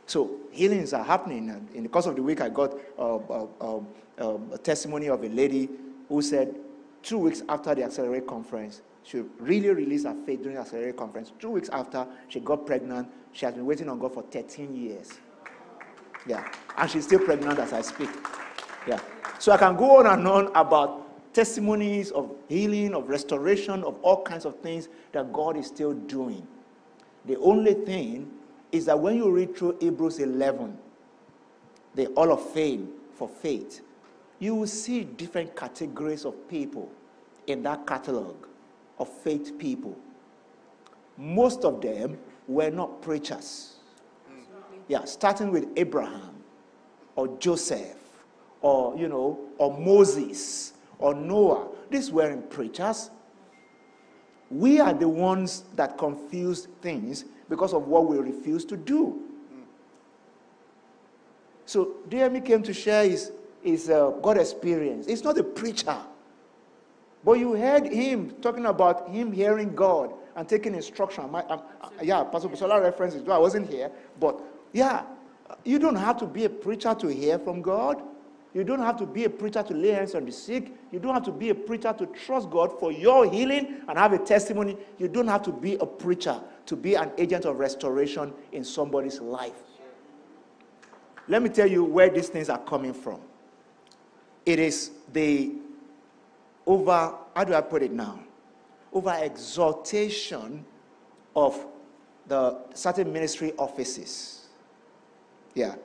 So 0.05 0.37
healings 0.51 0.93
are 0.93 1.03
happening. 1.03 1.49
And 1.49 1.69
in 1.75 1.83
the 1.83 1.89
course 1.89 2.07
of 2.07 2.15
the 2.15 2.23
week, 2.23 2.41
I 2.41 2.49
got 2.49 2.73
uh, 2.97 3.17
uh, 3.17 3.47
um, 3.61 3.87
um, 4.17 4.49
a 4.51 4.57
testimony 4.57 5.07
of 5.07 5.23
a 5.23 5.29
lady 5.29 5.69
who 6.07 6.21
said 6.21 6.55
two 7.03 7.19
weeks 7.19 7.43
after 7.47 7.75
the 7.75 7.83
Accelerate 7.83 8.27
conference, 8.27 8.81
she 9.03 9.23
really 9.39 9.69
released 9.69 10.05
her 10.05 10.15
faith 10.25 10.41
during 10.41 10.55
the 10.55 10.61
Accelerate 10.61 10.97
conference. 10.97 11.31
Two 11.39 11.51
weeks 11.51 11.69
after, 11.69 12.07
she 12.27 12.39
got 12.39 12.65
pregnant. 12.65 13.07
She 13.31 13.45
has 13.45 13.53
been 13.53 13.65
waiting 13.65 13.87
on 13.87 13.99
God 13.99 14.13
for 14.13 14.23
13 14.23 14.75
years. 14.75 15.19
Yeah. 16.25 16.51
And 16.77 16.89
she's 16.89 17.05
still 17.05 17.19
pregnant 17.19 17.59
as 17.59 17.71
I 17.71 17.81
speak. 17.81 18.09
Yeah. 18.87 18.99
So 19.37 19.51
I 19.51 19.57
can 19.57 19.75
go 19.75 19.97
on 19.97 20.07
and 20.07 20.27
on 20.27 20.47
about 20.55 21.33
testimonies 21.33 22.11
of 22.11 22.35
healing, 22.47 22.93
of 22.93 23.07
restoration, 23.07 23.83
of 23.83 23.95
all 24.01 24.23
kinds 24.23 24.45
of 24.45 24.59
things 24.59 24.89
that 25.11 25.31
God 25.31 25.55
is 25.55 25.67
still 25.67 25.93
doing. 25.93 26.45
The 27.25 27.37
only 27.37 27.73
thing 27.73 28.31
is 28.71 28.85
that 28.85 28.99
when 28.99 29.17
you 29.17 29.31
read 29.31 29.55
through 29.55 29.77
Hebrews 29.79 30.19
11, 30.19 30.77
the 31.95 32.05
Hall 32.15 32.31
of 32.31 32.49
Fame 32.51 32.89
for 33.15 33.27
faith, 33.27 33.81
you 34.39 34.55
will 34.55 34.67
see 34.67 35.03
different 35.03 35.55
categories 35.55 36.25
of 36.25 36.47
people 36.47 36.91
in 37.47 37.63
that 37.63 37.85
catalog 37.85 38.35
of 38.97 39.09
faith 39.09 39.57
people. 39.57 39.97
Most 41.17 41.65
of 41.65 41.81
them 41.81 42.17
were 42.47 42.69
not 42.69 43.01
preachers. 43.01 43.75
Mm. 44.31 44.77
Yeah, 44.87 45.03
starting 45.05 45.51
with 45.51 45.67
Abraham 45.75 46.35
or 47.15 47.27
Joseph 47.39 47.97
or, 48.61 48.97
you 48.97 49.07
know, 49.07 49.39
or 49.57 49.77
Moses 49.77 50.73
or 50.99 51.13
Noah. 51.13 51.67
These 51.89 52.11
weren't 52.11 52.49
preachers. 52.49 53.09
We 54.49 54.79
are 54.79 54.93
the 54.93 55.07
ones 55.07 55.63
that 55.75 55.97
confuse 55.97 56.67
things 56.81 57.25
because 57.49 57.73
of 57.73 57.87
what 57.87 58.07
we 58.07 58.17
refuse 58.17 58.65
to 58.65 58.77
do. 58.77 59.21
So, 61.65 61.97
Demi 62.09 62.41
came 62.41 62.63
to 62.63 62.73
share 62.73 63.07
his, 63.07 63.31
his 63.61 63.91
uh, 63.91 64.09
God 64.23 64.39
experience. 64.39 65.05
He's 65.05 65.23
not 65.23 65.37
a 65.37 65.43
preacher. 65.43 65.97
But 67.23 67.33
you 67.33 67.53
heard 67.53 67.85
him 67.85 68.31
talking 68.41 68.65
about 68.65 69.09
him 69.09 69.31
hearing 69.31 69.75
God 69.75 70.13
and 70.35 70.49
taking 70.49 70.73
instruction. 70.73 71.29
My, 71.29 71.43
um, 71.43 71.61
uh, 71.81 71.89
yeah, 72.01 72.23
Pastor 72.23 72.47
Busola 72.49 72.81
references. 72.81 73.27
I 73.27 73.37
wasn't 73.37 73.69
here. 73.69 73.91
But 74.19 74.41
yeah, 74.73 75.03
you 75.63 75.77
don't 75.77 75.95
have 75.95 76.17
to 76.17 76.25
be 76.25 76.45
a 76.45 76.49
preacher 76.49 76.95
to 76.95 77.07
hear 77.07 77.37
from 77.37 77.61
God. 77.61 78.01
You 78.53 78.63
don't 78.63 78.79
have 78.79 78.97
to 78.97 79.05
be 79.05 79.25
a 79.25 79.29
preacher 79.29 79.61
to 79.61 79.73
lay 79.73 79.89
hands 79.89 80.15
on 80.15 80.25
the 80.25 80.31
sick. 80.31 80.71
You 80.91 80.99
don't 80.99 81.13
have 81.13 81.23
to 81.25 81.31
be 81.31 81.49
a 81.49 81.55
preacher 81.55 81.93
to 81.93 82.05
trust 82.07 82.49
God 82.49 82.79
for 82.79 82.91
your 82.91 83.29
healing 83.29 83.81
and 83.87 83.97
have 83.97 84.11
a 84.13 84.17
testimony. 84.17 84.75
You 84.97 85.07
don't 85.07 85.27
have 85.27 85.43
to 85.43 85.51
be 85.51 85.75
a 85.75 85.85
preacher 85.85 86.41
to 86.65 86.75
be 86.75 86.95
an 86.95 87.11
agent 87.17 87.45
of 87.45 87.59
restoration 87.59 88.33
in 88.51 88.63
somebody's 88.63 89.19
life. 89.19 89.53
Let 91.27 91.43
me 91.43 91.49
tell 91.49 91.67
you 91.67 91.83
where 91.83 92.09
these 92.09 92.29
things 92.29 92.49
are 92.49 92.57
coming 92.57 92.93
from. 92.93 93.21
It 94.47 94.57
is 94.57 94.91
the 95.13 95.51
over, 96.65 97.13
how 97.35 97.43
do 97.43 97.53
I 97.53 97.61
put 97.61 97.83
it 97.83 97.91
now? 97.91 98.19
Over 98.91 99.15
exaltation 99.21 100.65
of 101.35 101.67
the 102.27 102.57
certain 102.73 103.13
ministry 103.13 103.53
offices. 103.57 104.47
Yeah. 105.53 105.75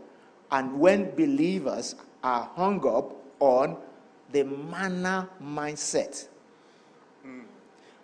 And 0.51 0.79
when 0.79 1.15
believers 1.15 1.95
are 2.25 2.51
hung 2.57 2.85
up 2.89 3.15
on 3.39 3.77
the 4.33 4.43
manna 4.43 5.29
mindset 5.41 6.27
mm. 7.25 7.45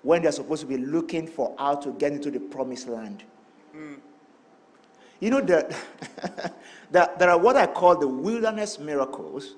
when 0.03 0.23
they're 0.23 0.31
supposed 0.31 0.61
to 0.61 0.67
be 0.67 0.77
looking 0.77 1.27
for 1.27 1.55
how 1.59 1.75
to 1.75 1.91
get 1.95 2.13
into 2.13 2.31
the 2.31 2.39
promised 2.39 2.87
land. 2.87 3.25
Mm. 3.75 3.97
You 5.21 5.31
know, 5.31 5.41
there, 5.41 5.69
there 6.91 7.31
are 7.31 7.39
what 7.39 7.57
I 7.57 7.67
call 7.67 7.97
the 7.97 8.07
wilderness 8.07 8.79
miracles, 8.79 9.57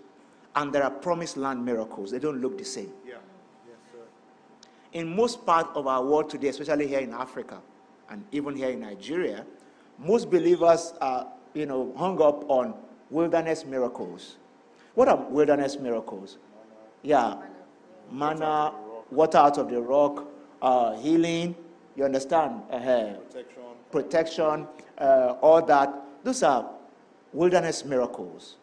and 0.55 0.73
there 0.73 0.85
are 0.85 0.91
promised 0.91 1.37
land 1.37 1.65
miracles. 1.65 2.11
They 2.11 2.19
don't 2.19 2.41
look 2.41 2.57
the 2.57 2.65
same. 2.65 2.93
Yeah. 3.07 3.15
Yes, 3.67 3.77
in 4.93 5.15
most 5.15 5.45
part 5.45 5.69
of 5.75 5.87
our 5.87 6.05
world 6.05 6.31
today, 6.31 6.49
especially 6.49 6.87
here 6.87 7.01
in 7.01 7.13
Africa 7.13 7.61
and 8.11 8.25
even 8.33 8.55
here 8.57 8.71
in 8.71 8.81
Nigeria, 8.81 9.45
most 9.99 10.31
believers 10.31 10.95
are, 11.01 11.29
you 11.55 11.67
know, 11.67 11.93
hung 11.97 12.21
up 12.21 12.49
on 12.51 12.75
wilderness 13.11 13.65
miracles. 13.65 14.37
What 14.95 15.09
are 15.09 15.17
wilderness 15.17 15.79
miracles? 15.79 16.39
Yeah, 17.03 17.37
manna, 18.11 18.73
water 19.11 19.39
out 19.39 19.59
of 19.59 19.71
the 19.71 19.81
rock, 19.81 20.27
uh, 20.61 20.97
healing, 20.99 21.55
you 21.97 22.05
understand? 22.05 22.63
Uh, 22.71 22.79
protection, 22.79 23.63
protection 23.91 24.67
uh, 24.99 25.35
all 25.41 25.65
that. 25.65 25.93
Those 26.23 26.43
are 26.43 26.71
wilderness 27.33 27.85
miracles. 27.85 28.57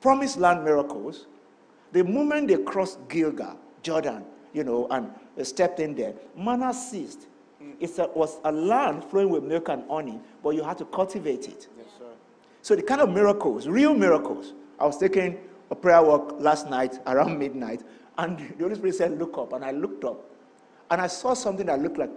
Promised 0.00 0.38
land 0.38 0.64
miracles, 0.64 1.26
the 1.92 2.04
moment 2.04 2.48
they 2.48 2.56
crossed 2.58 2.98
Gilgal, 3.08 3.58
Jordan, 3.82 4.24
you 4.52 4.64
know, 4.64 4.86
and 4.90 5.10
stepped 5.46 5.80
in 5.80 5.94
there, 5.94 6.14
manna 6.36 6.72
ceased. 6.72 7.26
Mm. 7.62 7.74
It 7.80 8.16
was 8.16 8.38
a 8.44 8.52
land 8.52 9.04
flowing 9.04 9.28
with 9.30 9.42
milk 9.42 9.68
and 9.68 9.84
honey, 9.90 10.20
but 10.42 10.50
you 10.50 10.62
had 10.62 10.78
to 10.78 10.84
cultivate 10.86 11.48
it. 11.48 11.68
So 12.62 12.74
the 12.74 12.82
kind 12.82 13.00
of 13.00 13.10
miracles, 13.10 13.66
real 13.68 13.94
miracles. 13.94 14.54
I 14.78 14.86
was 14.86 14.98
taking 14.98 15.38
a 15.70 15.74
prayer 15.74 16.02
walk 16.02 16.36
last 16.38 16.68
night 16.68 16.98
around 17.06 17.38
midnight, 17.38 17.82
and 18.18 18.38
the 18.38 18.64
Holy 18.64 18.74
Spirit 18.74 18.94
said, 18.94 19.18
"Look 19.18 19.38
up," 19.38 19.52
and 19.52 19.64
I 19.64 19.70
looked 19.72 20.04
up, 20.04 20.24
and 20.90 21.00
I 21.00 21.06
saw 21.06 21.34
something 21.34 21.66
that 21.66 21.80
looked 21.80 21.98
like 21.98 22.10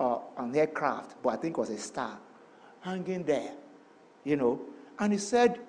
uh, 0.00 0.18
an 0.38 0.56
aircraft, 0.56 1.22
but 1.22 1.30
I 1.30 1.36
think 1.36 1.56
it 1.56 1.60
was 1.60 1.70
a 1.70 1.78
star 1.78 2.18
hanging 2.80 3.24
there, 3.24 3.52
you 4.24 4.36
know. 4.36 4.60
And 4.98 5.12
he 5.12 5.18
said, 5.18 5.60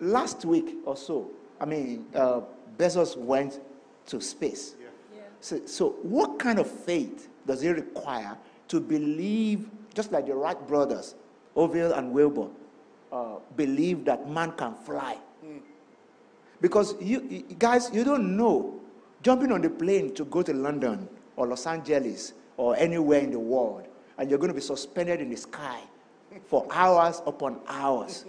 last 0.00 0.44
week 0.44 0.76
or 0.84 0.96
so, 0.96 1.30
I 1.60 1.64
mean, 1.64 2.06
uh, 2.14 2.40
Bezos 2.76 3.16
went 3.16 3.60
to 4.06 4.20
space. 4.20 4.74
Yeah. 4.80 4.86
Yeah. 5.14 5.22
So, 5.40 5.66
so, 5.66 5.90
what 6.02 6.38
kind 6.38 6.58
of 6.58 6.70
faith 6.70 7.28
does 7.46 7.62
he 7.62 7.68
require 7.68 8.36
to 8.68 8.80
believe, 8.80 9.68
just 9.94 10.12
like 10.12 10.26
the 10.26 10.34
Wright 10.34 10.68
brothers, 10.68 11.14
Orville 11.58 11.92
and 11.94 12.12
Wilbur, 12.12 12.46
uh, 13.10 13.36
believe 13.56 14.04
that 14.04 14.30
man 14.30 14.52
can 14.52 14.74
fly. 14.74 15.16
Because 16.60 16.94
you, 17.00 17.26
you 17.28 17.56
guys, 17.58 17.90
you 17.92 18.04
don't 18.04 18.36
know. 18.36 18.80
Jumping 19.22 19.50
on 19.50 19.60
the 19.62 19.70
plane 19.70 20.14
to 20.14 20.24
go 20.26 20.42
to 20.42 20.52
London 20.54 21.08
or 21.34 21.48
Los 21.48 21.66
Angeles 21.66 22.32
or 22.56 22.76
anywhere 22.76 23.20
in 23.20 23.32
the 23.32 23.38
world, 23.38 23.88
and 24.16 24.30
you're 24.30 24.38
going 24.38 24.50
to 24.50 24.54
be 24.54 24.60
suspended 24.60 25.20
in 25.20 25.30
the 25.30 25.36
sky 25.36 25.80
for 26.46 26.64
hours 26.70 27.22
upon 27.26 27.60
hours. 27.66 28.24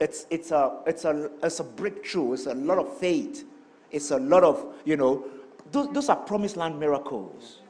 It's, 0.00 0.26
it's, 0.30 0.50
a, 0.52 0.78
it's, 0.86 1.04
a, 1.04 1.30
it's 1.42 1.60
a 1.60 1.64
breakthrough. 1.64 2.32
It's 2.32 2.46
a 2.46 2.54
lot 2.54 2.78
of 2.78 2.96
faith. 2.96 3.44
It's 3.90 4.10
a 4.10 4.18
lot 4.18 4.42
of, 4.42 4.74
you 4.86 4.96
know, 4.96 5.26
those, 5.70 5.92
those 5.92 6.08
are 6.08 6.16
promised 6.16 6.56
land 6.56 6.80
miracles. 6.80 7.60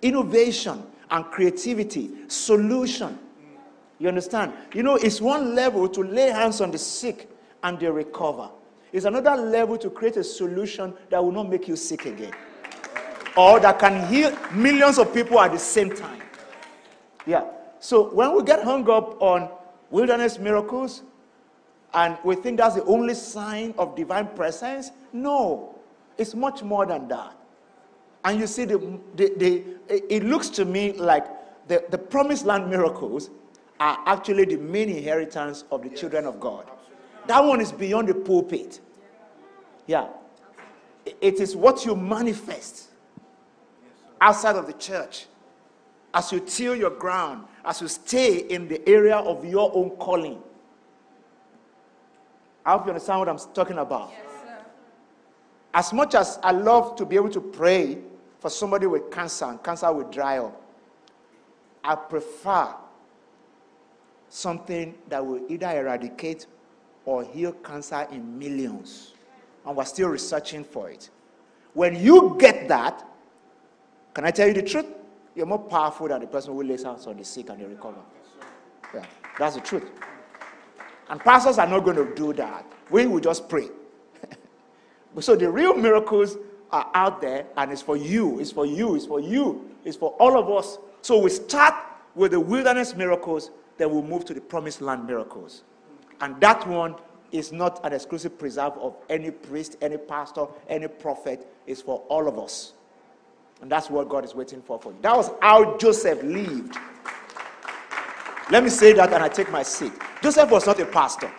Innovation 0.00 0.82
and 1.10 1.24
creativity, 1.26 2.10
solution. 2.28 3.18
You 4.02 4.08
understand? 4.08 4.52
You 4.74 4.82
know, 4.82 4.96
it's 4.96 5.20
one 5.20 5.54
level 5.54 5.88
to 5.90 6.02
lay 6.02 6.30
hands 6.30 6.60
on 6.60 6.72
the 6.72 6.78
sick 6.78 7.28
and 7.62 7.78
they 7.78 7.88
recover. 7.88 8.50
It's 8.92 9.04
another 9.04 9.40
level 9.40 9.78
to 9.78 9.90
create 9.90 10.16
a 10.16 10.24
solution 10.24 10.92
that 11.08 11.22
will 11.22 11.30
not 11.30 11.48
make 11.48 11.68
you 11.68 11.76
sick 11.76 12.06
again. 12.06 12.32
Or 13.36 13.60
that 13.60 13.78
can 13.78 14.04
heal 14.12 14.36
millions 14.50 14.98
of 14.98 15.14
people 15.14 15.38
at 15.38 15.52
the 15.52 15.58
same 15.60 15.94
time. 15.94 16.20
Yeah. 17.26 17.44
So 17.78 18.12
when 18.12 18.34
we 18.34 18.42
get 18.42 18.64
hung 18.64 18.90
up 18.90 19.22
on 19.22 19.48
wilderness 19.92 20.36
miracles 20.36 21.04
and 21.94 22.18
we 22.24 22.34
think 22.34 22.58
that's 22.58 22.74
the 22.74 22.84
only 22.86 23.14
sign 23.14 23.72
of 23.78 23.94
divine 23.94 24.26
presence, 24.34 24.90
no. 25.12 25.76
It's 26.18 26.34
much 26.34 26.64
more 26.64 26.86
than 26.86 27.06
that. 27.06 27.36
And 28.24 28.40
you 28.40 28.48
see, 28.48 28.64
the, 28.64 28.78
the, 29.14 29.32
the, 29.36 29.62
it 30.12 30.24
looks 30.24 30.48
to 30.48 30.64
me 30.64 30.92
like 30.94 31.24
the, 31.68 31.84
the 31.88 31.98
promised 31.98 32.44
land 32.44 32.68
miracles 32.68 33.30
are 33.80 33.98
actually 34.06 34.44
the 34.44 34.56
main 34.56 34.88
inheritance 34.88 35.64
of 35.70 35.82
the 35.82 35.88
yes. 35.90 36.00
children 36.00 36.24
of 36.24 36.38
God. 36.38 36.70
That 37.26 37.44
one 37.44 37.60
is 37.60 37.72
beyond 37.72 38.08
the 38.08 38.14
pulpit. 38.14 38.80
Yeah. 39.86 40.08
It 41.20 41.40
is 41.40 41.56
what 41.56 41.84
you 41.84 41.96
manifest 41.96 42.88
outside 44.20 44.56
of 44.56 44.66
the 44.66 44.72
church 44.74 45.26
as 46.14 46.30
you 46.30 46.40
till 46.40 46.76
your 46.76 46.90
ground, 46.90 47.46
as 47.64 47.80
you 47.80 47.88
stay 47.88 48.38
in 48.38 48.68
the 48.68 48.86
area 48.88 49.16
of 49.16 49.44
your 49.44 49.70
own 49.74 49.90
calling. 49.90 50.38
I 52.64 52.72
hope 52.72 52.84
you 52.84 52.90
understand 52.90 53.18
what 53.18 53.28
I'm 53.28 53.38
talking 53.52 53.78
about. 53.78 54.12
Yes, 54.12 54.32
as 55.74 55.92
much 55.92 56.14
as 56.14 56.38
I 56.42 56.52
love 56.52 56.96
to 56.96 57.06
be 57.06 57.16
able 57.16 57.30
to 57.30 57.40
pray 57.40 57.98
for 58.38 58.50
somebody 58.50 58.86
with 58.86 59.10
cancer 59.10 59.46
and 59.46 59.62
cancer 59.62 59.90
will 59.92 60.08
dry 60.10 60.38
up, 60.38 60.60
I 61.82 61.94
prefer 61.94 62.74
something 64.32 64.94
that 65.08 65.24
will 65.24 65.42
either 65.50 65.78
eradicate 65.78 66.46
or 67.04 67.22
heal 67.22 67.52
cancer 67.52 68.08
in 68.10 68.38
millions. 68.38 69.12
And 69.66 69.76
we're 69.76 69.84
still 69.84 70.08
researching 70.08 70.64
for 70.64 70.88
it. 70.88 71.10
When 71.74 71.94
you 71.94 72.34
get 72.40 72.66
that, 72.68 73.06
can 74.14 74.24
I 74.24 74.30
tell 74.30 74.48
you 74.48 74.54
the 74.54 74.62
truth? 74.62 74.86
You're 75.34 75.44
more 75.44 75.58
powerful 75.58 76.08
than 76.08 76.22
the 76.22 76.26
person 76.26 76.54
who 76.54 76.62
lays 76.62 76.82
hands 76.82 77.06
on 77.06 77.18
the 77.18 77.24
sick 77.24 77.50
and 77.50 77.60
they 77.60 77.66
recover. 77.66 78.00
Yeah, 78.94 79.04
that's 79.38 79.56
the 79.56 79.60
truth. 79.60 79.90
And 81.10 81.20
pastors 81.20 81.58
are 81.58 81.66
not 81.66 81.80
going 81.80 81.96
to 81.96 82.14
do 82.14 82.32
that. 82.32 82.64
We 82.90 83.06
will 83.06 83.20
just 83.20 83.50
pray. 83.50 83.68
so 85.20 85.36
the 85.36 85.50
real 85.50 85.74
miracles 85.74 86.38
are 86.70 86.90
out 86.94 87.20
there, 87.20 87.46
and 87.58 87.70
it's 87.70 87.82
for 87.82 87.98
you, 87.98 88.40
it's 88.40 88.50
for 88.50 88.64
you, 88.64 88.94
it's 88.94 89.04
for 89.04 89.20
you, 89.20 89.70
it's 89.84 89.96
for 89.96 90.12
all 90.12 90.38
of 90.38 90.50
us. 90.50 90.78
So 91.02 91.18
we 91.18 91.28
start 91.28 91.74
with 92.14 92.32
the 92.32 92.40
wilderness 92.40 92.94
miracles, 92.94 93.50
then 93.78 93.90
we 93.90 94.02
move 94.02 94.24
to 94.26 94.34
the 94.34 94.40
promised 94.40 94.80
land 94.80 95.06
miracles. 95.06 95.62
And 96.20 96.40
that 96.40 96.66
one 96.66 96.94
is 97.32 97.50
not 97.50 97.84
an 97.84 97.92
exclusive 97.92 98.38
preserve 98.38 98.74
of 98.74 98.94
any 99.08 99.30
priest, 99.30 99.76
any 99.80 99.96
pastor, 99.96 100.46
any 100.68 100.86
prophet. 100.88 101.46
It's 101.66 101.80
for 101.82 102.00
all 102.08 102.28
of 102.28 102.38
us. 102.38 102.74
And 103.60 103.70
that's 103.70 103.88
what 103.88 104.08
God 104.08 104.24
is 104.24 104.34
waiting 104.34 104.60
for 104.60 104.78
for. 104.78 104.92
That 105.02 105.16
was 105.16 105.30
how 105.40 105.76
Joseph 105.78 106.22
lived. 106.22 106.76
Let 108.50 108.64
me 108.64 108.70
say 108.70 108.92
that 108.92 109.12
and 109.12 109.22
I 109.22 109.28
take 109.28 109.50
my 109.50 109.62
seat. 109.62 109.92
Joseph 110.22 110.50
was 110.50 110.66
not 110.66 110.78
a 110.80 110.86
pastor. 110.86 111.32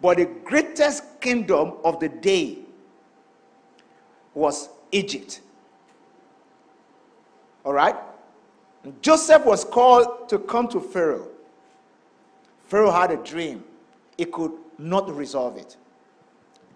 But 0.00 0.18
the 0.18 0.26
greatest 0.26 1.20
kingdom 1.20 1.74
of 1.84 1.98
the 2.00 2.08
day 2.08 2.58
was 4.32 4.68
Egypt. 4.92 5.40
All 7.64 7.72
right? 7.72 7.96
Joseph 9.00 9.44
was 9.44 9.64
called 9.64 10.28
to 10.28 10.38
come 10.38 10.68
to 10.68 10.80
Pharaoh. 10.80 11.28
Pharaoh 12.64 12.90
had 12.90 13.10
a 13.10 13.16
dream, 13.16 13.64
he 14.16 14.24
could 14.24 14.52
not 14.78 15.14
resolve 15.14 15.56
it. 15.56 15.76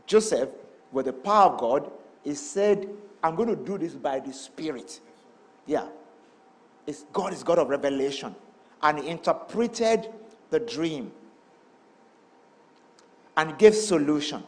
Joseph, 0.06 0.48
with 0.90 1.06
the 1.06 1.12
power 1.12 1.52
of 1.52 1.60
God, 1.60 1.90
he 2.24 2.34
said, 2.34 2.88
I'm 3.22 3.36
going 3.36 3.48
to 3.48 3.56
do 3.56 3.78
this 3.78 3.94
by 3.94 4.20
the 4.20 4.32
Spirit. 4.32 5.00
Yeah. 5.66 5.86
It's, 6.86 7.04
God 7.12 7.32
is 7.32 7.42
God 7.42 7.58
of 7.58 7.68
revelation. 7.68 8.34
And 8.82 8.98
he 8.98 9.08
interpreted 9.08 10.08
the 10.50 10.58
dream 10.58 11.12
and 13.36 13.56
gave 13.58 13.74
solution. 13.74 14.42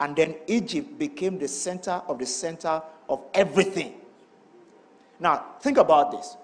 And 0.00 0.16
then 0.16 0.34
Egypt 0.46 0.98
became 0.98 1.38
the 1.38 1.48
center 1.48 2.02
of 2.08 2.18
the 2.18 2.26
center 2.26 2.82
of 3.08 3.22
everything. 3.32 3.94
Now, 5.18 5.54
think 5.60 5.78
about 5.78 6.10
this. 6.10 6.36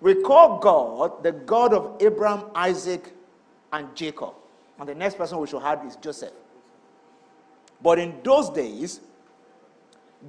We 0.00 0.14
call 0.22 0.58
God 0.58 1.22
the 1.22 1.32
God 1.32 1.74
of 1.74 2.00
Abraham, 2.00 2.44
Isaac, 2.54 3.12
and 3.72 3.94
Jacob. 3.94 4.34
And 4.78 4.88
the 4.88 4.94
next 4.94 5.18
person 5.18 5.38
we 5.38 5.46
should 5.46 5.62
have 5.62 5.84
is 5.84 5.96
Joseph. 5.96 6.32
But 7.82 7.98
in 7.98 8.14
those 8.22 8.50
days, 8.50 9.00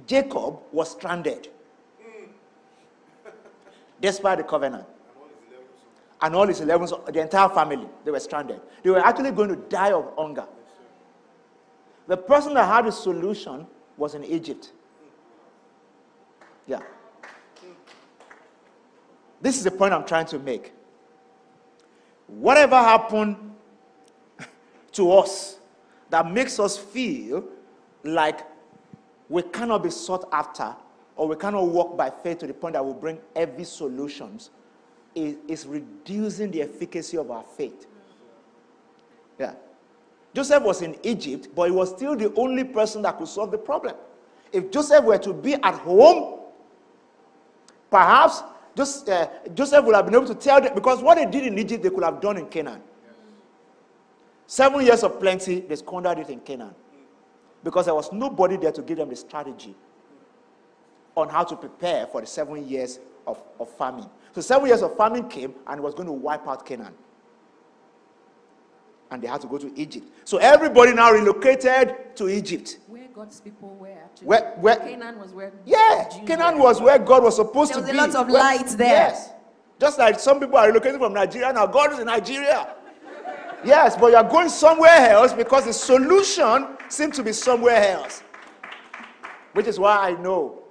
Jacob 0.06 0.58
was 0.72 0.90
stranded. 0.90 1.48
Despite 4.00 4.38
the 4.38 4.44
covenant. 4.44 4.84
And 6.20 6.36
all 6.36 6.46
his 6.46 6.60
11, 6.60 6.88
the 7.12 7.20
entire 7.20 7.48
family, 7.48 7.88
they 8.04 8.10
were 8.10 8.20
stranded. 8.20 8.60
They 8.82 8.90
were 8.90 9.04
actually 9.04 9.32
going 9.32 9.48
to 9.48 9.56
die 9.56 9.92
of 9.92 10.12
hunger. 10.16 10.46
The 12.06 12.16
person 12.16 12.54
that 12.54 12.66
had 12.66 12.86
the 12.86 12.92
solution 12.92 13.66
was 13.96 14.14
in 14.14 14.24
Egypt. 14.24 14.72
Yeah. 16.66 16.80
This 19.42 19.58
is 19.58 19.64
the 19.64 19.72
point 19.72 19.92
I'm 19.92 20.06
trying 20.06 20.26
to 20.26 20.38
make. 20.38 20.72
Whatever 22.28 22.76
happened 22.76 23.36
to 24.92 25.12
us 25.12 25.58
that 26.08 26.30
makes 26.30 26.60
us 26.60 26.78
feel 26.78 27.44
like 28.04 28.46
we 29.28 29.42
cannot 29.42 29.82
be 29.82 29.90
sought 29.90 30.28
after 30.32 30.74
or 31.16 31.26
we 31.26 31.36
cannot 31.36 31.66
walk 31.66 31.96
by 31.96 32.08
faith 32.08 32.38
to 32.38 32.46
the 32.46 32.54
point 32.54 32.74
that 32.74 32.84
we 32.84 32.92
bring 32.92 33.18
every 33.34 33.64
solutions 33.64 34.50
is, 35.14 35.36
is 35.48 35.66
reducing 35.66 36.50
the 36.50 36.62
efficacy 36.62 37.18
of 37.18 37.30
our 37.30 37.42
faith. 37.56 37.86
Yeah. 39.38 39.54
Joseph 40.34 40.62
was 40.62 40.82
in 40.82 40.96
Egypt, 41.02 41.48
but 41.54 41.64
he 41.64 41.70
was 41.72 41.90
still 41.90 42.16
the 42.16 42.32
only 42.34 42.64
person 42.64 43.02
that 43.02 43.18
could 43.18 43.28
solve 43.28 43.50
the 43.50 43.58
problem. 43.58 43.96
If 44.52 44.70
Joseph 44.70 45.04
were 45.04 45.18
to 45.18 45.32
be 45.32 45.54
at 45.54 45.74
home, 45.74 46.40
perhaps 47.90 48.42
just, 48.76 49.08
uh, 49.08 49.28
Joseph 49.54 49.84
would 49.84 49.94
have 49.94 50.06
been 50.06 50.14
able 50.14 50.26
to 50.26 50.34
tell 50.34 50.60
them, 50.60 50.74
because 50.74 51.02
what 51.02 51.16
they 51.16 51.26
did 51.26 51.46
in 51.46 51.58
Egypt, 51.58 51.82
they 51.82 51.90
could 51.90 52.04
have 52.04 52.20
done 52.20 52.36
in 52.36 52.46
Canaan. 52.46 52.80
Seven 54.46 54.84
years 54.84 55.02
of 55.02 55.18
plenty, 55.20 55.60
they 55.60 55.76
squandered 55.76 56.18
it 56.18 56.30
in 56.30 56.40
Canaan. 56.40 56.74
Because 57.64 57.86
there 57.86 57.94
was 57.94 58.12
nobody 58.12 58.56
there 58.56 58.72
to 58.72 58.82
give 58.82 58.98
them 58.98 59.08
the 59.08 59.16
strategy 59.16 59.74
on 61.16 61.28
how 61.28 61.44
to 61.44 61.56
prepare 61.56 62.06
for 62.06 62.20
the 62.20 62.26
seven 62.26 62.66
years 62.66 62.98
of, 63.26 63.42
of 63.60 63.70
famine. 63.76 64.08
So 64.34 64.40
seven 64.40 64.66
years 64.66 64.82
of 64.82 64.96
famine 64.96 65.28
came 65.28 65.54
and 65.66 65.80
was 65.80 65.94
going 65.94 66.06
to 66.06 66.12
wipe 66.12 66.46
out 66.48 66.66
Canaan 66.66 66.94
and 69.12 69.20
they 69.20 69.28
had 69.28 69.42
to 69.42 69.46
go 69.46 69.58
to 69.58 69.70
Egypt. 69.78 70.08
So 70.24 70.38
everybody 70.38 70.94
now 70.94 71.12
relocated 71.12 72.16
to 72.16 72.28
Egypt. 72.30 72.78
Where 72.88 73.06
God's 73.14 73.40
people 73.42 73.76
were 73.78 73.88
actually. 73.88 74.26
Where, 74.26 74.54
where 74.56 74.76
Canaan 74.76 75.18
was 75.18 75.34
where. 75.34 75.52
Yeah, 75.66 76.08
Jews 76.10 76.26
Canaan 76.26 76.54
were. 76.54 76.62
was 76.64 76.80
where 76.80 76.98
God 76.98 77.22
was 77.22 77.36
supposed 77.36 77.74
there 77.74 77.82
to 77.82 77.82
was 77.82 77.90
be. 77.90 77.98
a 77.98 78.00
lot 78.00 78.14
of 78.14 78.28
where, 78.28 78.42
light 78.42 78.68
there. 78.68 78.88
Yes. 78.88 79.32
Just 79.78 79.98
like 79.98 80.18
some 80.18 80.40
people 80.40 80.56
are 80.56 80.70
relocating 80.70 80.98
from 80.98 81.12
Nigeria 81.12 81.52
now. 81.52 81.66
God 81.66 81.92
is 81.92 81.98
in 81.98 82.06
Nigeria. 82.06 82.74
yes, 83.64 83.96
but 83.96 84.06
you 84.12 84.16
are 84.16 84.24
going 84.28 84.48
somewhere 84.48 85.10
else 85.10 85.34
because 85.34 85.66
the 85.66 85.74
solution 85.74 86.68
seems 86.88 87.14
to 87.16 87.22
be 87.22 87.32
somewhere 87.34 87.92
else. 87.92 88.22
Which 89.52 89.66
is 89.66 89.78
why 89.78 90.08
I 90.08 90.12
know 90.12 90.62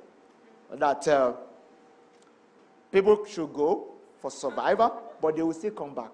that 0.71 1.07
uh, 1.07 1.33
people 2.91 3.23
should 3.25 3.53
go 3.53 3.91
for 4.19 4.31
survival, 4.31 4.99
but 5.21 5.35
they 5.35 5.43
will 5.43 5.53
still 5.53 5.71
come 5.71 5.93
back. 5.93 6.11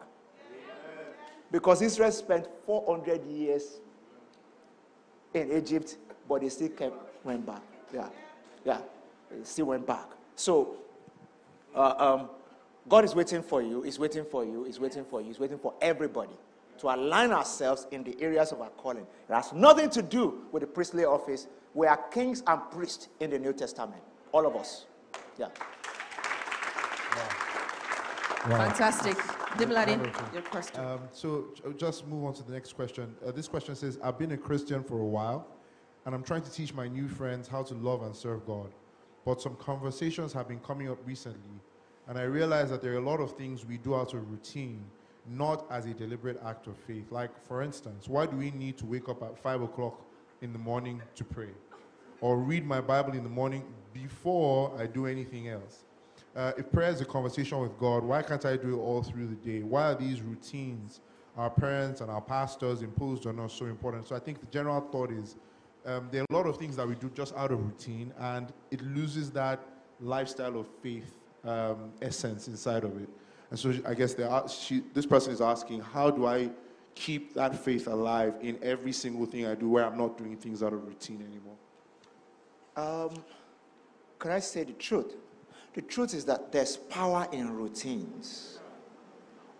Because 1.51 1.81
Israel 1.81 2.12
spent 2.12 2.47
400 2.65 3.25
years 3.25 3.79
in 5.33 5.51
Egypt, 5.51 5.97
but 6.27 6.41
they 6.41 6.49
still 6.49 6.69
kept, 6.69 7.25
went 7.25 7.45
back. 7.45 7.62
Yeah, 7.93 8.10
yeah, 8.65 8.81
they 9.31 9.43
still 9.43 9.67
went 9.67 9.88
back. 9.88 10.07
So, 10.36 10.77
uh, 11.73 11.93
um, 11.97 12.29
God 12.88 13.05
is 13.05 13.15
waiting 13.15 13.41
for 13.41 13.62
you, 13.62 13.81
He's 13.81 13.99
waiting 13.99 14.25
for 14.25 14.43
you, 14.43 14.63
He's 14.65 14.79
waiting 14.79 15.05
for 15.05 15.21
you, 15.21 15.27
He's 15.27 15.39
waiting 15.39 15.57
for 15.57 15.73
everybody 15.81 16.33
to 16.79 16.93
align 16.93 17.31
ourselves 17.31 17.88
in 17.91 18.03
the 18.03 18.15
areas 18.21 18.51
of 18.51 18.62
our 18.62 18.69
calling. 18.69 19.05
It 19.29 19.33
has 19.33 19.51
nothing 19.53 19.89
to 19.91 20.01
do 20.01 20.41
with 20.51 20.62
the 20.62 20.67
priestly 20.67 21.05
office. 21.05 21.47
We 21.73 21.88
are 21.88 21.97
kings 21.97 22.43
and 22.45 22.62
priests 22.71 23.07
in 23.19 23.29
the 23.31 23.39
New 23.39 23.53
Testament. 23.53 24.01
All 24.31 24.45
of 24.45 24.55
us. 24.55 24.86
Yeah. 25.39 25.47
Wow. 28.47 28.57
Fantastic. 28.69 29.17
Dimladi, 29.58 30.34
your 30.34 30.43
question. 30.43 30.80
Um, 30.80 31.00
so 31.12 31.48
just 31.78 32.06
move 32.08 32.26
on 32.26 32.34
to 32.36 32.43
the 32.43 32.54
next 32.54 32.74
question. 32.74 33.15
Uh, 33.26 33.32
this 33.32 33.48
question 33.48 33.76
says, 33.76 33.98
I've 34.04 34.20
been 34.20 34.34
a 34.34 34.38
Christian 34.38 34.84
for 34.84 35.00
a 35.00 35.06
while, 35.06 35.48
and 36.06 36.13
I'm 36.13 36.24
trying 36.24 36.43
to 36.43 36.52
teach 36.52 36.76
my 36.76 36.88
new 36.88 37.08
friends 37.08 37.48
how 37.48 37.63
to 37.63 37.74
love 37.74 38.04
and 38.04 38.15
serve 38.15 38.46
God. 38.46 38.72
But 39.26 39.41
some 39.41 39.56
conversations 39.56 40.32
have 40.34 40.48
been 40.48 40.60
coming 40.60 40.89
up 40.89 41.00
recently, 41.06 41.60
and 42.08 42.20
I 42.20 42.24
realize 42.24 42.70
that 42.70 42.84
there 42.84 42.93
are 42.93 42.98
a 42.98 43.10
lot 43.10 43.20
of 43.20 43.36
things 43.36 43.65
we 43.65 43.78
do 43.80 43.96
out 43.96 44.13
of 44.13 44.30
routine, 44.30 44.86
not 45.28 45.65
as 45.72 45.88
a 45.88 45.93
deliberate 45.93 46.39
act 46.46 46.67
of 46.67 46.78
faith. 46.78 47.12
Like, 47.12 47.32
for 47.43 47.63
instance, 47.63 48.08
why 48.08 48.28
do 48.28 48.38
we 48.38 48.52
need 48.52 48.78
to 48.78 48.86
wake 48.86 49.10
up 49.10 49.24
at 49.24 49.39
5 49.39 49.63
o'clock 49.63 50.06
in 50.41 50.54
the 50.54 50.60
morning 50.60 51.02
to 51.15 51.24
pray? 51.24 51.50
Or 52.22 52.38
read 52.38 52.63
my 52.63 52.80
Bible 52.80 53.13
in 53.13 53.24
the 53.24 53.30
morning 53.30 53.63
before 53.91 54.72
I 54.80 54.86
do 54.86 55.08
anything 55.08 55.48
else? 55.48 55.87
Uh, 56.38 56.52
if 56.56 56.71
prayer 56.71 56.91
is 56.91 57.02
a 57.02 57.06
conversation 57.06 57.60
with 57.60 57.76
God, 57.80 58.04
why 58.04 58.21
can't 58.21 58.45
I 58.45 58.58
do 58.58 58.76
it 58.76 58.80
all 58.80 59.02
through 59.02 59.26
the 59.26 59.36
day? 59.36 59.63
Why 59.63 59.91
are 59.91 59.95
these 59.95 60.21
routines 60.21 61.02
our 61.36 61.50
parents 61.50 62.02
and 62.02 62.12
our 62.12 62.21
pastors 62.21 62.84
imposed 62.84 63.26
on 63.26 63.39
us 63.39 63.54
so 63.54 63.65
important? 63.65 64.08
So 64.08 64.15
I 64.15 64.19
think 64.19 64.39
the 64.39 64.45
general 64.45 64.80
thought 64.82 65.12
is 65.12 65.36
um, 65.84 66.10
there 66.12 66.21
are 66.21 66.28
a 66.30 66.34
lot 66.36 66.45
of 66.45 66.58
things 66.58 66.76
that 66.76 66.88
we 66.88 66.93
do 66.93 67.10
just 67.15 67.36
out 67.36 67.52
of 67.52 67.60
routine, 67.65 68.13
and 68.19 68.54
it 68.69 68.84
loses 68.84 69.32
that 69.32 69.60
lifestyle 70.00 70.60
of 70.60 70.67
faith 70.84 71.17
um, 71.43 71.91
essence 72.04 72.47
inside 72.47 72.84
of 72.84 73.02
it. 73.02 73.10
And 73.50 73.58
so 73.58 73.73
I 73.88 73.95
guess 73.95 74.13
are, 74.19 74.47
she, 74.47 74.84
this 74.93 75.08
person 75.08 75.34
is 75.34 75.41
asking, 75.41 75.82
how 75.82 76.12
do 76.12 76.28
I 76.28 76.52
keep 76.93 77.34
that 77.34 77.58
faith 77.58 77.88
alive 77.88 78.36
in 78.41 78.60
every 78.62 78.91
single 78.91 79.26
thing 79.26 79.47
I 79.47 79.56
do 79.56 79.69
where 79.69 79.86
I'm 79.86 79.97
not 79.97 80.19
doing 80.19 80.38
things 80.38 80.62
out 80.62 80.73
of 80.73 80.86
routine 80.86 81.26
anymore? 81.28 81.56
Um, 82.76 83.23
can 84.19 84.30
I 84.30 84.39
say 84.39 84.65
the 84.65 84.73
truth? 84.73 85.15
The 85.77 85.83
truth 85.83 86.15
is 86.15 86.25
that 86.25 86.51
there's 86.51 86.75
power 86.75 87.27
in 87.31 87.51
routines 87.53 88.57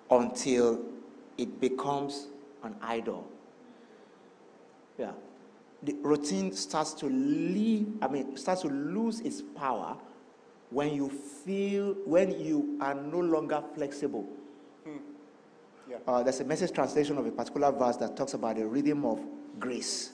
until 0.10 0.84
it 1.38 1.62
becomes 1.62 2.26
an 2.64 2.76
idol. 2.82 3.28
Yeah. 4.98 5.12
The 5.84 5.96
routine 6.02 6.54
starts 6.54 6.96
to 6.96 7.06
leave, 7.06 7.88
I 8.02 8.08
mean, 8.08 8.36
starts 8.36 8.64
to 8.64 8.68
lose 8.68 9.20
its 9.20 9.44
power 9.44 9.96
when 10.72 10.96
you 10.96 11.08
feel, 11.10 11.94
when 12.04 12.32
you 12.44 12.80
are 12.82 12.96
no 12.96 13.20
longer 13.20 13.62
flexible. 13.76 14.28
Yeah. 15.88 15.98
Uh, 16.08 16.24
there's 16.24 16.40
a 16.40 16.46
message 16.46 16.72
translation 16.72 17.20
of 17.20 17.28
a 17.28 17.32
particular 17.32 17.72
verse 17.72 17.98
that 17.98 18.18
talks 18.18 18.34
about 18.34 18.56
the 18.56 18.66
rhythm 18.66 19.06
of 19.06 19.22
grace 19.60 20.14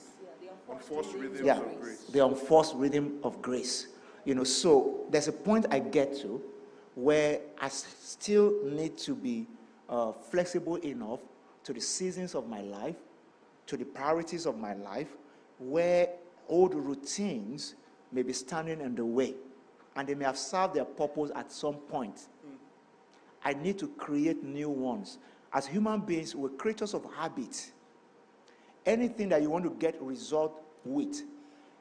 Unforced 0.70 1.14
rhythm 1.14 1.46
yeah, 1.46 1.60
of 1.60 1.80
grace. 1.80 2.04
the 2.10 2.26
enforced 2.26 2.74
rhythm 2.74 3.18
of 3.22 3.40
grace. 3.40 3.88
You 4.24 4.34
know, 4.34 4.44
so 4.44 5.06
there's 5.10 5.28
a 5.28 5.32
point 5.32 5.66
I 5.70 5.78
get 5.78 6.16
to 6.22 6.42
where 6.94 7.40
I 7.60 7.68
still 7.68 8.54
need 8.64 8.96
to 8.98 9.14
be 9.14 9.46
uh, 9.88 10.12
flexible 10.12 10.76
enough 10.76 11.20
to 11.64 11.72
the 11.72 11.80
seasons 11.80 12.34
of 12.34 12.48
my 12.48 12.60
life, 12.60 12.96
to 13.66 13.76
the 13.76 13.84
priorities 13.84 14.46
of 14.46 14.58
my 14.58 14.74
life, 14.74 15.08
where 15.58 16.08
old 16.48 16.74
routines 16.74 17.74
may 18.12 18.22
be 18.22 18.32
standing 18.32 18.80
in 18.80 18.94
the 18.94 19.04
way 19.04 19.34
and 19.96 20.08
they 20.08 20.14
may 20.14 20.24
have 20.24 20.38
served 20.38 20.74
their 20.74 20.84
purpose 20.84 21.30
at 21.34 21.50
some 21.52 21.74
point. 21.74 22.28
I 23.44 23.52
need 23.54 23.78
to 23.78 23.88
create 23.88 24.42
new 24.42 24.70
ones. 24.70 25.18
As 25.52 25.66
human 25.66 26.00
beings, 26.00 26.34
we're 26.34 26.48
creatures 26.48 26.94
of 26.94 27.06
habit 27.16 27.72
anything 28.86 29.28
that 29.30 29.42
you 29.42 29.50
want 29.50 29.64
to 29.64 29.70
get 29.70 30.00
result 30.00 30.62
with, 30.84 31.22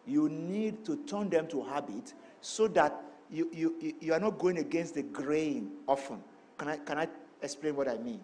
you 0.06 0.29
need 0.29 0.86
to 0.86 0.97
turn 1.06 1.29
them 1.29 1.47
to 1.47 1.63
habit 1.63 2.13
so 2.43 2.67
that 2.67 3.01
you, 3.32 3.49
you, 3.53 3.95
you- 4.01 4.13
are 4.13 4.19
not 4.19 4.38
going 4.38 4.58
against 4.60 4.95
the 4.95 5.01
grain 5.01 5.71
often. 5.88 6.19
Can 6.58 6.67
I, 6.67 6.77
can 6.77 6.97
I 6.99 7.08
explain 7.41 7.75
what 7.75 7.88
I 7.88 7.97
mean? 7.97 8.19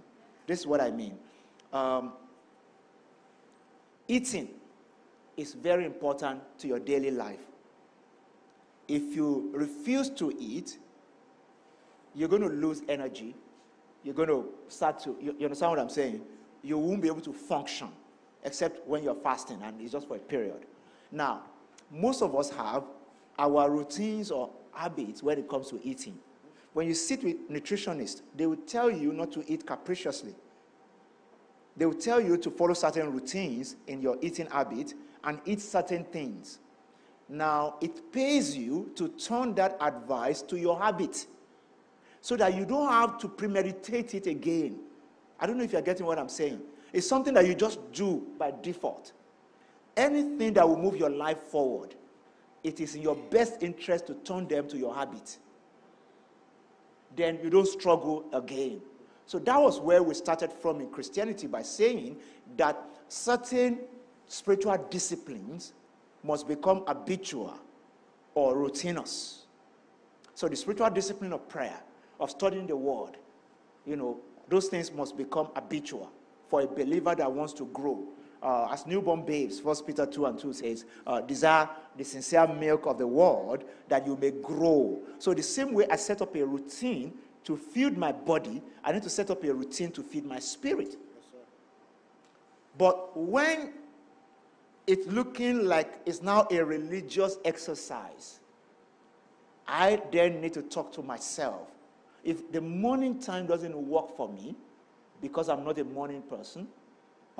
This 0.45 0.59
is 0.59 0.67
what 0.67 0.81
I 0.81 0.91
mean. 0.91 1.17
Um, 1.71 2.11
eating 4.07 4.49
is 5.37 5.53
very 5.53 5.85
important 5.85 6.41
to 6.59 6.67
your 6.67 6.79
daily 6.79 7.11
life. 7.11 7.39
If 8.89 9.15
you 9.15 9.49
refuse 9.53 10.09
to 10.11 10.35
eat, 10.37 10.77
you're 12.13 12.27
going 12.29 12.41
to 12.41 12.49
lose 12.49 12.81
energy. 12.89 13.35
You're 14.03 14.15
going 14.15 14.29
to 14.29 14.49
start 14.67 14.99
to, 15.03 15.15
you, 15.21 15.33
you 15.39 15.45
understand 15.45 15.71
what 15.71 15.79
I'm 15.79 15.89
saying? 15.89 16.21
You 16.61 16.77
won't 16.77 17.01
be 17.01 17.07
able 17.07 17.21
to 17.21 17.31
function 17.31 17.87
except 18.43 18.85
when 18.85 19.03
you're 19.03 19.15
fasting, 19.15 19.61
and 19.63 19.79
it's 19.79 19.93
just 19.93 20.07
for 20.07 20.17
a 20.17 20.19
period. 20.19 20.65
Now, 21.11 21.43
most 21.91 22.21
of 22.21 22.35
us 22.35 22.49
have 22.51 22.83
our 23.39 23.71
routines 23.71 24.29
or 24.29 24.51
habits 24.73 25.23
when 25.23 25.39
it 25.39 25.49
comes 25.49 25.69
to 25.69 25.79
eating. 25.83 26.17
When 26.73 26.87
you 26.87 26.93
sit 26.93 27.23
with 27.23 27.49
nutritionists, 27.49 28.21
they 28.35 28.45
will 28.45 28.57
tell 28.57 28.91
you 28.91 29.11
not 29.13 29.31
to 29.31 29.43
eat 29.51 29.65
capriciously. 29.65 30.35
They 31.75 31.85
will 31.85 31.93
tell 31.93 32.19
you 32.19 32.37
to 32.37 32.51
follow 32.51 32.73
certain 32.73 33.11
routines 33.11 33.77
in 33.87 34.01
your 34.01 34.17
eating 34.21 34.47
habit 34.47 34.93
and 35.23 35.39
eat 35.45 35.61
certain 35.61 36.03
things. 36.03 36.59
Now, 37.29 37.75
it 37.79 38.11
pays 38.11 38.55
you 38.57 38.91
to 38.95 39.07
turn 39.09 39.55
that 39.55 39.77
advice 39.79 40.41
to 40.43 40.59
your 40.59 40.77
habit 40.79 41.25
so 42.21 42.35
that 42.35 42.53
you 42.55 42.65
don't 42.65 42.89
have 42.89 43.17
to 43.19 43.29
premeditate 43.29 44.13
it 44.15 44.27
again. 44.27 44.79
I 45.39 45.47
don't 45.47 45.57
know 45.57 45.63
if 45.63 45.71
you're 45.71 45.81
getting 45.81 46.05
what 46.05 46.19
I'm 46.19 46.29
saying. 46.29 46.59
It's 46.91 47.07
something 47.07 47.33
that 47.35 47.47
you 47.47 47.55
just 47.55 47.79
do 47.93 48.27
by 48.37 48.51
default. 48.61 49.13
Anything 49.95 50.53
that 50.53 50.67
will 50.67 50.77
move 50.77 50.97
your 50.97 51.09
life 51.09 51.39
forward, 51.43 51.95
it 52.63 52.79
is 52.79 52.95
in 52.95 53.01
your 53.01 53.15
best 53.15 53.63
interest 53.63 54.07
to 54.07 54.13
turn 54.15 54.47
them 54.47 54.67
to 54.67 54.77
your 54.77 54.93
habit. 54.93 55.37
Then 57.15 57.39
you 57.43 57.49
don't 57.49 57.67
struggle 57.67 58.25
again. 58.33 58.81
So 59.25 59.39
that 59.39 59.59
was 59.59 59.79
where 59.79 60.01
we 60.01 60.13
started 60.13 60.51
from 60.51 60.81
in 60.81 60.89
Christianity 60.89 61.47
by 61.47 61.61
saying 61.61 62.17
that 62.57 62.81
certain 63.07 63.79
spiritual 64.27 64.77
disciplines 64.89 65.73
must 66.23 66.47
become 66.47 66.83
habitual 66.87 67.57
or 68.33 68.55
routinous. 68.55 69.43
So 70.33 70.47
the 70.47 70.55
spiritual 70.55 70.89
discipline 70.89 71.33
of 71.33 71.47
prayer, 71.49 71.79
of 72.19 72.29
studying 72.29 72.67
the 72.67 72.75
word, 72.75 73.17
you 73.85 73.95
know, 73.95 74.19
those 74.47 74.67
things 74.67 74.91
must 74.91 75.17
become 75.17 75.49
habitual 75.55 76.11
for 76.47 76.61
a 76.61 76.67
believer 76.67 77.13
that 77.15 77.31
wants 77.31 77.53
to 77.53 77.65
grow. 77.67 78.03
Uh, 78.41 78.69
as 78.71 78.87
newborn 78.87 79.25
babes, 79.25 79.61
1 79.61 79.83
Peter 79.85 80.05
2 80.05 80.25
and 80.25 80.39
2 80.39 80.53
says, 80.53 80.85
uh, 81.05 81.19
desire 81.19 81.67
the 81.97 82.05
sincere 82.05 82.47
milk 82.47 82.85
of 82.85 82.97
the 82.97 83.05
word 83.05 83.65
that 83.89 84.07
you 84.07 84.15
may 84.15 84.31
grow. 84.31 84.97
So, 85.17 85.33
the 85.33 85.43
same 85.43 85.73
way 85.73 85.85
I 85.91 85.97
set 85.97 86.21
up 86.21 86.33
a 86.35 86.45
routine 86.45 87.13
to 87.43 87.57
feed 87.57 87.97
my 87.97 88.11
body, 88.13 88.61
I 88.83 88.93
need 88.93 89.03
to 89.03 89.09
set 89.09 89.29
up 89.29 89.43
a 89.43 89.53
routine 89.53 89.91
to 89.91 90.03
feed 90.03 90.25
my 90.25 90.39
spirit. 90.39 90.95
But 92.77 93.17
when 93.17 93.73
it's 94.87 95.05
looking 95.07 95.65
like 95.65 95.99
it's 96.05 96.21
now 96.21 96.47
a 96.49 96.63
religious 96.63 97.37
exercise, 97.43 98.39
I 99.67 100.01
then 100.11 100.41
need 100.41 100.53
to 100.53 100.61
talk 100.61 100.91
to 100.93 101.03
myself. 101.03 101.67
If 102.23 102.51
the 102.51 102.61
morning 102.61 103.19
time 103.19 103.45
doesn't 103.45 103.75
work 103.75 104.15
for 104.15 104.29
me, 104.29 104.55
because 105.21 105.49
I'm 105.49 105.63
not 105.63 105.77
a 105.77 105.83
morning 105.83 106.21
person, 106.23 106.67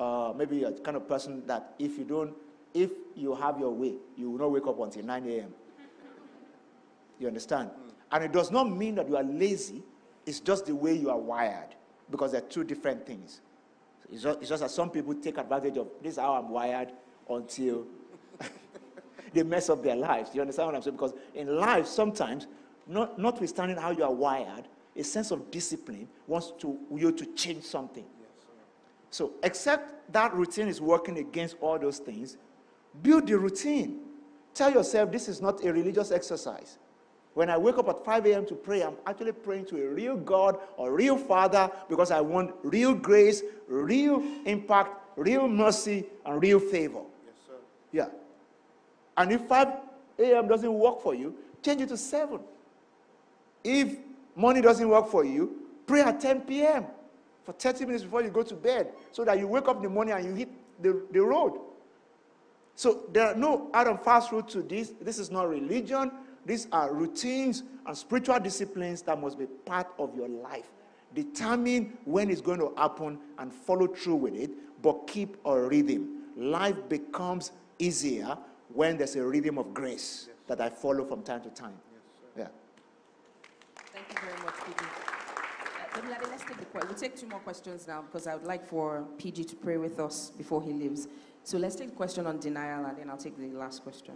uh, 0.00 0.32
maybe 0.34 0.56
you're 0.56 0.70
the 0.70 0.80
kind 0.80 0.96
of 0.96 1.06
person 1.06 1.46
that 1.46 1.74
if 1.78 1.98
you 1.98 2.04
don't, 2.04 2.32
if 2.72 2.90
you 3.14 3.34
have 3.34 3.60
your 3.60 3.70
way, 3.70 3.94
you 4.16 4.30
will 4.30 4.38
not 4.38 4.50
wake 4.50 4.66
up 4.66 4.80
until 4.80 5.04
9 5.04 5.26
a.m. 5.26 5.52
You 7.18 7.26
understand? 7.26 7.68
And 8.10 8.24
it 8.24 8.32
does 8.32 8.50
not 8.50 8.70
mean 8.74 8.94
that 8.94 9.08
you 9.08 9.16
are 9.16 9.22
lazy, 9.22 9.82
it's 10.24 10.40
just 10.40 10.66
the 10.66 10.74
way 10.74 10.94
you 10.94 11.10
are 11.10 11.18
wired, 11.18 11.74
because 12.10 12.32
they're 12.32 12.40
two 12.40 12.64
different 12.64 13.06
things. 13.06 13.42
It's 14.10 14.22
just, 14.22 14.40
it's 14.40 14.48
just 14.48 14.62
that 14.62 14.70
some 14.70 14.88
people 14.88 15.14
take 15.14 15.36
advantage 15.36 15.76
of 15.76 15.88
this 16.02 16.14
is 16.14 16.18
how 16.18 16.32
I'm 16.32 16.48
wired 16.48 16.92
until 17.28 17.86
they 19.34 19.42
mess 19.42 19.68
up 19.68 19.82
their 19.82 19.96
lives. 19.96 20.30
You 20.34 20.40
understand 20.40 20.66
what 20.68 20.76
I'm 20.76 20.82
saying? 20.82 20.96
Because 20.96 21.12
in 21.34 21.56
life, 21.56 21.86
sometimes, 21.86 22.46
not, 22.86 23.18
notwithstanding 23.18 23.76
how 23.76 23.90
you 23.90 24.02
are 24.02 24.12
wired, 24.12 24.66
a 24.96 25.04
sense 25.04 25.30
of 25.30 25.50
discipline 25.50 26.08
wants 26.26 26.52
to, 26.60 26.78
you 26.96 27.12
to 27.12 27.26
change 27.34 27.64
something. 27.64 28.04
So, 29.10 29.32
except 29.42 30.12
that 30.12 30.32
routine 30.34 30.68
is 30.68 30.80
working 30.80 31.18
against 31.18 31.56
all 31.60 31.78
those 31.78 31.98
things, 31.98 32.36
build 33.02 33.26
the 33.26 33.38
routine. 33.38 34.00
Tell 34.54 34.72
yourself 34.72 35.10
this 35.10 35.28
is 35.28 35.40
not 35.40 35.64
a 35.64 35.72
religious 35.72 36.10
exercise. 36.10 36.78
When 37.34 37.48
I 37.48 37.56
wake 37.56 37.78
up 37.78 37.88
at 37.88 38.04
5 38.04 38.26
a.m. 38.26 38.46
to 38.46 38.54
pray, 38.54 38.82
I'm 38.82 38.96
actually 39.06 39.32
praying 39.32 39.66
to 39.66 39.82
a 39.82 39.88
real 39.88 40.16
God 40.16 40.58
or 40.76 40.92
real 40.92 41.16
Father 41.16 41.70
because 41.88 42.10
I 42.10 42.20
want 42.20 42.54
real 42.62 42.92
grace, 42.92 43.42
real 43.68 44.22
impact, 44.44 44.90
real 45.16 45.46
mercy, 45.46 46.06
and 46.26 46.42
real 46.42 46.58
favor. 46.58 47.02
Yes, 47.24 47.34
sir. 47.46 47.54
Yeah. 47.92 48.08
And 49.16 49.32
if 49.32 49.42
5 49.42 49.68
a.m. 50.18 50.48
doesn't 50.48 50.72
work 50.72 51.00
for 51.02 51.14
you, 51.14 51.36
change 51.62 51.80
it 51.82 51.88
to 51.90 51.96
7. 51.96 52.40
If 53.62 53.96
money 54.34 54.60
doesn't 54.60 54.88
work 54.88 55.08
for 55.08 55.24
you, 55.24 55.68
pray 55.86 56.00
at 56.02 56.20
10 56.20 56.42
p.m. 56.42 56.86
for 57.44 57.52
30 57.52 57.86
minutes 57.86 58.04
before 58.04 58.22
you 58.22 58.30
go 58.30 58.42
to 58.42 58.54
bed 58.54 58.92
so 59.12 59.24
that 59.24 59.38
you 59.38 59.46
wake 59.46 59.68
up 59.68 59.76
in 59.76 59.82
the 59.82 59.88
morning 59.88 60.14
and 60.14 60.24
you 60.24 60.34
hit 60.34 60.48
the, 60.82 61.02
the 61.12 61.20
road. 61.20 61.58
So 62.74 63.04
there 63.12 63.26
are 63.26 63.34
no 63.34 63.70
hard 63.74 63.88
and 63.88 64.00
fast 64.00 64.32
rule 64.32 64.42
to 64.44 64.62
this. 64.62 64.92
This 65.00 65.18
is 65.18 65.30
not 65.30 65.48
religion. 65.48 66.12
These 66.46 66.68
are 66.72 66.92
routines 66.92 67.62
and 67.86 67.96
spiritual 67.96 68.40
disciplines 68.40 69.02
that 69.02 69.20
must 69.20 69.38
be 69.38 69.46
part 69.46 69.88
of 69.98 70.14
your 70.16 70.28
life. 70.28 70.70
Determine 71.14 71.98
when 72.04 72.30
it's 72.30 72.40
going 72.40 72.60
to 72.60 72.72
happen 72.76 73.18
and 73.38 73.52
follow 73.52 73.86
through 73.86 74.16
with 74.16 74.34
it, 74.34 74.50
but 74.82 75.06
keep 75.06 75.36
a 75.44 75.60
rhythm. 75.60 76.22
Life 76.36 76.76
becomes 76.88 77.52
easier 77.78 78.38
when 78.72 78.96
there's 78.96 79.16
a 79.16 79.24
rhythm 79.24 79.58
of 79.58 79.74
grace 79.74 80.26
yes. 80.28 80.36
that 80.46 80.60
I 80.60 80.70
follow 80.70 81.04
from 81.04 81.22
time 81.22 81.42
to 81.42 81.50
time. 81.50 81.74
Yes, 81.92 82.02
yeah. 82.38 83.82
Thank 83.92 84.08
you 84.08 84.28
very 84.28 84.42
much, 84.44 84.54
PG. 84.64 84.99
Let's 85.94 86.44
take 86.44 86.58
the 86.58 86.64
question. 86.66 86.88
We'll 86.88 86.98
take 86.98 87.16
two 87.16 87.26
more 87.26 87.40
questions 87.40 87.88
now 87.88 88.02
because 88.02 88.26
I 88.26 88.34
would 88.34 88.46
like 88.46 88.66
for 88.66 89.04
PG 89.18 89.44
to 89.44 89.56
pray 89.56 89.76
with 89.76 89.98
us 89.98 90.30
before 90.36 90.62
he 90.62 90.72
leaves. 90.72 91.08
So 91.42 91.58
let's 91.58 91.74
take 91.74 91.90
the 91.90 91.96
question 91.96 92.26
on 92.26 92.38
denial 92.38 92.84
and 92.84 92.96
then 92.98 93.10
I'll 93.10 93.16
take 93.16 93.36
the 93.36 93.48
last 93.58 93.82
question. 93.82 94.14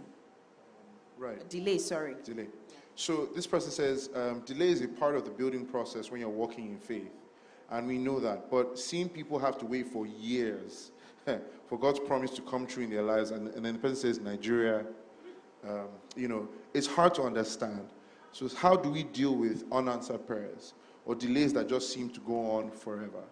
Right. 1.17 1.47
Delay, 1.49 1.77
sorry. 1.77 2.15
Delay. 2.23 2.47
So 2.95 3.27
this 3.35 3.45
person 3.45 3.71
says 3.71 4.09
um, 4.15 4.41
delay 4.45 4.69
is 4.69 4.81
a 4.81 4.87
part 4.87 5.15
of 5.15 5.25
the 5.25 5.31
building 5.31 5.65
process 5.65 6.11
when 6.11 6.21
you're 6.21 6.29
walking 6.29 6.67
in 6.67 6.77
faith. 6.77 7.11
And 7.69 7.87
we 7.87 7.97
know 7.97 8.19
that. 8.19 8.49
But 8.49 8.77
seeing 8.79 9.09
people 9.09 9.39
have 9.39 9.57
to 9.57 9.65
wait 9.65 9.87
for 9.87 10.05
years 10.05 10.91
for 11.67 11.79
God's 11.79 11.99
promise 11.99 12.31
to 12.31 12.41
come 12.43 12.67
true 12.67 12.83
in 12.83 12.89
their 12.89 13.01
lives, 13.01 13.31
and, 13.31 13.47
and 13.49 13.65
then 13.65 13.73
the 13.73 13.79
person 13.79 13.95
says 13.95 14.19
Nigeria, 14.19 14.85
um, 15.67 15.87
you 16.15 16.27
know, 16.27 16.47
it's 16.73 16.85
hard 16.85 17.15
to 17.15 17.23
understand. 17.23 17.89
So, 18.31 18.47
how 18.49 18.75
do 18.75 18.91
we 18.91 19.03
deal 19.03 19.35
with 19.35 19.63
unanswered 19.71 20.27
prayers 20.27 20.73
or 21.05 21.15
delays 21.15 21.53
that 21.53 21.69
just 21.69 21.93
seem 21.93 22.09
to 22.09 22.19
go 22.21 22.51
on 22.51 22.71
forever? 22.71 23.23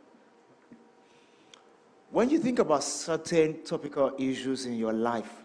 When 2.11 2.30
you 2.30 2.38
think 2.38 2.59
about 2.59 2.84
certain 2.84 3.63
topical 3.63 4.13
issues 4.19 4.65
in 4.65 4.78
your 4.78 4.93
life, 4.93 5.43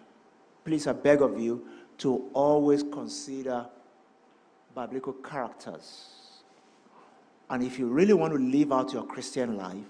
please, 0.65 0.87
I 0.87 0.93
beg 0.93 1.23
of 1.23 1.41
you 1.41 1.67
to 1.99 2.31
always 2.35 2.83
consider 2.83 3.67
biblical 4.75 5.15
characters. 5.15 6.11
And 7.51 7.63
if 7.63 7.79
you 7.79 7.87
really 7.87 8.13
want 8.13 8.35
to 8.35 8.39
live 8.39 8.73
out 8.73 8.93
your 8.93 9.05
Christian 9.05 9.57
life, 9.57 9.87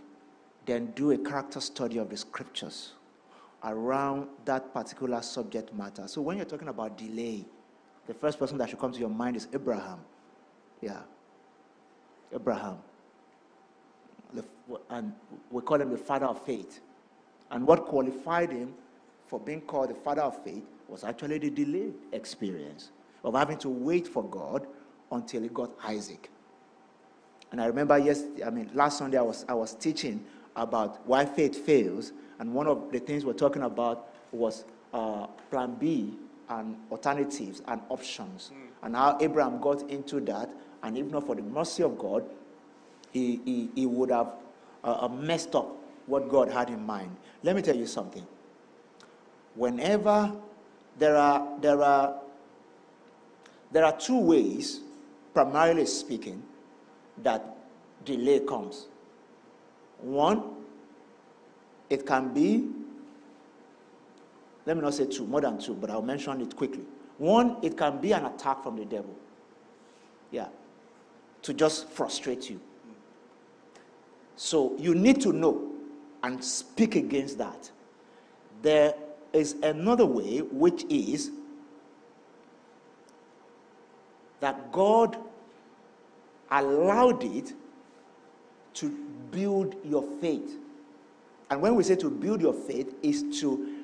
then 0.67 0.93
do 0.95 1.11
a 1.11 1.19
character 1.19 1.61
study 1.61 1.99
of 1.99 2.11
the 2.11 2.17
scriptures 2.17 2.93
around 3.65 4.29
that 4.45 4.73
particular 4.73 5.21
subject 5.21 5.75
matter. 5.75 6.07
So 6.07 6.21
when 6.21 6.37
you're 6.37 6.47
talking 6.47 6.69
about 6.69 6.97
delay, 6.97 7.45
the 8.07 8.15
first 8.15 8.39
person 8.39 8.57
that 8.59 8.71
should 8.71 8.79
come 8.79 8.93
to 8.93 8.99
your 8.99 9.09
mind 9.09 9.37
is 9.37 9.49
Abraham. 9.53 9.99
Yeah. 10.81 11.01
Abraham. 12.35 12.79
and 14.91 15.13
we 15.51 15.63
call 15.63 15.81
him 15.81 15.91
the 15.91 15.97
father 15.97 16.27
of 16.27 16.45
faith. 16.45 16.81
And 17.51 17.67
what 17.67 17.87
qualified 17.87 18.51
him 18.51 18.75
for 19.27 19.41
being 19.41 19.63
called 19.63 19.91
the 19.91 19.95
father 19.95 20.23
of 20.23 20.43
faith 20.45 20.65
was 20.89 21.05
actually 21.05 21.39
the 21.39 21.51
delayed 21.51 21.95
experience 22.13 22.91
of 23.25 23.35
having 23.35 23.59
to 23.59 23.69
wait 23.69 24.07
for 24.07 24.25
God 24.25 24.67
until 25.11 25.43
he 25.43 25.49
got 25.49 25.71
Isaac. 25.85 26.31
And 27.51 27.61
I 27.61 27.67
remember, 27.67 27.99
yes, 27.99 28.25
I 28.45 28.51
mean, 28.51 28.71
last 28.75 28.99
Sunday 28.99 29.19
I 29.19 29.23
was, 29.23 29.45
I 29.49 29.55
was 29.55 29.75
teaching 29.75 30.25
about 30.57 31.07
why 31.07 31.25
faith 31.25 31.65
fails. 31.65 32.13
And 32.39 32.53
one 32.53 32.67
of 32.67 32.93
the 32.93 32.99
things 32.99 33.25
we're 33.25 33.33
talking 33.33 33.63
about 33.63 34.13
was 34.33 34.65
uh, 34.93 35.27
plan 35.51 35.75
B 35.75 36.15
and 36.51 36.77
alternatives 36.91 37.63
and 37.69 37.81
options. 37.89 38.51
Mm. 38.53 38.87
And 38.87 38.97
how 38.97 39.19
Abraham 39.21 39.61
got 39.61 39.89
into 39.91 40.21
that. 40.21 40.51
And 40.83 40.97
if 40.97 41.07
not 41.07 41.27
for 41.27 41.35
the 41.35 41.43
mercy 41.43 41.83
of 41.83 41.99
God, 41.99 42.25
he, 43.13 43.41
he, 43.45 43.71
he 43.75 43.87
would 43.87 44.11
have 44.11 44.29
uh, 44.85 44.99
uh, 45.03 45.09
messed 45.09 45.55
up 45.55 45.75
what 46.07 46.29
God 46.29 46.51
had 46.51 46.69
in 46.71 46.85
mind. 46.85 47.15
Let 47.43 47.57
me 47.57 47.63
tell 47.63 47.77
you 47.77 47.87
something. 47.87 48.27
Whenever 49.55 50.33
there 50.99 51.17
are, 51.17 51.47
there 51.61 51.83
are, 51.83 52.15
there 53.73 53.85
are 53.85 53.97
two 53.99 54.19
ways, 54.19 54.81
primarily 55.35 55.87
speaking, 55.87 56.43
that 57.23 57.57
delay 58.05 58.41
comes. 58.41 58.87
One, 60.01 60.43
it 61.91 62.07
can 62.07 62.33
be, 62.33 62.69
let 64.65 64.77
me 64.77 64.83
not 64.83 64.95
say 64.95 65.07
two, 65.07 65.27
more 65.27 65.41
than 65.41 65.59
two, 65.59 65.75
but 65.75 65.91
I'll 65.91 66.03
mention 66.03 66.41
it 66.41 66.55
quickly. 66.55 66.83
One, 67.19 67.57
it 67.63 67.77
can 67.77 68.01
be 68.01 68.13
an 68.13 68.27
attack 68.27 68.63
from 68.63 68.77
the 68.77 68.85
devil. 68.85 69.15
Yeah. 70.31 70.49
To 71.43 71.55
just 71.55 71.89
frustrate 71.89 72.51
you. 72.51 72.61
So 74.37 74.77
you 74.79 74.95
need 74.95 75.21
to 75.23 75.33
know 75.33 75.73
and 76.23 76.43
speak 76.43 76.95
against 76.95 77.39
that. 77.39 77.71
There 78.63 78.95
is 79.33 79.55
another 79.63 80.07
way, 80.07 80.39
which 80.39 80.85
is 80.89 81.31
that 84.41 84.73
God 84.73 85.17
allowed 86.51 87.25
it 87.25 87.53
to 88.75 88.91
build 89.31 89.75
your 89.85 90.05
faith. 90.21 90.57
And 91.51 91.61
when 91.61 91.75
we 91.75 91.83
say 91.83 91.97
to 91.97 92.11
build 92.11 92.41
your 92.41 92.53
faith, 92.53 92.95
is 93.03 93.41
to 93.41 93.77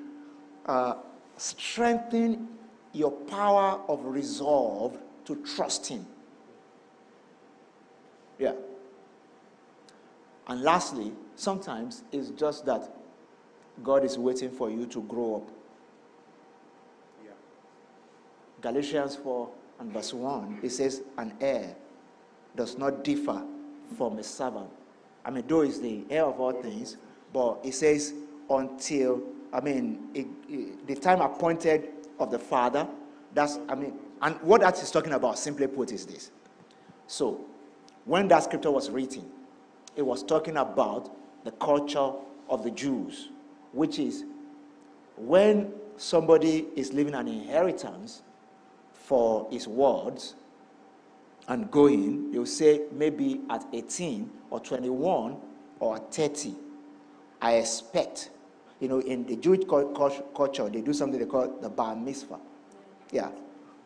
uh, 0.66 0.94
strengthen 1.36 2.48
your 2.92 3.10
power 3.10 3.80
of 3.88 4.04
resolve 4.04 4.96
to 5.24 5.36
trust 5.44 5.86
Him. 5.86 6.06
Yeah. 8.44 8.52
And 10.48 10.60
lastly, 10.60 11.12
sometimes 11.34 12.02
it's 12.12 12.28
just 12.28 12.66
that 12.66 12.94
God 13.82 14.04
is 14.04 14.18
waiting 14.18 14.50
for 14.50 14.70
you 14.70 14.84
to 14.84 15.00
grow 15.04 15.36
up. 15.36 15.50
Yeah. 17.24 17.30
Galatians 18.60 19.16
4 19.16 19.48
and 19.80 19.90
verse 19.90 20.12
1, 20.12 20.60
it 20.62 20.70
says, 20.70 21.00
An 21.16 21.32
heir 21.40 21.74
does 22.54 22.76
not 22.76 23.02
differ 23.02 23.42
from 23.96 24.18
a 24.18 24.22
servant. 24.22 24.68
I 25.24 25.30
mean, 25.30 25.44
though 25.46 25.62
is 25.62 25.80
the 25.80 26.04
heir 26.10 26.26
of 26.26 26.38
all 26.38 26.52
things, 26.52 26.98
but 27.32 27.60
it 27.64 27.72
says, 27.72 28.12
until, 28.50 29.22
I 29.54 29.62
mean, 29.62 30.08
it, 30.12 30.26
it, 30.50 30.86
the 30.86 30.96
time 30.96 31.22
appointed 31.22 31.88
of 32.20 32.30
the 32.30 32.38
Father, 32.38 32.86
that's, 33.32 33.58
I 33.70 33.74
mean, 33.74 33.94
and 34.20 34.36
what 34.42 34.60
that 34.60 34.80
is 34.82 34.90
talking 34.90 35.14
about, 35.14 35.38
simply 35.38 35.66
put, 35.66 35.92
is 35.92 36.04
this. 36.04 36.30
So, 37.06 37.46
when 38.04 38.28
that 38.28 38.44
scripture 38.44 38.70
was 38.70 38.90
written, 38.90 39.24
it 39.96 40.02
was 40.02 40.22
talking 40.22 40.56
about 40.56 41.14
the 41.44 41.50
culture 41.52 42.10
of 42.48 42.62
the 42.64 42.70
Jews, 42.70 43.28
which 43.72 43.98
is 43.98 44.24
when 45.16 45.72
somebody 45.96 46.66
is 46.74 46.92
leaving 46.92 47.14
an 47.14 47.28
inheritance 47.28 48.22
for 48.92 49.46
his 49.50 49.68
words, 49.68 50.34
and 51.48 51.70
going, 51.70 52.32
you'll 52.32 52.46
say 52.46 52.82
maybe 52.92 53.40
at 53.50 53.64
18 53.72 54.30
or 54.50 54.60
21 54.60 55.36
or 55.78 55.98
30, 55.98 56.54
I 57.42 57.56
expect. 57.56 58.30
You 58.80 58.88
know, 58.88 59.00
in 59.00 59.26
the 59.26 59.36
Jewish 59.36 59.64
culture, 59.66 60.68
they 60.68 60.80
do 60.80 60.92
something 60.92 61.18
they 61.18 61.26
call 61.26 61.48
the 61.60 61.68
bar 61.68 61.94
mitzvah. 61.96 62.38
Yeah. 63.12 63.30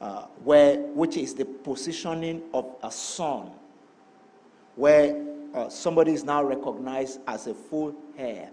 Uh, 0.01 0.27
where, 0.45 0.79
which 0.79 1.17
is 1.17 1.35
the 1.35 1.45
positioning 1.45 2.43
of 2.55 2.77
a 2.83 2.91
son, 2.91 3.51
where 4.79 5.21
uh, 5.55 5.69
somebody 5.69 6.13
is 6.13 6.23
now 6.23 6.43
recognized 6.43 7.19
as 7.27 7.49
a 7.49 7.55
full 7.55 7.93
heir 8.17 8.49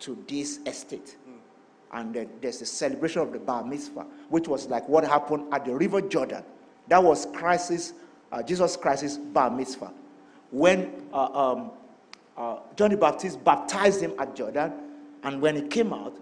to 0.00 0.22
this 0.28 0.60
estate. 0.66 1.16
Mm. 1.26 1.32
And 1.92 2.14
then 2.14 2.28
there's 2.42 2.60
a 2.60 2.66
celebration 2.66 3.22
of 3.22 3.32
the 3.32 3.38
bar 3.38 3.64
mitzvah, 3.64 4.06
which 4.28 4.48
was 4.48 4.66
like 4.66 4.86
what 4.86 5.02
happened 5.04 5.52
at 5.52 5.64
the 5.64 5.74
River 5.74 6.02
Jordan. 6.02 6.44
That 6.88 7.02
was 7.02 7.26
Christ's 7.32 7.94
uh, 8.30 8.42
Jesus 8.42 8.76
Christ's 8.76 9.16
bar 9.16 9.50
mitzvah. 9.50 9.92
When 10.50 10.92
uh, 11.12 11.52
um, 11.52 11.70
uh, 12.36 12.58
John 12.76 12.90
the 12.90 12.96
Baptist 12.96 13.42
baptized 13.42 14.02
him 14.02 14.12
at 14.18 14.36
Jordan, 14.36 14.72
and 15.22 15.40
when 15.40 15.56
he 15.56 15.62
came 15.62 15.92
out, 15.92 16.16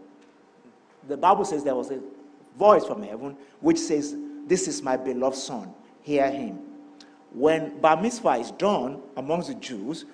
the 1.08 1.16
Bible 1.16 1.44
says 1.44 1.64
there 1.64 1.74
was 1.74 1.90
a 1.90 2.00
voice 2.56 2.84
from 2.84 3.02
heaven 3.02 3.36
which 3.60 3.78
says, 3.78 4.14
This 4.46 4.68
is 4.68 4.82
my 4.82 4.96
beloved 4.96 5.36
son, 5.36 5.72
hear 6.02 6.30
him. 6.30 6.69
When 7.32 7.78
bar 7.80 8.00
mitzvah 8.00 8.36
is 8.36 8.50
done 8.52 9.00
amongst 9.16 9.48
the 9.48 9.54
Jews, 9.54 10.04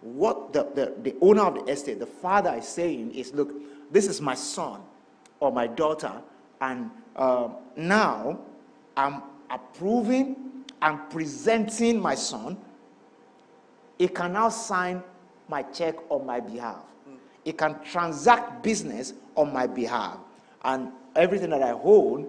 what 0.00 0.52
the, 0.52 0.64
the, 0.74 0.94
the 1.02 1.16
owner 1.20 1.42
of 1.42 1.54
the 1.54 1.72
estate, 1.72 1.98
the 1.98 2.06
father 2.06 2.54
is 2.54 2.66
saying 2.66 3.14
is, 3.14 3.32
Look, 3.32 3.52
this 3.92 4.06
is 4.06 4.20
my 4.20 4.34
son 4.34 4.80
or 5.40 5.52
my 5.52 5.66
daughter, 5.66 6.12
and 6.60 6.90
uh, 7.16 7.48
now 7.76 8.38
I'm 8.96 9.22
approving 9.50 10.36
and 10.80 10.98
presenting 11.10 12.00
my 12.00 12.14
son, 12.14 12.56
he 13.98 14.08
can 14.08 14.32
now 14.32 14.48
sign 14.48 15.02
my 15.48 15.62
check 15.62 15.96
on 16.10 16.26
my 16.26 16.40
behalf. 16.40 16.82
He 17.44 17.52
can 17.52 17.80
transact 17.82 18.62
business 18.62 19.14
on 19.36 19.52
my 19.52 19.66
behalf. 19.66 20.18
And 20.64 20.90
everything 21.16 21.50
that 21.50 21.62
I 21.62 21.72
own, 21.72 22.28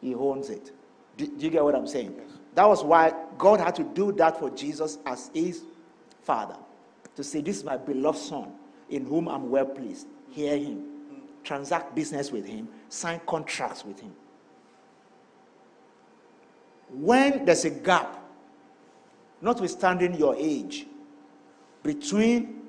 he 0.00 0.14
owns 0.14 0.50
it. 0.50 0.72
Do, 1.16 1.26
do 1.26 1.44
you 1.44 1.50
get 1.50 1.62
what 1.62 1.74
I'm 1.74 1.86
saying? 1.86 2.14
Yes. 2.16 2.38
That 2.54 2.66
was 2.66 2.82
why 2.82 3.12
God 3.40 3.58
had 3.58 3.74
to 3.76 3.84
do 3.84 4.12
that 4.12 4.38
for 4.38 4.50
Jesus 4.50 4.98
as 5.06 5.30
his 5.32 5.62
father 6.22 6.56
to 7.16 7.24
say, 7.24 7.40
This 7.40 7.56
is 7.56 7.64
my 7.64 7.78
beloved 7.78 8.18
son 8.18 8.52
in 8.90 9.06
whom 9.06 9.28
I'm 9.28 9.50
well 9.50 9.64
pleased. 9.64 10.06
Hear 10.28 10.56
him, 10.56 10.84
transact 11.42 11.94
business 11.94 12.30
with 12.30 12.44
him, 12.46 12.68
sign 12.90 13.18
contracts 13.26 13.84
with 13.84 13.98
him. 13.98 14.12
When 16.90 17.46
there's 17.46 17.64
a 17.64 17.70
gap, 17.70 18.22
notwithstanding 19.40 20.14
your 20.14 20.36
age, 20.36 20.86
between 21.82 22.60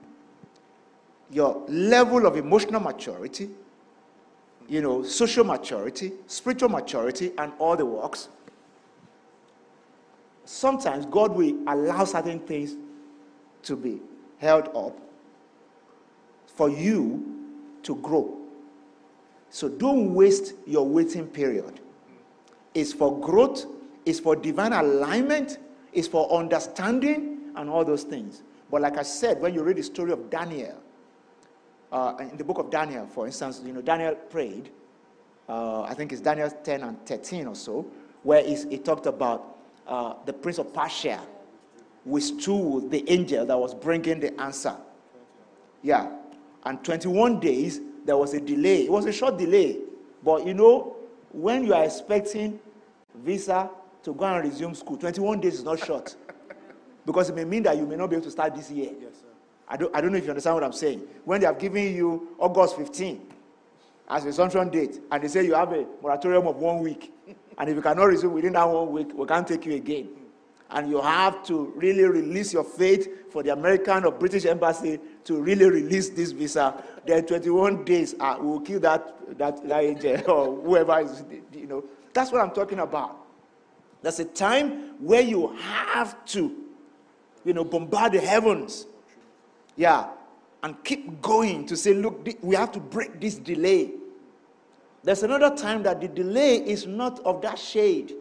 your 1.30 1.66
level 1.68 2.26
of 2.26 2.38
emotional 2.38 2.80
maturity, 2.80 3.50
you 4.70 4.82
know, 4.82 5.04
social 5.04 5.44
maturity, 5.44 6.14
spiritual 6.28 6.70
maturity, 6.70 7.34
and 7.38 7.52
all 7.60 7.76
the 7.76 7.86
works, 7.86 8.30
sometimes 10.46 11.06
God 11.06 11.36
will 11.36 11.56
allow 11.68 12.04
certain 12.06 12.39
things 12.39 12.76
to 13.64 13.76
be 13.76 14.02
held 14.39 14.70
up 14.76 14.98
for 16.48 16.70
you 16.70 17.42
to 17.84 17.96
grow. 17.98 18.38
So 19.50 19.70
don't 19.70 20.14
waste 20.14 20.54
your 20.66 20.88
waiting 20.88 21.28
period. 21.28 21.80
It's 22.74 22.94
for 22.94 23.20
growth, 23.20 23.66
it's 24.06 24.20
for 24.20 24.36
divine 24.36 24.74
alignment, 24.74 25.58
it's 25.94 26.08
for 26.08 26.32
understanding, 26.32 27.52
and 27.56 27.70
all 27.70 27.84
those 27.84 28.04
things. 28.04 28.44
But 28.70 28.82
like 28.82 28.98
I 28.98 29.04
said, 29.04 29.42
when 29.42 29.54
you 29.54 29.64
read 29.64 29.78
the 29.78 29.84
story 29.84 30.12
of 30.14 30.30
Daniel, 30.30 30.82
uh, 31.92 32.16
in 32.20 32.38
the 32.38 32.44
book 32.44 32.58
of 32.58 32.70
Daniel, 32.70 33.06
for 33.06 33.26
instance, 33.26 33.62
you 33.66 33.74
know, 33.74 33.82
Daniel 33.82 34.16
prayed. 34.16 34.70
Uh, 35.50 35.82
I 35.82 35.94
think 35.94 36.14
it's 36.14 36.22
Daniel 36.22 36.50
10 36.50 36.84
and 36.84 37.06
13 37.06 37.48
or 37.48 37.56
so, 37.56 37.86
where 38.24 38.42
he 38.44 38.78
talked 38.78 39.06
about 39.06 39.58
uh, 39.88 40.16
the 40.26 40.34
prince 40.34 40.58
of 40.58 40.74
Persia 40.74 41.22
withstood 42.06 42.90
the 42.90 43.04
angel 43.10 43.46
that 43.46 43.58
was 43.58 43.74
bringing 43.74 44.20
the 44.20 44.40
answer. 44.42 44.76
Yeah. 45.84 46.12
And 46.64 46.84
21 46.84 47.40
days, 47.40 47.80
there 48.06 48.18
was 48.18 48.34
a 48.34 48.40
delay. 48.40 48.86
It 48.86 48.92
was 48.92 49.06
a 49.06 49.12
short 49.12 49.38
delay. 49.38 49.78
But 50.24 50.46
you 50.46 50.54
know, 50.54 50.96
when 51.32 51.66
you 51.66 51.74
are 51.74 51.84
expecting 51.84 52.60
visa 53.16 53.70
to 54.04 54.14
go 54.14 54.26
and 54.26 54.44
resume 54.48 54.74
school, 54.74 54.98
21 54.98 55.40
days 55.42 55.56
is 55.56 55.64
not 55.64 55.80
short. 55.80 56.16
because 57.06 57.30
it 57.30 57.36
may 57.36 57.46
mean 57.46 57.64
that 57.64 57.78
you 57.78 57.86
may 57.86 57.96
not 57.96 58.10
be 58.10 58.16
able 58.16 58.26
to 58.26 58.32
start 58.32 58.56
this 58.56 58.70
year. 58.70 58.92
Yes, 59.00 59.24
I 59.68 59.78
don't, 59.78 59.96
I 59.96 60.02
don't 60.02 60.12
know 60.12 60.18
if 60.18 60.24
you 60.24 60.30
understand 60.30 60.56
what 60.56 60.64
I'm 60.64 60.74
saying. 60.74 61.02
When 61.26 61.40
they 61.40 61.48
have 61.48 61.60
given 61.60 61.96
you 61.96 62.36
August 62.40 62.78
15 62.78 63.31
as 64.12 64.26
resumption 64.26 64.70
date, 64.70 64.99
and 65.12 65.24
they 65.24 65.28
say 65.28 65.43
you 65.43 65.55
have 65.55 65.72
a 65.72 65.86
moratorium 66.01 66.45
of 66.45 66.57
one 66.57 66.80
week, 66.80 67.12
and 67.57 67.70
if 67.70 67.76
you 67.76 67.82
cannot 67.82 68.03
resume 68.03 68.34
within 68.34 68.53
that 68.53 68.70
one 68.70 68.91
week, 68.91 69.09
we 69.16 69.26
can't 69.26 69.47
take 69.47 69.66
you 69.66 69.74
again. 69.74 70.09
And 70.70 70.89
you 70.89 71.01
have 71.01 71.43
to 71.47 71.74
really 71.76 72.03
release 72.03 72.53
your 72.53 72.64
faith 72.64 73.32
for 73.32 73.43
the 73.43 73.51
American 73.51 74.05
or 74.05 74.12
British 74.12 74.45
embassy 74.45 74.99
to 75.26 75.41
really 75.41 75.66
release 75.66 76.09
this 76.09 76.32
visa. 76.32 76.82
Then 77.05 77.26
21 77.26 77.84
days, 77.84 78.16
uh, 78.20 78.38
we 78.39 78.47
will 78.47 78.62
kill 78.62 78.80
that, 78.82 79.38
that, 79.38 79.68
that 79.68 79.84
agent 79.84 80.28
or 80.30 80.55
whoever 80.62 80.99
is, 80.99 81.24
you 81.53 81.68
know. 81.68 81.84
That's 82.14 82.32
what 82.32 82.41
I'm 82.41 82.51
talking 82.51 82.80
about. 82.80 83.18
There's 84.01 84.20
a 84.20 84.26
time 84.26 84.95
where 84.99 85.22
you 85.22 85.55
have 85.57 86.24
to, 86.28 86.55
you 87.43 87.53
know, 87.53 87.66
bombard 87.66 88.14
the 88.14 88.22
heavens 88.22 88.86
yeah. 89.76 90.09
And 90.64 90.84
keep 90.84 91.22
going 91.22 91.66
to 91.66 91.76
say, 91.76 91.93
look, 91.93 92.28
we 92.41 92.55
have 92.55 92.72
to 92.74 92.80
break 92.80 93.20
this 93.20 93.36
delay. 93.36 93.91
There's 95.04 95.24
another 95.24 95.56
time 95.56 95.84
that 95.84 95.99
the 96.02 96.08
delay 96.08 96.58
is 96.58 96.86
not 96.86 97.20
of 97.22 97.41
that 97.41 97.58
shade. 97.58 98.14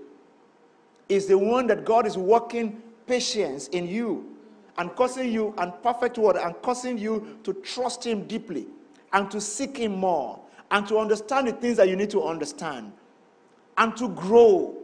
It's 1.09 1.26
the 1.26 1.37
one 1.37 1.66
that 1.66 1.85
God 1.85 2.07
is 2.07 2.16
working 2.16 2.81
patience 3.07 3.68
in 3.68 3.87
you 3.87 4.37
and 4.78 4.95
causing 4.95 5.33
you 5.33 5.53
and 5.59 5.72
perfect 5.83 6.16
word 6.16 6.37
and 6.37 6.55
causing 6.62 6.97
you 6.97 7.39
to 7.43 7.53
trust 7.55 8.07
him 8.07 8.26
deeply 8.26 8.66
and 9.12 9.31
to 9.31 9.41
seek 9.41 9.76
him 9.76 9.93
more 9.93 10.41
and 10.70 10.87
to 10.87 10.99
understand 10.99 11.49
the 11.49 11.53
things 11.53 11.76
that 11.76 11.89
you 11.89 11.97
need 11.97 12.11
to 12.11 12.22
understand 12.22 12.93
and 13.76 13.97
to 13.97 14.09
grow 14.11 14.76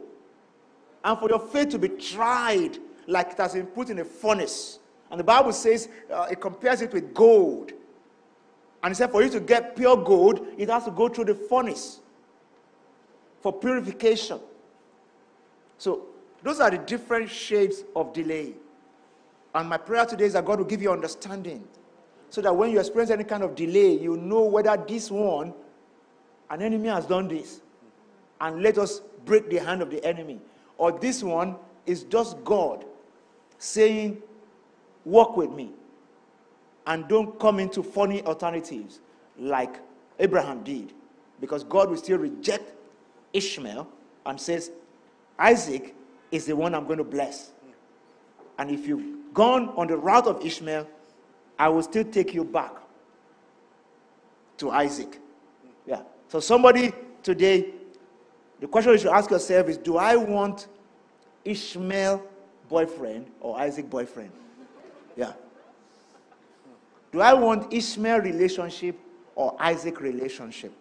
and 1.03 1.17
for 1.17 1.29
your 1.29 1.39
faith 1.39 1.69
to 1.69 1.79
be 1.79 1.87
tried 1.87 2.77
like 3.07 3.31
it 3.31 3.37
has 3.37 3.53
been 3.53 3.65
put 3.67 3.89
in 3.89 3.99
a 3.99 4.05
furnace 4.05 4.79
and 5.09 5.19
the 5.19 5.23
Bible 5.23 5.53
says 5.53 5.89
uh, 6.13 6.27
it 6.29 6.41
compares 6.41 6.81
it 6.81 6.91
with 6.91 7.13
gold. 7.13 7.71
And 8.87 8.93
it 8.93 8.95
said 8.95 9.11
for 9.11 9.21
you 9.21 9.29
to 9.31 9.41
get 9.41 9.75
pure 9.75 9.97
gold, 9.97 10.47
it 10.57 10.69
has 10.69 10.85
to 10.85 10.91
go 10.91 11.09
through 11.09 11.25
the 11.25 11.35
furnace 11.35 11.99
for 13.41 13.51
purification. 13.51 14.39
So 15.77 16.05
those 16.41 16.61
are 16.61 16.71
the 16.71 16.77
different 16.77 17.29
shades 17.29 17.83
of 17.97 18.13
delay. 18.13 18.53
And 19.53 19.67
my 19.67 19.75
prayer 19.75 20.05
today 20.05 20.23
is 20.23 20.31
that 20.31 20.45
God 20.45 20.59
will 20.59 20.65
give 20.65 20.81
you 20.81 20.89
understanding. 20.89 21.67
So 22.29 22.39
that 22.39 22.55
when 22.55 22.71
you 22.71 22.79
experience 22.79 23.11
any 23.11 23.25
kind 23.25 23.43
of 23.43 23.55
delay, 23.55 23.91
you 23.91 24.15
know 24.15 24.43
whether 24.43 24.81
this 24.87 25.11
one, 25.11 25.53
an 26.49 26.61
enemy 26.61 26.87
has 26.87 27.05
done 27.05 27.27
this. 27.27 27.59
And 28.39 28.63
let 28.63 28.77
us 28.77 29.01
break 29.25 29.49
the 29.49 29.57
hand 29.57 29.81
of 29.81 29.89
the 29.89 30.01
enemy. 30.05 30.39
Or 30.77 30.93
this 30.97 31.21
one 31.21 31.57
is 31.85 32.03
just 32.03 32.41
God 32.45 32.85
saying, 33.57 34.21
Walk 35.03 35.35
with 35.35 35.51
me. 35.51 35.73
And 36.87 37.07
don't 37.07 37.37
come 37.37 37.59
into 37.59 37.83
funny 37.83 38.23
alternatives 38.23 39.01
like 39.37 39.79
Abraham 40.19 40.63
did. 40.63 40.93
Because 41.39 41.63
God 41.63 41.89
will 41.89 41.97
still 41.97 42.17
reject 42.17 42.73
Ishmael 43.33 43.87
and 44.25 44.39
says, 44.39 44.71
Isaac 45.37 45.93
is 46.31 46.45
the 46.45 46.55
one 46.55 46.73
I'm 46.73 46.85
going 46.85 46.97
to 46.97 47.03
bless. 47.03 47.51
And 48.57 48.71
if 48.71 48.87
you've 48.87 49.33
gone 49.33 49.69
on 49.75 49.87
the 49.87 49.97
route 49.97 50.25
of 50.25 50.43
Ishmael, 50.43 50.87
I 51.59 51.67
will 51.69 51.83
still 51.83 52.05
take 52.05 52.33
you 52.33 52.43
back 52.43 52.73
to 54.57 54.71
Isaac. 54.71 55.19
Yeah. 55.85 56.01
So, 56.29 56.39
somebody 56.39 56.91
today, 57.21 57.73
the 58.59 58.67
question 58.67 58.93
you 58.93 58.97
should 58.97 59.11
ask 59.11 59.29
yourself 59.29 59.67
is 59.69 59.77
Do 59.77 59.97
I 59.97 60.15
want 60.15 60.67
Ishmael 61.45 62.23
boyfriend 62.67 63.27
or 63.39 63.59
Isaac 63.59 63.89
boyfriend? 63.89 64.31
Yeah. 65.15 65.33
Do 67.11 67.21
I 67.21 67.33
want 67.33 67.73
Ishmael 67.73 68.19
relationship 68.21 68.97
or 69.35 69.55
Isaac 69.59 70.01
relationship? 70.01 70.71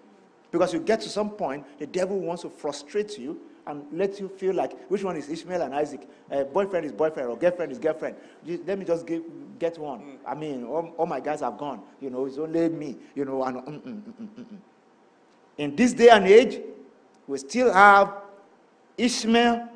Because 0.50 0.72
you 0.72 0.80
get 0.80 1.00
to 1.02 1.08
some 1.08 1.30
point, 1.30 1.64
the 1.78 1.86
devil 1.86 2.18
wants 2.18 2.42
to 2.42 2.50
frustrate 2.50 3.18
you 3.18 3.40
and 3.66 3.84
let 3.92 4.20
you 4.20 4.28
feel 4.28 4.54
like 4.54 4.88
which 4.88 5.02
one 5.02 5.16
is 5.16 5.28
Ishmael 5.28 5.62
and 5.62 5.74
Isaac? 5.74 6.08
Uh, 6.30 6.44
boyfriend 6.44 6.86
is 6.86 6.92
boyfriend 6.92 7.28
or 7.28 7.36
girlfriend 7.36 7.72
is 7.72 7.78
girlfriend. 7.78 8.16
let 8.66 8.78
me 8.78 8.84
just 8.84 9.06
get 9.06 9.78
one. 9.78 10.00
Mm. 10.00 10.16
I 10.26 10.34
mean, 10.34 10.64
all, 10.64 10.92
all, 10.96 11.06
my 11.06 11.20
guys 11.20 11.40
have 11.40 11.58
gone. 11.58 11.82
You 12.00 12.10
know, 12.10 12.26
it's 12.26 12.38
only 12.38 12.68
me. 12.68 12.96
You 13.14 13.24
know, 13.24 13.42
and 13.42 13.56
mm, 13.58 13.64
mm, 13.64 13.80
mm, 13.82 14.12
mm, 14.20 14.44
mm. 14.44 14.58
in 15.58 15.74
this 15.74 15.92
day 15.92 16.10
and 16.10 16.26
age, 16.26 16.60
we 17.26 17.38
still 17.38 17.72
have 17.72 18.14
Ishmael 18.96 19.68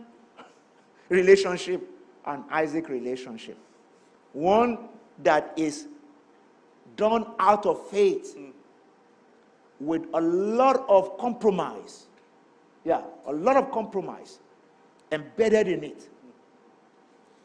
relationship 1.08 1.82
and 2.24 2.44
Isaac 2.50 2.88
relationship 2.88 3.58
one 4.32 4.78
that 5.22 5.52
is 5.56 5.88
done 7.00 7.24
out 7.38 7.64
of 7.64 7.88
faith 7.88 8.36
mm. 8.38 8.52
with 9.80 10.06
a 10.12 10.20
lot 10.20 10.84
of 10.86 11.16
compromise. 11.16 12.06
Yeah, 12.84 13.00
a 13.26 13.32
lot 13.32 13.56
of 13.56 13.72
compromise 13.72 14.38
embedded 15.10 15.66
in 15.66 15.82
it. 15.82 16.08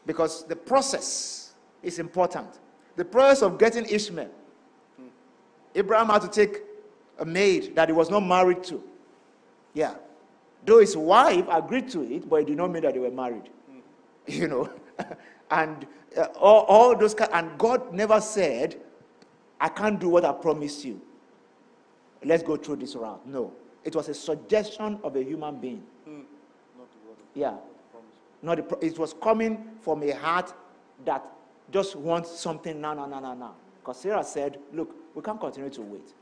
Because 0.04 0.44
the 0.44 0.54
process 0.54 1.54
is 1.82 1.98
important. 1.98 2.48
The 2.96 3.04
process 3.04 3.42
of 3.42 3.58
getting 3.58 3.86
Ishmael. 3.86 4.30
Mm. 5.00 5.08
Abraham 5.74 6.08
had 6.08 6.22
to 6.22 6.28
take 6.28 6.62
a 7.18 7.24
maid 7.24 7.74
that 7.74 7.88
he 7.88 7.94
was 7.94 8.10
not 8.10 8.20
married 8.20 8.62
to. 8.64 8.82
Yeah. 9.72 9.94
Though 10.66 10.80
his 10.80 10.96
wife 10.96 11.46
agreed 11.50 11.88
to 11.90 12.02
it, 12.02 12.28
but 12.28 12.42
it 12.42 12.46
did 12.48 12.58
not 12.58 12.70
mean 12.70 12.82
that 12.82 12.92
they 12.92 13.00
were 13.00 13.10
married. 13.10 13.48
Mm. 13.70 13.80
You 14.28 14.48
know. 14.48 14.70
and 15.50 15.86
uh, 16.16 16.24
all, 16.38 16.62
all 16.62 16.96
those 16.96 17.14
and 17.14 17.56
God 17.58 17.92
never 17.94 18.20
said, 18.20 18.80
I 19.60 19.68
can't 19.68 19.98
do 19.98 20.08
what 20.08 20.24
I 20.24 20.32
promised 20.32 20.84
you. 20.84 21.00
Let's 22.24 22.42
go 22.42 22.56
through 22.56 22.76
this 22.76 22.94
route. 22.94 23.26
No. 23.26 23.52
It 23.84 23.94
was 23.94 24.08
a 24.08 24.14
suggestion 24.14 24.98
of 25.02 25.16
a 25.16 25.22
human 25.22 25.60
being. 25.60 25.82
Mm. 26.08 26.22
yeah. 27.34 27.54
Not 28.42 28.58
a, 28.58 28.84
it 28.84 28.98
was 28.98 29.14
coming 29.14 29.64
from 29.80 30.02
a 30.02 30.10
heart 30.10 30.52
that 31.04 31.24
just 31.70 31.96
wants 31.96 32.30
something 32.38 32.80
now, 32.80 32.94
now, 32.94 33.06
now, 33.06 33.20
now, 33.20 33.34
now. 33.34 33.54
Because 33.80 34.00
Sarah 34.00 34.24
said, 34.24 34.58
Look, 34.72 34.94
we 35.14 35.22
can't 35.22 35.40
continue 35.40 35.70
to 35.70 35.82
wait. 35.82 36.14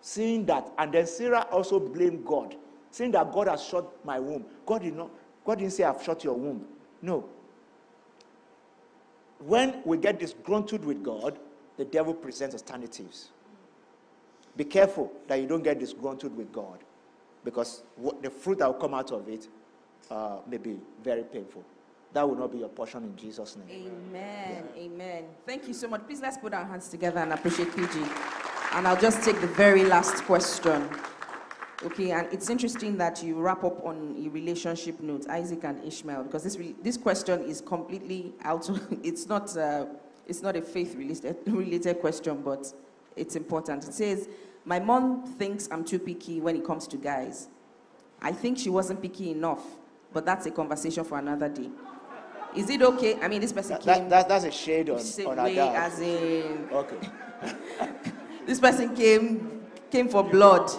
Seeing 0.00 0.44
that, 0.46 0.70
and 0.78 0.92
then 0.92 1.06
Sarah 1.06 1.46
also 1.50 1.80
blamed 1.80 2.26
God, 2.26 2.54
saying 2.90 3.12
that 3.12 3.32
God 3.32 3.48
has 3.48 3.64
shut 3.64 4.04
my 4.04 4.20
womb. 4.20 4.44
God 4.66 4.82
did 4.82 4.94
not, 4.94 5.10
God 5.44 5.58
didn't 5.58 5.72
say 5.72 5.84
I've 5.84 6.02
shut 6.02 6.22
your 6.22 6.34
womb. 6.34 6.64
No, 7.00 7.28
when 9.46 9.82
we 9.84 9.98
get 9.98 10.18
disgruntled 10.18 10.84
with 10.84 11.02
God, 11.02 11.38
the 11.76 11.84
devil 11.84 12.14
presents 12.14 12.54
alternatives. 12.54 13.30
Be 14.56 14.64
careful 14.64 15.12
that 15.26 15.40
you 15.40 15.46
don't 15.46 15.64
get 15.64 15.78
disgruntled 15.80 16.36
with 16.36 16.52
God 16.52 16.78
because 17.44 17.82
what, 17.96 18.22
the 18.22 18.30
fruit 18.30 18.58
that 18.58 18.66
will 18.66 18.80
come 18.80 18.94
out 18.94 19.10
of 19.10 19.28
it 19.28 19.48
uh, 20.10 20.38
may 20.46 20.58
be 20.58 20.78
very 21.02 21.24
painful. 21.24 21.64
that 22.14 22.28
will 22.28 22.36
not 22.36 22.52
be 22.52 22.58
your 22.58 22.68
portion 22.68 23.02
in 23.04 23.16
Jesus' 23.16 23.56
name. 23.56 23.90
Amen. 24.08 24.64
Amen. 24.76 25.24
Thank 25.44 25.66
you 25.66 25.74
so 25.74 25.88
much. 25.88 26.06
Please 26.06 26.20
let's 26.22 26.38
put 26.38 26.54
our 26.54 26.64
hands 26.64 26.88
together 26.88 27.18
and 27.18 27.32
appreciate 27.32 27.74
PG. 27.74 28.02
And 28.72 28.86
I'll 28.86 29.00
just 29.00 29.22
take 29.24 29.40
the 29.40 29.48
very 29.48 29.84
last 29.84 30.22
question. 30.24 30.88
Okay, 31.82 32.12
and 32.12 32.32
it's 32.32 32.48
interesting 32.48 32.96
that 32.98 33.22
you 33.22 33.34
wrap 33.34 33.64
up 33.64 33.84
on 33.84 34.16
a 34.24 34.28
relationship 34.28 35.00
note, 35.00 35.28
Isaac 35.28 35.64
and 35.64 35.84
Ishmael, 35.84 36.22
because 36.22 36.44
this 36.44 36.56
this 36.82 36.96
question 36.96 37.42
is 37.44 37.60
completely 37.60 38.32
out. 38.42 38.68
Of, 38.70 38.80
it's 39.02 39.26
not 39.26 39.54
uh, 39.56 39.86
it's 40.26 40.42
not 40.42 40.56
a 40.56 40.62
faith 40.62 40.94
related 40.96 41.36
related 41.46 42.00
question, 42.00 42.40
but 42.42 42.72
it's 43.16 43.36
important. 43.36 43.84
It 43.84 43.94
says, 43.94 44.28
"My 44.64 44.78
mom 44.80 45.26
thinks 45.26 45.68
I'm 45.70 45.84
too 45.84 45.98
picky 45.98 46.40
when 46.40 46.56
it 46.56 46.64
comes 46.64 46.86
to 46.88 46.96
guys. 46.96 47.48
I 48.22 48.32
think 48.32 48.58
she 48.58 48.70
wasn't 48.70 49.02
picky 49.02 49.30
enough, 49.30 49.62
but 50.12 50.24
that's 50.24 50.46
a 50.46 50.50
conversation 50.50 51.04
for 51.04 51.18
another 51.18 51.48
day." 51.48 51.70
Is 52.56 52.70
it 52.70 52.82
okay? 52.82 53.18
I 53.20 53.26
mean, 53.26 53.40
this 53.40 53.52
person 53.52 53.72
That, 53.72 53.82
came. 53.82 54.08
that, 54.08 54.10
that- 54.10 54.28
that's 54.28 54.44
a 54.44 54.50
shade 54.50 54.88
on, 54.88 55.00
on 55.26 55.38
our 55.40 55.50
dad. 55.50 55.74
as 55.74 56.00
in 56.00 56.68
Okay. 56.72 56.96
this 58.46 58.60
person 58.60 58.94
came 58.94 59.60
came 59.90 60.08
for 60.08 60.22
blood. 60.22 60.70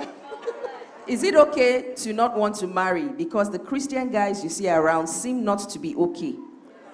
Is 1.08 1.22
it 1.24 1.36
okay 1.36 1.94
to 1.98 2.14
not 2.14 2.36
want 2.38 2.56
to 2.56 2.68
marry 2.68 3.04
because 3.10 3.52
the 3.52 3.60
Christian 3.60 4.10
guys 4.10 4.44
you 4.44 4.50
see 4.50 4.68
around 4.70 5.06
seem 5.08 5.44
not 5.44 5.70
to 5.70 5.78
be 5.78 5.96
okay? 5.96 6.36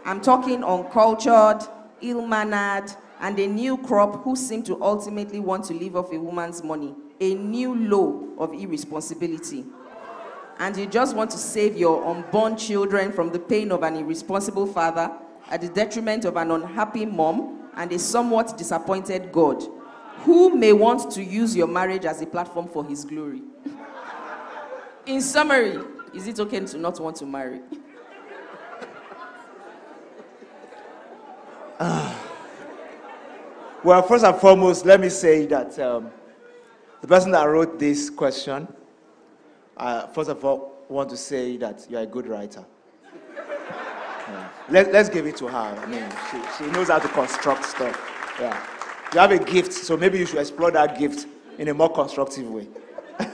I'm 0.03 0.19
talking 0.19 0.63
uncultured, 0.63 1.61
ill-mannered, 2.01 2.91
and 3.19 3.37
a 3.39 3.47
new 3.47 3.77
crop 3.77 4.23
who 4.23 4.35
seem 4.35 4.63
to 4.63 4.81
ultimately 4.81 5.39
want 5.39 5.65
to 5.65 5.73
live 5.73 5.95
off 5.95 6.11
a 6.11 6.19
woman's 6.19 6.63
money, 6.63 6.95
a 7.19 7.35
new 7.35 7.75
low 7.75 8.33
of 8.37 8.53
irresponsibility. 8.53 9.65
And 10.59 10.75
you 10.77 10.85
just 10.85 11.15
want 11.15 11.31
to 11.31 11.37
save 11.37 11.77
your 11.77 12.05
unborn 12.05 12.57
children 12.57 13.11
from 13.11 13.31
the 13.31 13.39
pain 13.39 13.71
of 13.71 13.83
an 13.83 13.95
irresponsible 13.95 14.67
father 14.67 15.11
at 15.49 15.61
the 15.61 15.69
detriment 15.69 16.25
of 16.25 16.35
an 16.37 16.51
unhappy 16.51 17.05
mom 17.05 17.69
and 17.75 17.91
a 17.91 17.99
somewhat 17.99 18.57
disappointed 18.57 19.31
God 19.31 19.63
who 20.23 20.55
may 20.55 20.73
want 20.73 21.11
to 21.13 21.23
use 21.23 21.55
your 21.55 21.67
marriage 21.67 22.05
as 22.05 22.21
a 22.21 22.25
platform 22.25 22.67
for 22.67 22.85
his 22.85 23.05
glory. 23.05 23.41
In 25.05 25.21
summary, 25.21 25.79
is 26.13 26.27
it 26.27 26.39
okay 26.39 26.59
to 26.59 26.77
not 26.77 26.99
want 26.99 27.15
to 27.17 27.25
marry? 27.25 27.61
Well, 33.83 34.03
first 34.03 34.23
and 34.23 34.35
foremost, 34.35 34.85
let 34.85 35.01
me 35.01 35.09
say 35.09 35.47
that 35.47 35.79
um, 35.79 36.11
the 37.01 37.07
person 37.07 37.31
that 37.31 37.45
wrote 37.45 37.79
this 37.79 38.11
question, 38.11 38.67
uh, 39.75 40.05
first 40.05 40.29
of 40.29 40.45
all, 40.45 40.85
want 40.87 41.09
to 41.09 41.17
say 41.17 41.57
that 41.57 41.87
you're 41.89 42.01
a 42.01 42.05
good 42.05 42.27
writer. 42.27 42.63
Yeah. 43.35 44.49
Let, 44.69 44.93
let's 44.93 45.09
give 45.09 45.25
it 45.25 45.35
to 45.37 45.47
her. 45.47 45.57
I 45.57 45.85
mean, 45.87 46.07
she, 46.29 46.63
she 46.63 46.71
knows 46.71 46.89
how 46.89 46.99
to 46.99 47.07
construct 47.07 47.65
stuff. 47.65 47.99
Yeah. 48.39 48.63
You 49.15 49.19
have 49.19 49.31
a 49.31 49.39
gift, 49.39 49.73
so 49.73 49.97
maybe 49.97 50.19
you 50.19 50.27
should 50.27 50.37
explore 50.37 50.69
that 50.69 50.99
gift 50.99 51.25
in 51.57 51.67
a 51.69 51.73
more 51.73 51.91
constructive 51.91 52.47
way. 52.51 52.67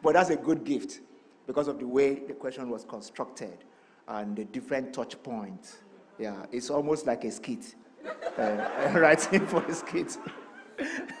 but 0.00 0.12
that's 0.12 0.30
a 0.30 0.36
good 0.36 0.62
gift 0.62 1.00
because 1.48 1.66
of 1.66 1.80
the 1.80 1.88
way 1.88 2.20
the 2.20 2.34
question 2.34 2.70
was 2.70 2.84
constructed 2.84 3.64
and 4.06 4.36
the 4.36 4.44
different 4.44 4.94
touch 4.94 5.20
points. 5.24 5.78
Yeah, 6.20 6.46
it's 6.52 6.70
almost 6.70 7.04
like 7.08 7.24
a 7.24 7.32
skit 7.32 7.74
uh, 8.38 8.90
writing 8.94 9.46
for 9.46 9.60
his 9.62 9.82
kids. 9.82 10.18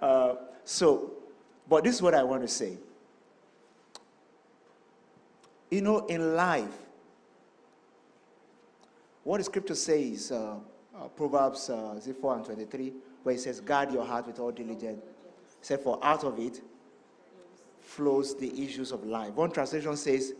uh, 0.00 0.34
so, 0.64 1.12
but 1.68 1.84
this 1.84 1.96
is 1.96 2.02
what 2.02 2.14
I 2.14 2.22
want 2.22 2.42
to 2.42 2.48
say. 2.48 2.78
You 5.70 5.82
know, 5.82 6.06
in 6.06 6.34
life, 6.34 6.72
what 9.22 9.38
the 9.38 9.44
scripture 9.44 9.74
says, 9.74 10.32
uh, 10.32 10.56
uh, 10.96 11.08
Proverbs 11.08 11.70
uh, 11.70 12.00
4 12.20 12.36
and 12.36 12.44
23, 12.44 12.92
where 13.22 13.34
it 13.34 13.40
says, 13.40 13.60
Guard 13.60 13.92
your 13.92 14.04
heart 14.04 14.26
with 14.26 14.40
all 14.40 14.50
diligence. 14.50 15.02
Said, 15.60 15.80
For 15.80 15.98
out 16.02 16.24
of 16.24 16.38
it 16.38 16.60
flows 17.80 18.36
the 18.36 18.64
issues 18.64 18.90
of 18.92 19.04
life. 19.04 19.34
One 19.34 19.50
translation 19.50 19.96
says, 19.96 20.32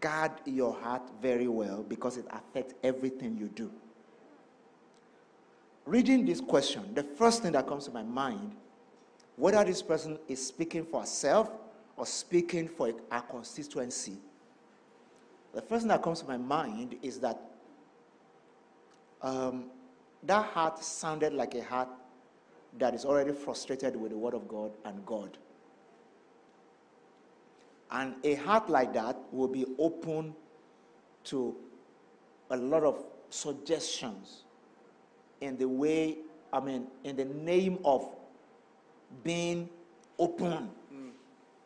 Guard 0.00 0.32
your 0.44 0.74
heart 0.74 1.02
very 1.20 1.48
well 1.48 1.82
because 1.82 2.16
it 2.16 2.26
affects 2.30 2.74
everything 2.82 3.36
you 3.36 3.48
do 3.48 3.70
reading 5.86 6.24
this 6.24 6.40
question, 6.40 6.94
the 6.94 7.02
first 7.02 7.42
thing 7.42 7.52
that 7.52 7.66
comes 7.66 7.86
to 7.86 7.90
my 7.90 8.02
mind, 8.02 8.52
whether 9.36 9.62
this 9.64 9.82
person 9.82 10.18
is 10.28 10.44
speaking 10.44 10.84
for 10.84 11.00
herself 11.00 11.50
or 11.96 12.06
speaking 12.06 12.68
for 12.68 12.92
a 13.10 13.20
constituency, 13.22 14.16
the 15.52 15.62
first 15.62 15.82
thing 15.82 15.88
that 15.88 16.02
comes 16.02 16.20
to 16.20 16.26
my 16.26 16.36
mind 16.36 16.96
is 17.02 17.18
that 17.20 17.40
um, 19.22 19.66
that 20.24 20.44
heart 20.46 20.82
sounded 20.82 21.32
like 21.32 21.54
a 21.54 21.62
heart 21.62 21.88
that 22.78 22.94
is 22.94 23.04
already 23.04 23.32
frustrated 23.32 23.96
with 23.96 24.10
the 24.10 24.18
Word 24.18 24.34
of 24.34 24.48
God 24.48 24.72
and 24.84 25.04
God. 25.06 25.38
And 27.90 28.14
a 28.24 28.34
heart 28.34 28.68
like 28.68 28.92
that 28.94 29.16
will 29.32 29.48
be 29.48 29.64
open 29.78 30.34
to 31.24 31.54
a 32.50 32.56
lot 32.56 32.82
of 32.82 33.04
suggestions 33.30 34.43
in 35.44 35.58
the 35.58 35.68
way, 35.68 36.16
I 36.52 36.60
mean, 36.60 36.86
in 37.04 37.16
the 37.16 37.26
name 37.26 37.78
of 37.84 38.08
being 39.22 39.68
open. 40.18 40.70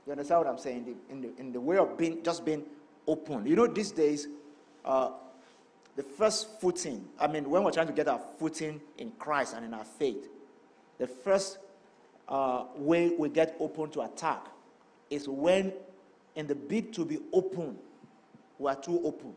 You 0.06 0.12
understand 0.12 0.40
what 0.40 0.48
I'm 0.48 0.58
saying? 0.58 0.96
In 1.10 1.20
the, 1.20 1.30
in 1.38 1.52
the 1.52 1.60
way 1.60 1.76
of 1.76 1.96
being, 1.98 2.22
just 2.22 2.44
being 2.44 2.64
open. 3.06 3.46
You 3.46 3.56
know, 3.56 3.66
these 3.66 3.90
days, 3.92 4.26
uh, 4.84 5.10
the 5.96 6.02
first 6.02 6.60
footing, 6.60 7.04
I 7.20 7.26
mean, 7.26 7.48
when 7.50 7.62
we're 7.62 7.72
trying 7.72 7.88
to 7.88 7.92
get 7.92 8.08
our 8.08 8.20
footing 8.38 8.80
in 8.96 9.12
Christ 9.18 9.54
and 9.54 9.64
in 9.64 9.74
our 9.74 9.84
faith, 9.84 10.28
the 10.98 11.06
first 11.06 11.58
uh, 12.26 12.64
way 12.76 13.10
we 13.18 13.28
get 13.28 13.54
open 13.60 13.90
to 13.90 14.00
attack 14.00 14.46
is 15.10 15.28
when, 15.28 15.72
in 16.36 16.46
the 16.46 16.54
bid 16.54 16.92
to 16.94 17.04
be 17.04 17.18
open, 17.32 17.76
we 18.58 18.70
are 18.70 18.76
too 18.76 19.00
open. 19.04 19.34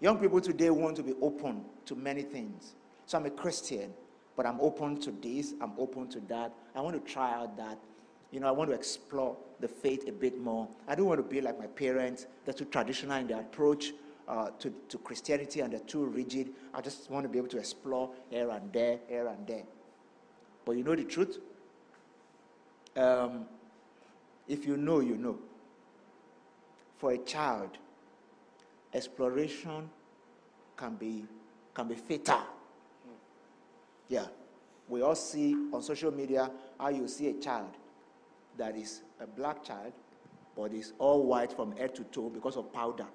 Young 0.00 0.18
people 0.18 0.40
today 0.40 0.70
want 0.70 0.96
to 0.96 1.02
be 1.02 1.14
open 1.20 1.62
to 1.84 1.94
many 1.94 2.22
things. 2.22 2.74
So 3.06 3.16
I'm 3.16 3.26
a 3.26 3.30
Christian, 3.30 3.92
but 4.36 4.46
I'm 4.46 4.60
open 4.60 5.00
to 5.00 5.12
this, 5.12 5.54
I'm 5.60 5.72
open 5.78 6.08
to 6.08 6.20
that. 6.28 6.52
I 6.74 6.80
want 6.80 7.02
to 7.02 7.12
try 7.12 7.32
out 7.32 7.56
that. 7.56 7.78
You 8.32 8.40
know, 8.40 8.48
I 8.48 8.50
want 8.50 8.68
to 8.70 8.76
explore 8.76 9.36
the 9.60 9.68
faith 9.68 10.08
a 10.08 10.12
bit 10.12 10.38
more. 10.40 10.68
I 10.88 10.96
don't 10.96 11.06
want 11.06 11.18
to 11.18 11.22
be 11.22 11.40
like 11.40 11.58
my 11.58 11.68
parents. 11.68 12.26
They're 12.44 12.52
too 12.52 12.64
traditional 12.64 13.16
in 13.18 13.28
their 13.28 13.40
approach 13.40 13.92
uh, 14.26 14.50
to, 14.58 14.74
to 14.88 14.98
Christianity 14.98 15.60
and 15.60 15.72
they're 15.72 15.80
too 15.80 16.04
rigid. 16.04 16.50
I 16.74 16.80
just 16.80 17.08
want 17.08 17.22
to 17.22 17.28
be 17.28 17.38
able 17.38 17.48
to 17.48 17.58
explore 17.58 18.10
here 18.28 18.50
and 18.50 18.72
there, 18.72 18.98
here 19.08 19.28
and 19.28 19.46
there. 19.46 19.62
But 20.64 20.72
you 20.72 20.82
know 20.82 20.96
the 20.96 21.04
truth? 21.04 21.38
Um, 22.96 23.46
if 24.48 24.66
you 24.66 24.76
know, 24.76 25.00
you 25.00 25.16
know. 25.16 25.38
For 26.98 27.12
a 27.12 27.18
child, 27.18 27.78
exploration 28.92 29.88
can 30.76 30.96
be, 30.96 31.24
can 31.74 31.88
be 31.88 31.94
fatal. 31.94 32.40
Yeah. 34.08 34.26
We 34.88 35.02
all 35.02 35.14
see 35.14 35.54
on 35.72 35.82
social 35.82 36.12
media 36.12 36.50
how 36.78 36.88
you 36.88 37.08
see 37.08 37.28
a 37.28 37.34
child 37.34 37.70
that 38.56 38.76
is 38.76 39.02
a 39.20 39.26
black 39.26 39.64
child, 39.64 39.92
but 40.56 40.72
is 40.72 40.92
all 40.98 41.24
white 41.24 41.52
from 41.52 41.72
head 41.76 41.94
to 41.96 42.04
toe 42.04 42.30
because 42.30 42.56
of 42.56 42.72
powder. 42.72 43.06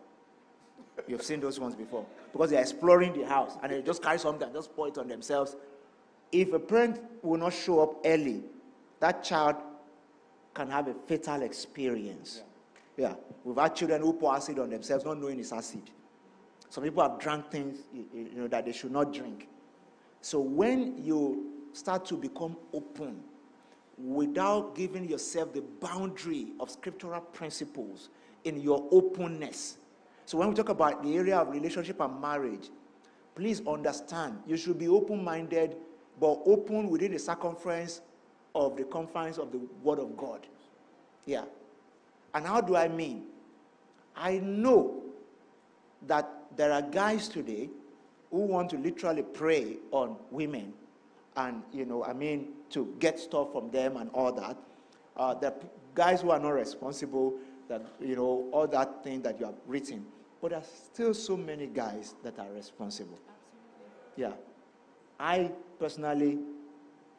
You've 1.07 1.23
seen 1.23 1.39
those 1.39 1.59
ones 1.59 1.75
before. 1.75 2.05
Because 2.31 2.49
they're 2.49 2.61
exploring 2.61 3.13
the 3.13 3.25
house 3.25 3.57
and 3.63 3.71
they 3.71 3.81
just 3.81 4.03
carry 4.03 4.19
something 4.19 4.43
and 4.43 4.53
just 4.53 4.75
pour 4.75 4.87
it 4.87 4.97
on 4.97 5.07
themselves. 5.07 5.55
If 6.31 6.53
a 6.53 6.59
parent 6.59 6.99
will 7.21 7.39
not 7.39 7.53
show 7.53 7.81
up 7.81 8.01
early, 8.05 8.43
that 8.99 9.23
child 9.23 9.55
can 10.53 10.69
have 10.69 10.87
a 10.87 10.93
fatal 11.07 11.41
experience. 11.41 12.41
Yeah. 12.97 13.09
yeah. 13.09 13.15
We've 13.43 13.57
had 13.57 13.75
children 13.75 14.01
who 14.01 14.13
pour 14.13 14.35
acid 14.35 14.59
on 14.59 14.69
themselves 14.69 15.05
not 15.05 15.19
knowing 15.19 15.39
it's 15.39 15.51
acid. 15.51 15.89
Some 16.69 16.83
people 16.83 17.03
have 17.03 17.19
drank 17.19 17.51
things 17.51 17.79
you 17.93 18.29
know, 18.35 18.47
that 18.47 18.65
they 18.65 18.71
should 18.71 18.91
not 18.91 19.13
drink. 19.13 19.47
So 20.21 20.39
when 20.39 21.03
you 21.03 21.51
start 21.73 22.05
to 22.05 22.15
become 22.15 22.55
open 22.73 23.21
without 23.97 24.75
giving 24.75 25.07
yourself 25.07 25.53
the 25.53 25.61
boundary 25.79 26.47
of 26.59 26.69
scriptural 26.69 27.21
principles 27.21 28.09
in 28.43 28.59
your 28.59 28.87
openness. 28.91 29.77
So 30.25 30.37
when 30.37 30.49
we 30.49 30.55
talk 30.55 30.69
about 30.69 31.03
the 31.03 31.15
area 31.15 31.37
of 31.37 31.49
relationship 31.49 31.99
and 31.99 32.19
marriage, 32.19 32.69
please 33.35 33.61
understand 33.67 34.39
you 34.47 34.57
should 34.57 34.79
be 34.79 34.87
open-minded, 34.87 35.75
but 36.19 36.39
open 36.45 36.89
within 36.89 37.11
the 37.11 37.19
circumference 37.19 38.01
of 38.55 38.75
the 38.75 38.83
confines 38.83 39.37
of 39.37 39.51
the 39.51 39.59
Word 39.83 39.99
of 39.99 40.17
God. 40.17 40.47
Yeah. 41.25 41.45
And 42.33 42.45
how 42.45 42.61
do 42.61 42.75
I 42.75 42.87
mean? 42.87 43.25
I 44.15 44.39
know 44.39 45.01
that 46.07 46.29
there 46.55 46.71
are 46.71 46.81
guys 46.81 47.27
today 47.27 47.69
who 48.31 48.39
want 48.39 48.69
to 48.71 48.77
literally 48.77 49.21
prey 49.21 49.77
on 49.91 50.15
women 50.31 50.73
and, 51.35 51.61
you 51.71 51.85
know, 51.85 52.03
I 52.03 52.13
mean, 52.13 52.53
to 52.71 52.93
get 52.99 53.19
stuff 53.19 53.51
from 53.51 53.69
them 53.71 53.97
and 53.97 54.09
all 54.13 54.31
that. 54.33 54.57
Uh, 55.15 55.33
the 55.33 55.53
guys 55.93 56.21
who 56.21 56.31
are 56.31 56.39
not 56.39 56.51
responsible, 56.51 57.35
that, 57.67 57.81
you 57.99 58.15
know, 58.15 58.47
all 58.51 58.67
that 58.67 59.03
thing 59.03 59.21
that 59.21 59.39
you 59.39 59.45
have 59.45 59.55
written. 59.67 60.05
But 60.41 60.51
there's 60.51 60.65
still 60.65 61.13
so 61.13 61.37
many 61.37 61.67
guys 61.67 62.15
that 62.23 62.39
are 62.39 62.51
responsible. 62.51 63.19
Yeah. 64.15 64.33
I 65.19 65.51
personally 65.79 66.39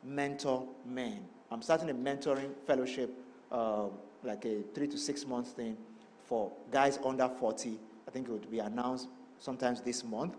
mentor 0.02 0.66
men. 0.86 1.20
I'm 1.50 1.62
starting 1.62 1.90
a 1.90 1.94
mentoring 1.94 2.50
fellowship, 2.66 3.10
uh, 3.50 3.84
like 4.24 4.44
a 4.44 4.62
three 4.74 4.88
to 4.88 4.98
six 4.98 5.26
months 5.26 5.50
thing 5.50 5.76
for 6.24 6.50
guys 6.70 6.98
under 7.04 7.28
40. 7.28 7.78
I 8.08 8.10
think 8.10 8.28
it 8.28 8.32
would 8.32 8.50
be 8.50 8.58
announced 8.58 9.08
sometimes 9.38 9.80
this 9.80 10.02
month. 10.02 10.34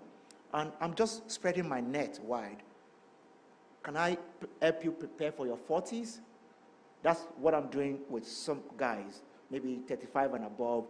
And 0.54 0.72
I'm 0.80 0.94
just 0.94 1.30
spreading 1.30 1.68
my 1.68 1.82
net 1.82 2.20
wide. 2.24 2.58
Can 3.82 3.98
I 3.98 4.18
help 4.62 4.84
you 4.84 4.92
prepare 4.92 5.32
for 5.32 5.46
your 5.46 5.58
40s? 5.58 6.20
That's 7.02 7.22
what 7.38 7.54
I'm 7.54 7.68
doing 7.68 8.00
with 8.10 8.26
some 8.26 8.62
guys, 8.78 9.24
maybe 9.50 9.82
35 9.88 10.36
and 10.36 10.46
above, 10.46 10.86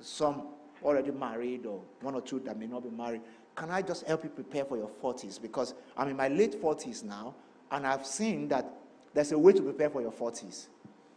some 0.00 0.48
already 0.82 1.12
married, 1.12 1.64
or 1.64 1.80
one 2.00 2.14
or 2.14 2.20
two 2.20 2.40
that 2.40 2.58
may 2.58 2.66
not 2.66 2.82
be 2.82 2.90
married. 2.90 3.20
Can 3.54 3.70
I 3.70 3.82
just 3.82 4.06
help 4.06 4.24
you 4.24 4.30
prepare 4.30 4.64
for 4.64 4.76
your 4.76 4.90
40s? 5.02 5.40
Because 5.40 5.74
I'm 5.96 6.08
in 6.08 6.16
my 6.16 6.28
late 6.28 6.60
40s 6.60 7.04
now, 7.04 7.34
and 7.70 7.86
I've 7.86 8.04
seen 8.04 8.48
that 8.48 8.68
there's 9.14 9.32
a 9.32 9.38
way 9.38 9.52
to 9.52 9.62
prepare 9.62 9.90
for 9.90 10.02
your 10.02 10.12
40s. 10.12 10.66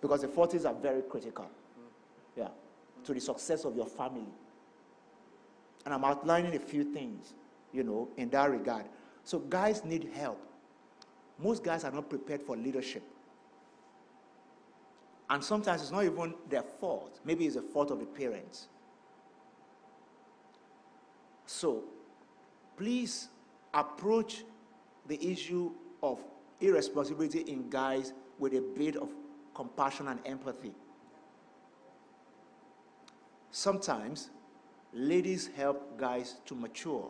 Because 0.02 0.22
the 0.22 0.28
40s 0.28 0.66
are 0.66 0.74
very 0.74 1.02
critical. 1.02 1.50
Yeah. 2.38 2.48
To 3.04 3.14
the 3.14 3.20
success 3.20 3.66
of 3.66 3.76
your 3.76 3.88
family. 3.88 4.28
And 5.86 5.94
I'm 5.94 6.04
outlining 6.04 6.56
a 6.56 6.60
few 6.60 6.84
things, 6.84 7.34
you 7.72 7.84
know, 7.84 8.10
in 8.18 8.30
that 8.32 8.52
regard. 8.52 8.86
So 9.24 9.40
guys 9.40 9.84
need 9.86 10.10
help. 10.14 10.42
Most 11.38 11.64
guys 11.64 11.84
are 11.84 11.92
not 11.92 12.10
prepared 12.10 12.42
for 12.42 12.58
leadership. 12.58 13.04
And 15.30 15.44
sometimes 15.44 15.82
it's 15.82 15.92
not 15.92 16.04
even 16.04 16.34
their 16.50 16.64
fault. 16.64 17.20
Maybe 17.24 17.46
it's 17.46 17.56
the 17.56 17.62
fault 17.62 17.92
of 17.92 18.00
the 18.00 18.06
parents. 18.06 18.68
So, 21.46 21.84
please 22.78 23.30
approach 23.74 24.44
the 25.08 25.32
issue 25.32 25.72
of 26.02 26.20
irresponsibility 26.62 27.40
in 27.42 27.70
guys 27.70 28.14
with 28.38 28.54
a 28.54 28.62
bit 28.62 28.96
of 28.96 29.10
compassion 29.54 30.08
and 30.08 30.20
empathy. 30.26 30.74
Sometimes 33.52 34.30
ladies 34.94 35.50
help 35.56 35.98
guys 36.00 36.38
to 36.46 36.56
mature. 36.56 37.10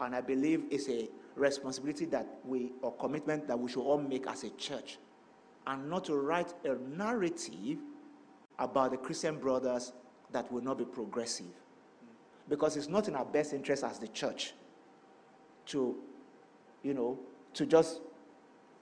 And 0.00 0.14
I 0.14 0.20
believe 0.20 0.64
it's 0.70 0.88
a 0.88 1.08
responsibility 1.34 2.04
that 2.06 2.26
we, 2.44 2.72
or 2.82 2.92
commitment 2.92 3.48
that 3.48 3.58
we 3.58 3.70
should 3.70 3.82
all 3.82 3.98
make 3.98 4.26
as 4.26 4.44
a 4.44 4.50
church. 4.50 4.98
And 5.66 5.90
not 5.90 6.04
to 6.06 6.16
write 6.16 6.54
a 6.64 6.74
narrative 6.96 7.78
about 8.58 8.92
the 8.92 8.96
Christian 8.96 9.38
brothers 9.38 9.92
that 10.32 10.50
will 10.52 10.62
not 10.62 10.78
be 10.78 10.84
progressive. 10.84 11.46
Because 12.48 12.76
it's 12.76 12.88
not 12.88 13.08
in 13.08 13.14
our 13.14 13.24
best 13.24 13.52
interest 13.52 13.84
as 13.84 13.98
the 13.98 14.08
church 14.08 14.54
to, 15.66 15.96
you 16.82 16.94
know, 16.94 17.18
to 17.54 17.66
just, 17.66 18.00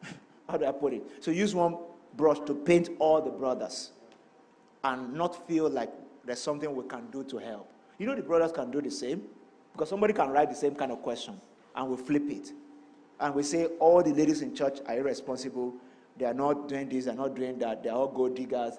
how 0.49 0.57
do 0.57 0.65
I 0.67 0.73
put 0.73 0.93
it? 0.93 1.23
To 1.23 1.35
use 1.35 1.55
one 1.55 1.77
brush 2.17 2.39
to 2.47 2.55
paint 2.55 2.91
all 2.99 3.21
the 3.21 3.31
brothers 3.31 3.91
and 4.85 5.15
not 5.15 5.47
feel 5.49 5.69
like 5.69 5.91
there's 6.27 6.41
something 6.41 6.75
we 6.75 6.85
can 6.85 7.07
do 7.11 7.23
to 7.25 7.39
help. 7.39 7.71
You 7.99 8.07
know, 8.07 8.15
the 8.15 8.23
brothers 8.23 8.53
can 8.53 8.71
do 8.71 8.83
the 8.83 8.91
same 8.91 9.23
because 9.73 9.89
somebody 9.89 10.13
can 10.13 10.29
write 10.31 10.51
the 10.51 10.57
same 10.57 10.75
kind 10.75 10.93
of 10.93 11.01
question 11.03 11.41
and 11.75 11.89
we 11.89 11.97
flip 11.97 12.29
it. 12.29 12.53
And 13.21 13.35
we 13.35 13.43
say 13.43 13.67
all 13.79 14.03
the 14.03 14.13
ladies 14.13 14.43
in 14.43 14.55
church 14.55 14.79
are 14.87 14.99
irresponsible. 14.99 15.75
They 16.19 16.27
are 16.27 16.35
not 16.35 16.69
doing 16.69 16.89
this, 16.89 17.07
they're 17.07 17.15
not 17.15 17.35
doing 17.35 17.59
that. 17.61 17.83
They're 17.83 17.93
all 17.93 18.09
gold 18.09 18.35
diggers. 18.35 18.75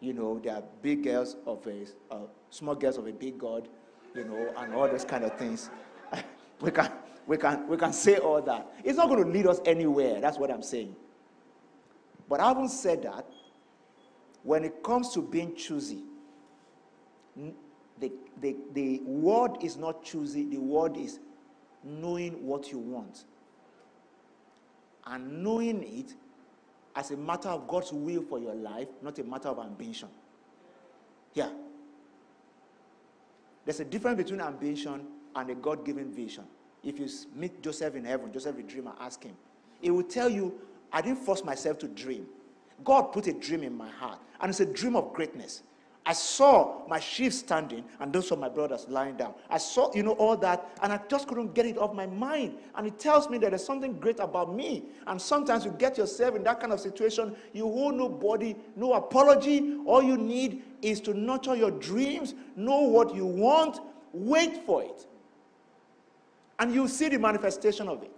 You 0.00 0.12
know, 0.12 0.38
they 0.38 0.50
are 0.50 0.62
big 0.82 1.04
girls 1.04 1.36
of 1.46 1.66
a, 1.66 1.86
uh, 2.14 2.18
small 2.50 2.74
girls 2.74 2.98
of 2.98 3.06
a 3.06 3.12
big 3.12 3.38
God, 3.38 3.68
you 4.14 4.24
know, 4.24 4.52
and 4.56 4.74
all 4.74 4.88
those 4.88 5.04
kind 5.04 5.24
of 5.24 5.36
things. 5.38 5.70
we, 6.60 6.70
can, 6.70 6.90
we, 7.26 7.36
can, 7.36 7.66
we 7.68 7.76
can 7.76 7.92
say 7.92 8.18
all 8.18 8.40
that. 8.42 8.72
It's 8.84 8.96
not 8.96 9.08
going 9.08 9.24
to 9.24 9.30
lead 9.30 9.46
us 9.46 9.60
anywhere. 9.64 10.20
That's 10.20 10.38
what 10.38 10.50
I'm 10.50 10.62
saying. 10.62 10.94
But 12.28 12.40
having 12.40 12.68
said 12.68 13.02
that, 13.04 13.26
when 14.42 14.64
it 14.64 14.82
comes 14.82 15.12
to 15.14 15.22
being 15.22 15.56
choosy, 15.56 16.04
the, 18.00 18.12
the, 18.40 18.56
the 18.72 19.00
word 19.04 19.58
is 19.62 19.76
not 19.76 20.04
choosy, 20.04 20.44
the 20.44 20.58
word 20.58 20.96
is 20.96 21.18
knowing 21.84 22.44
what 22.46 22.70
you 22.70 22.78
want. 22.78 23.24
And 25.06 25.42
knowing 25.42 25.82
it 25.82 26.14
as 26.94 27.10
a 27.10 27.16
matter 27.16 27.48
of 27.48 27.66
God's 27.66 27.92
will 27.92 28.22
for 28.22 28.38
your 28.38 28.54
life, 28.54 28.88
not 29.02 29.18
a 29.18 29.24
matter 29.24 29.48
of 29.48 29.58
ambition. 29.58 30.08
Yeah. 31.34 31.50
There's 33.64 33.80
a 33.80 33.84
difference 33.84 34.16
between 34.16 34.40
ambition 34.40 35.06
and 35.34 35.50
a 35.50 35.54
God 35.54 35.84
given 35.84 36.12
vision. 36.12 36.44
If 36.82 36.98
you 36.98 37.08
meet 37.34 37.62
Joseph 37.62 37.94
in 37.94 38.04
heaven, 38.04 38.32
Joseph 38.32 38.56
the 38.56 38.62
dreamer, 38.62 38.92
ask 39.00 39.22
him. 39.22 39.34
He 39.80 39.90
will 39.90 40.02
tell 40.02 40.28
you, 40.28 40.54
I 40.92 41.00
didn't 41.00 41.18
force 41.18 41.44
myself 41.44 41.78
to 41.80 41.88
dream. 41.88 42.26
God 42.84 43.12
put 43.12 43.26
a 43.26 43.32
dream 43.32 43.62
in 43.62 43.76
my 43.76 43.88
heart, 43.88 44.18
and 44.40 44.50
it's 44.50 44.60
a 44.60 44.66
dream 44.66 44.96
of 44.96 45.12
greatness. 45.12 45.62
I 46.08 46.14
saw 46.14 46.86
my 46.88 46.98
sheep 46.98 47.34
standing 47.34 47.84
and 48.00 48.10
those 48.10 48.30
of 48.30 48.38
my 48.38 48.48
brothers 48.48 48.86
lying 48.88 49.18
down. 49.18 49.34
I 49.50 49.58
saw, 49.58 49.94
you 49.94 50.02
know, 50.02 50.12
all 50.12 50.38
that, 50.38 50.66
and 50.82 50.90
I 50.90 50.98
just 51.06 51.28
couldn't 51.28 51.52
get 51.52 51.66
it 51.66 51.76
off 51.76 51.92
my 51.92 52.06
mind. 52.06 52.56
And 52.76 52.86
it 52.86 52.98
tells 52.98 53.28
me 53.28 53.36
that 53.36 53.50
there's 53.50 53.66
something 53.66 53.92
great 54.00 54.18
about 54.18 54.56
me. 54.56 54.84
And 55.06 55.20
sometimes 55.20 55.66
you 55.66 55.70
get 55.72 55.98
yourself 55.98 56.34
in 56.34 56.42
that 56.44 56.60
kind 56.60 56.72
of 56.72 56.80
situation, 56.80 57.36
you 57.52 57.66
owe 57.66 57.90
nobody, 57.90 58.56
no 58.74 58.94
apology. 58.94 59.76
All 59.84 60.02
you 60.02 60.16
need 60.16 60.62
is 60.80 60.98
to 61.02 61.12
nurture 61.12 61.54
your 61.54 61.72
dreams, 61.72 62.34
know 62.56 62.80
what 62.80 63.14
you 63.14 63.26
want, 63.26 63.78
wait 64.14 64.64
for 64.64 64.82
it. 64.82 65.06
And 66.58 66.74
you'll 66.74 66.88
see 66.88 67.10
the 67.10 67.18
manifestation 67.18 67.86
of 67.86 68.02
it. 68.02 68.12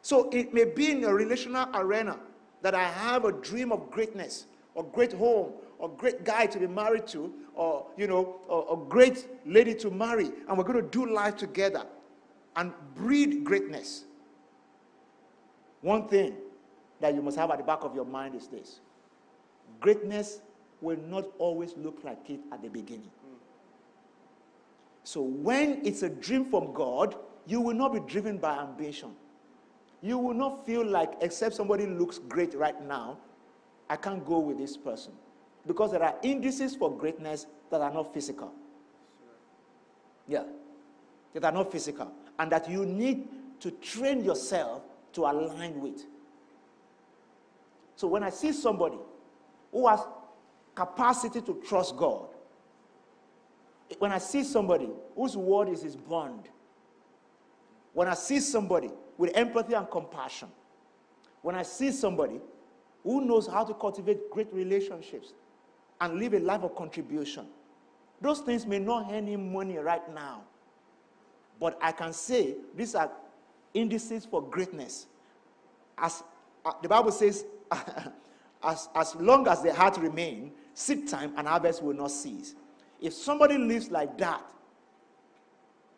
So 0.00 0.30
it 0.30 0.54
may 0.54 0.62
be 0.62 0.92
in 0.92 1.02
a 1.02 1.12
relational 1.12 1.68
arena 1.74 2.20
that 2.62 2.76
I 2.76 2.84
have 2.84 3.24
a 3.24 3.32
dream 3.32 3.72
of 3.72 3.90
greatness, 3.90 4.46
or 4.76 4.84
great 4.84 5.12
home, 5.12 5.50
or 5.78 5.88
great 5.88 6.24
guy 6.24 6.46
to 6.46 6.58
be 6.58 6.66
married 6.66 7.06
to, 7.08 7.32
or 7.54 7.86
you 7.96 8.06
know, 8.06 8.40
a 8.70 8.76
great 8.88 9.26
lady 9.44 9.74
to 9.74 9.90
marry, 9.90 10.30
and 10.48 10.56
we're 10.58 10.64
going 10.64 10.82
to 10.82 10.90
do 10.90 11.12
life 11.12 11.36
together 11.36 11.84
and 12.56 12.72
breed 12.94 13.44
greatness. 13.44 14.04
One 15.82 16.08
thing 16.08 16.36
that 17.00 17.14
you 17.14 17.22
must 17.22 17.36
have 17.36 17.50
at 17.50 17.58
the 17.58 17.64
back 17.64 17.80
of 17.82 17.94
your 17.94 18.04
mind 18.04 18.34
is 18.34 18.48
this 18.48 18.80
greatness 19.80 20.40
will 20.80 20.98
not 21.06 21.26
always 21.38 21.74
look 21.76 22.00
like 22.04 22.30
it 22.30 22.40
at 22.52 22.62
the 22.62 22.68
beginning. 22.68 23.10
So, 25.04 25.22
when 25.22 25.84
it's 25.84 26.02
a 26.02 26.08
dream 26.08 26.46
from 26.46 26.72
God, 26.72 27.14
you 27.46 27.60
will 27.60 27.74
not 27.74 27.92
be 27.92 28.00
driven 28.00 28.38
by 28.38 28.58
ambition. 28.58 29.10
You 30.02 30.18
will 30.18 30.34
not 30.34 30.66
feel 30.66 30.84
like, 30.84 31.12
except 31.20 31.54
somebody 31.54 31.86
looks 31.86 32.18
great 32.18 32.54
right 32.54 32.80
now, 32.86 33.18
I 33.88 33.96
can't 33.96 34.24
go 34.24 34.38
with 34.38 34.58
this 34.58 34.76
person. 34.76 35.12
Because 35.66 35.90
there 35.90 36.02
are 36.02 36.14
indices 36.22 36.76
for 36.76 36.96
greatness 36.96 37.46
that 37.70 37.80
are 37.80 37.92
not 37.92 38.14
physical. 38.14 38.52
Yeah. 40.28 40.44
That 41.34 41.44
are 41.44 41.52
not 41.52 41.72
physical. 41.72 42.12
And 42.38 42.52
that 42.52 42.70
you 42.70 42.86
need 42.86 43.28
to 43.60 43.70
train 43.70 44.24
yourself 44.24 44.82
to 45.14 45.22
align 45.22 45.80
with. 45.80 46.04
So 47.96 48.06
when 48.06 48.22
I 48.22 48.30
see 48.30 48.52
somebody 48.52 48.98
who 49.72 49.88
has 49.88 50.00
capacity 50.74 51.40
to 51.40 51.60
trust 51.66 51.96
God, 51.96 52.28
when 53.98 54.12
I 54.12 54.18
see 54.18 54.44
somebody 54.44 54.90
whose 55.14 55.36
word 55.36 55.68
is 55.68 55.82
his 55.82 55.96
bond, 55.96 56.48
when 57.92 58.08
I 58.08 58.14
see 58.14 58.40
somebody 58.40 58.90
with 59.16 59.34
empathy 59.34 59.74
and 59.74 59.90
compassion, 59.90 60.48
when 61.40 61.54
I 61.54 61.62
see 61.62 61.90
somebody 61.90 62.40
who 63.02 63.24
knows 63.24 63.46
how 63.46 63.64
to 63.64 63.72
cultivate 63.72 64.30
great 64.30 64.52
relationships 64.52 65.32
and 66.00 66.18
live 66.18 66.34
a 66.34 66.38
life 66.40 66.62
of 66.62 66.74
contribution, 66.76 67.46
those 68.20 68.40
things 68.40 68.66
may 68.66 68.78
not 68.78 69.10
earn 69.12 69.26
him 69.26 69.52
money 69.52 69.76
right 69.78 70.12
now. 70.14 70.42
But 71.60 71.78
I 71.80 71.92
can 71.92 72.12
say 72.12 72.54
these 72.74 72.94
are 72.94 73.10
indices 73.74 74.24
for 74.24 74.42
greatness. 74.42 75.06
As 75.98 76.22
uh, 76.64 76.72
the 76.82 76.88
Bible 76.88 77.12
says, 77.12 77.44
as, 78.62 78.88
as 78.94 79.14
long 79.16 79.46
as 79.48 79.62
the 79.62 79.72
heart 79.72 79.96
remain, 79.98 80.52
seed 80.74 81.08
time 81.08 81.32
and 81.36 81.46
harvest 81.46 81.82
will 81.82 81.94
not 81.94 82.10
cease. 82.10 82.54
If 83.00 83.12
somebody 83.14 83.56
lives 83.58 83.90
like 83.90 84.16
that, 84.18 84.42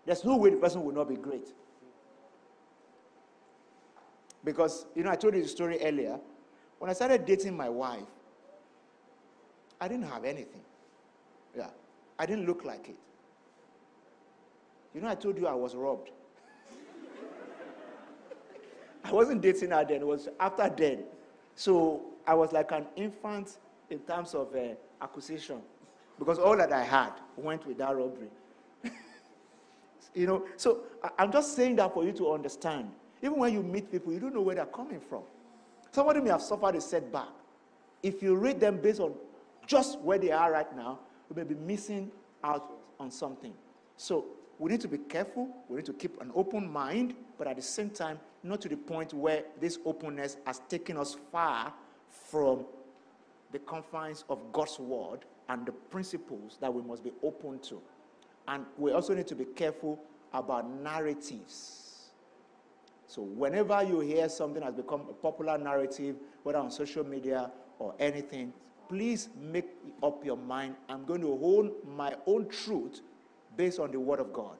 there's 0.06 0.24
no 0.24 0.36
way 0.36 0.50
the 0.50 0.56
person 0.56 0.82
will 0.84 0.94
not 0.94 1.08
be 1.08 1.16
great. 1.16 1.48
Because, 4.44 4.86
you 4.94 5.02
know, 5.02 5.10
I 5.10 5.16
told 5.16 5.34
you 5.34 5.42
the 5.42 5.48
story 5.48 5.78
earlier. 5.82 6.18
When 6.78 6.90
I 6.90 6.94
started 6.94 7.26
dating 7.26 7.56
my 7.56 7.68
wife, 7.68 8.06
I 9.80 9.88
didn't 9.88 10.06
have 10.08 10.24
anything. 10.24 10.60
Yeah. 11.56 11.68
I 12.18 12.26
didn't 12.26 12.46
look 12.46 12.64
like 12.64 12.88
it. 12.88 12.96
You 14.94 15.00
know, 15.00 15.08
I 15.08 15.14
told 15.14 15.38
you 15.38 15.46
I 15.46 15.54
was 15.54 15.74
robbed. 15.76 16.10
I 19.04 19.12
wasn't 19.12 19.40
dating 19.42 19.70
her 19.70 19.84
then, 19.84 20.00
it 20.00 20.06
was 20.06 20.28
after 20.40 20.68
then. 20.76 21.04
So 21.54 22.02
I 22.26 22.34
was 22.34 22.52
like 22.52 22.72
an 22.72 22.86
infant 22.96 23.58
in 23.90 24.00
terms 24.00 24.34
of 24.34 24.54
uh, 24.54 24.74
acquisition 25.00 25.60
because 26.18 26.38
all 26.38 26.56
that 26.56 26.72
I 26.72 26.82
had 26.82 27.12
went 27.36 27.66
with 27.66 27.78
that 27.78 27.94
robbery. 27.96 28.28
you 30.14 30.26
know, 30.26 30.44
so 30.56 30.80
I- 31.04 31.10
I'm 31.20 31.30
just 31.30 31.54
saying 31.54 31.76
that 31.76 31.94
for 31.94 32.04
you 32.04 32.12
to 32.12 32.32
understand. 32.32 32.90
Even 33.22 33.38
when 33.38 33.52
you 33.52 33.62
meet 33.62 33.90
people, 33.90 34.12
you 34.12 34.20
don't 34.20 34.34
know 34.34 34.42
where 34.42 34.54
they're 34.56 34.66
coming 34.66 35.00
from. 35.00 35.22
Somebody 35.90 36.20
may 36.20 36.30
have 36.30 36.42
suffered 36.42 36.76
a 36.76 36.80
setback. 36.80 37.28
If 38.02 38.22
you 38.22 38.36
read 38.36 38.60
them 38.60 38.78
based 38.80 39.00
on 39.00 39.12
just 39.68 40.00
where 40.00 40.18
they 40.18 40.32
are 40.32 40.50
right 40.50 40.74
now, 40.74 40.98
we 41.28 41.36
may 41.36 41.46
be 41.46 41.54
missing 41.54 42.10
out 42.42 42.72
on 42.98 43.10
something. 43.10 43.52
So 43.96 44.24
we 44.58 44.72
need 44.72 44.80
to 44.80 44.88
be 44.88 44.98
careful. 44.98 45.48
We 45.68 45.76
need 45.76 45.86
to 45.86 45.92
keep 45.92 46.20
an 46.20 46.32
open 46.34 46.68
mind, 46.72 47.14
but 47.36 47.46
at 47.46 47.56
the 47.56 47.62
same 47.62 47.90
time, 47.90 48.18
not 48.42 48.62
to 48.62 48.68
the 48.68 48.76
point 48.76 49.12
where 49.12 49.44
this 49.60 49.78
openness 49.84 50.38
has 50.46 50.62
taken 50.68 50.96
us 50.96 51.16
far 51.30 51.72
from 52.08 52.64
the 53.52 53.58
confines 53.60 54.24
of 54.30 54.40
God's 54.52 54.78
word 54.78 55.26
and 55.50 55.66
the 55.66 55.72
principles 55.72 56.56
that 56.60 56.72
we 56.72 56.82
must 56.82 57.04
be 57.04 57.12
open 57.22 57.58
to. 57.60 57.80
And 58.48 58.64
we 58.78 58.92
also 58.92 59.14
need 59.14 59.26
to 59.26 59.34
be 59.34 59.44
careful 59.44 60.00
about 60.32 60.68
narratives. 60.70 62.08
So, 63.06 63.22
whenever 63.22 63.82
you 63.82 64.00
hear 64.00 64.28
something 64.28 64.62
has 64.62 64.74
become 64.74 65.02
a 65.08 65.12
popular 65.12 65.56
narrative, 65.58 66.16
whether 66.42 66.58
on 66.58 66.70
social 66.70 67.04
media 67.04 67.50
or 67.78 67.94
anything, 67.98 68.52
please 68.88 69.28
make 69.40 69.68
up 70.02 70.24
your 70.24 70.36
mind. 70.36 70.74
I'm 70.88 71.04
going 71.04 71.20
to 71.20 71.36
hold 71.36 71.72
my 71.96 72.14
own 72.26 72.48
truth 72.48 73.00
based 73.56 73.78
on 73.78 73.90
the 73.90 74.00
Word 74.00 74.20
of 74.20 74.32
God. 74.32 74.56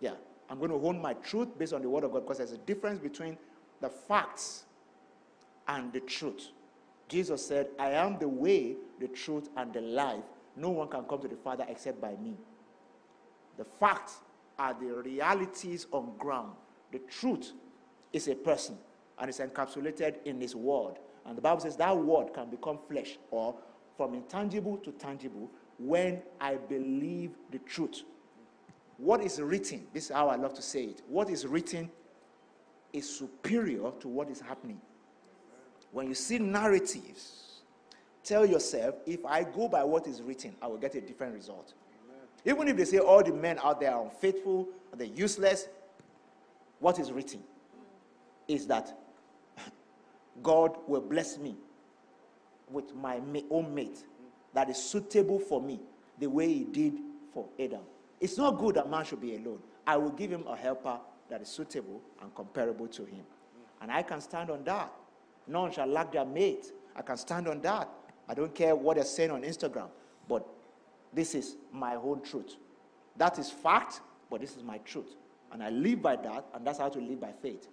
Yeah, 0.00 0.14
I'm 0.48 0.58
going 0.58 0.70
to 0.70 0.78
hold 0.78 0.96
my 0.96 1.14
truth 1.14 1.48
based 1.58 1.72
on 1.72 1.82
the 1.82 1.88
Word 1.88 2.04
of 2.04 2.12
God 2.12 2.20
because 2.20 2.38
there's 2.38 2.52
a 2.52 2.58
difference 2.58 2.98
between 2.98 3.36
the 3.80 3.88
facts 3.88 4.64
and 5.66 5.92
the 5.92 6.00
truth. 6.00 6.48
Jesus 7.08 7.46
said, 7.46 7.68
I 7.78 7.90
am 7.90 8.18
the 8.18 8.28
way, 8.28 8.76
the 9.00 9.08
truth, 9.08 9.48
and 9.56 9.72
the 9.72 9.80
life. 9.80 10.24
No 10.56 10.70
one 10.70 10.88
can 10.88 11.04
come 11.04 11.20
to 11.20 11.28
the 11.28 11.36
Father 11.36 11.64
except 11.68 12.00
by 12.00 12.14
me. 12.16 12.34
The 13.56 13.64
facts 13.64 14.18
are 14.58 14.74
the 14.74 14.86
realities 15.02 15.86
on 15.92 16.12
ground. 16.18 16.52
The 16.92 16.98
truth 17.00 17.52
is 18.12 18.28
a 18.28 18.34
person 18.34 18.76
and 19.18 19.30
is 19.30 19.38
encapsulated 19.38 20.16
in 20.24 20.40
his 20.40 20.54
word. 20.54 20.94
And 21.28 21.36
the 21.36 21.42
Bible 21.42 21.60
says 21.60 21.76
that 21.76 21.96
word 21.96 22.32
can 22.32 22.48
become 22.48 22.78
flesh 22.88 23.18
or 23.30 23.54
from 23.96 24.14
intangible 24.14 24.78
to 24.78 24.92
tangible 24.92 25.50
when 25.78 26.22
I 26.40 26.54
believe 26.56 27.32
the 27.50 27.58
truth. 27.58 28.02
What 28.96 29.22
is 29.22 29.40
written, 29.40 29.86
this 29.92 30.06
is 30.06 30.10
how 30.10 30.28
I 30.28 30.36
love 30.36 30.54
to 30.54 30.62
say 30.62 30.84
it. 30.84 31.02
What 31.06 31.28
is 31.28 31.46
written 31.46 31.90
is 32.92 33.08
superior 33.18 33.92
to 34.00 34.08
what 34.08 34.30
is 34.30 34.40
happening. 34.40 34.80
When 35.92 36.08
you 36.08 36.14
see 36.14 36.38
narratives, 36.38 37.60
tell 38.24 38.46
yourself, 38.46 38.96
if 39.06 39.24
I 39.24 39.44
go 39.44 39.68
by 39.68 39.84
what 39.84 40.06
is 40.06 40.22
written, 40.22 40.56
I 40.62 40.66
will 40.66 40.78
get 40.78 40.94
a 40.94 41.00
different 41.00 41.34
result. 41.34 41.74
Even 42.44 42.68
if 42.68 42.76
they 42.76 42.84
say 42.86 42.98
all 42.98 43.22
the 43.22 43.32
men 43.32 43.58
out 43.62 43.80
there 43.80 43.94
are 43.94 44.04
unfaithful, 44.04 44.68
they're 44.96 45.06
useless, 45.06 45.68
what 46.80 46.98
is 46.98 47.12
written 47.12 47.42
is 48.46 48.66
that 48.66 48.96
God 50.42 50.76
will 50.86 51.00
bless 51.00 51.38
me 51.38 51.56
with 52.70 52.94
my 52.94 53.20
own 53.50 53.74
mate 53.74 54.04
that 54.54 54.68
is 54.68 54.76
suitable 54.76 55.38
for 55.38 55.60
me, 55.60 55.80
the 56.18 56.26
way 56.26 56.48
He 56.48 56.64
did 56.64 56.94
for 57.32 57.46
Adam. 57.58 57.82
It's 58.20 58.36
not 58.36 58.58
good 58.58 58.74
that 58.74 58.90
man 58.90 59.04
should 59.04 59.20
be 59.20 59.36
alone. 59.36 59.60
I 59.86 59.96
will 59.96 60.10
give 60.10 60.30
him 60.30 60.44
a 60.46 60.56
helper 60.56 60.98
that 61.30 61.40
is 61.40 61.48
suitable 61.48 62.02
and 62.20 62.34
comparable 62.34 62.88
to 62.88 63.04
him. 63.04 63.24
And 63.80 63.90
I 63.90 64.02
can 64.02 64.20
stand 64.20 64.50
on 64.50 64.64
that. 64.64 64.92
None 65.46 65.72
shall 65.72 65.86
lack 65.86 66.12
their 66.12 66.24
mate. 66.24 66.72
I 66.96 67.02
can 67.02 67.16
stand 67.16 67.48
on 67.48 67.60
that. 67.62 67.88
I 68.28 68.34
don't 68.34 68.54
care 68.54 68.74
what 68.74 68.96
they're 68.96 69.04
saying 69.04 69.30
on 69.30 69.42
Instagram, 69.42 69.88
but 70.28 70.46
this 71.12 71.34
is 71.34 71.56
my 71.72 71.94
own 71.94 72.20
truth. 72.22 72.56
That 73.16 73.38
is 73.38 73.50
fact, 73.50 74.00
but 74.30 74.40
this 74.40 74.56
is 74.56 74.62
my 74.62 74.78
truth. 74.78 75.16
And 75.52 75.62
I 75.62 75.70
live 75.70 76.02
by 76.02 76.16
that, 76.16 76.44
and 76.54 76.66
that's 76.66 76.78
how 76.78 76.90
to 76.90 76.98
live 76.98 77.20
by 77.20 77.32
faith. 77.40 77.68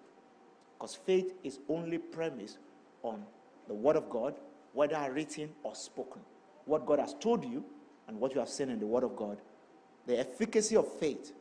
Because 0.77 0.95
faith 0.95 1.33
is 1.43 1.59
only 1.69 1.97
premised 1.97 2.57
on 3.03 3.23
the 3.67 3.73
Word 3.73 3.95
of 3.95 4.09
God, 4.09 4.35
whether 4.73 5.11
written 5.11 5.49
or 5.63 5.73
spoken. 5.75 6.21
What 6.65 6.85
God 6.85 6.99
has 6.99 7.15
told 7.19 7.45
you 7.45 7.63
and 8.07 8.19
what 8.19 8.33
you 8.33 8.39
have 8.39 8.49
seen 8.49 8.69
in 8.69 8.79
the 8.79 8.85
Word 8.85 9.03
of 9.03 9.15
God. 9.15 9.37
The 10.05 10.19
efficacy 10.19 10.75
of 10.75 10.91
faith 10.99 11.33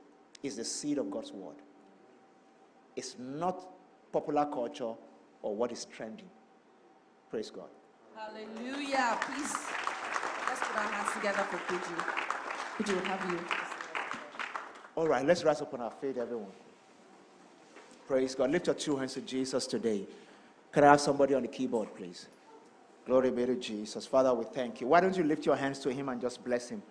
is 0.42 0.56
the 0.56 0.64
seed 0.64 0.98
of 0.98 1.10
God's 1.10 1.32
Word. 1.32 1.56
It's 2.96 3.16
not 3.18 3.66
popular 4.12 4.46
culture 4.46 4.92
or 5.42 5.56
what 5.56 5.72
is 5.72 5.84
trending. 5.86 6.28
Praise 7.30 7.50
God. 7.50 7.68
Hallelujah. 8.14 9.18
Please, 9.20 9.52
let's 10.48 10.60
put 10.60 10.76
our 10.76 10.92
hands 10.92 11.12
together 11.14 11.42
for. 11.50 11.56
Kuju 12.76 12.94
will 12.94 13.04
have 13.04 13.30
you. 13.30 13.38
All 14.96 15.08
right, 15.08 15.26
let's 15.26 15.44
rise 15.44 15.60
up 15.60 15.74
on 15.74 15.80
our 15.80 15.90
feet, 15.90 16.16
everyone. 16.16 16.52
Praise 18.06 18.34
God. 18.34 18.50
Lift 18.50 18.66
your 18.66 18.74
two 18.74 18.96
hands 18.96 19.14
to 19.14 19.22
Jesus 19.22 19.66
today. 19.66 20.06
Can 20.72 20.84
I 20.84 20.88
have 20.90 21.00
somebody 21.00 21.34
on 21.34 21.42
the 21.42 21.48
keyboard, 21.48 21.94
please? 21.94 22.28
Glory 23.06 23.30
be 23.30 23.46
to 23.46 23.54
Jesus. 23.54 24.06
Father, 24.06 24.34
we 24.34 24.44
thank 24.44 24.80
you. 24.80 24.88
Why 24.88 25.00
don't 25.00 25.16
you 25.16 25.24
lift 25.24 25.46
your 25.46 25.56
hands 25.56 25.78
to 25.80 25.92
Him 25.92 26.08
and 26.10 26.20
just 26.20 26.44
bless 26.44 26.68
Him? 26.68 26.82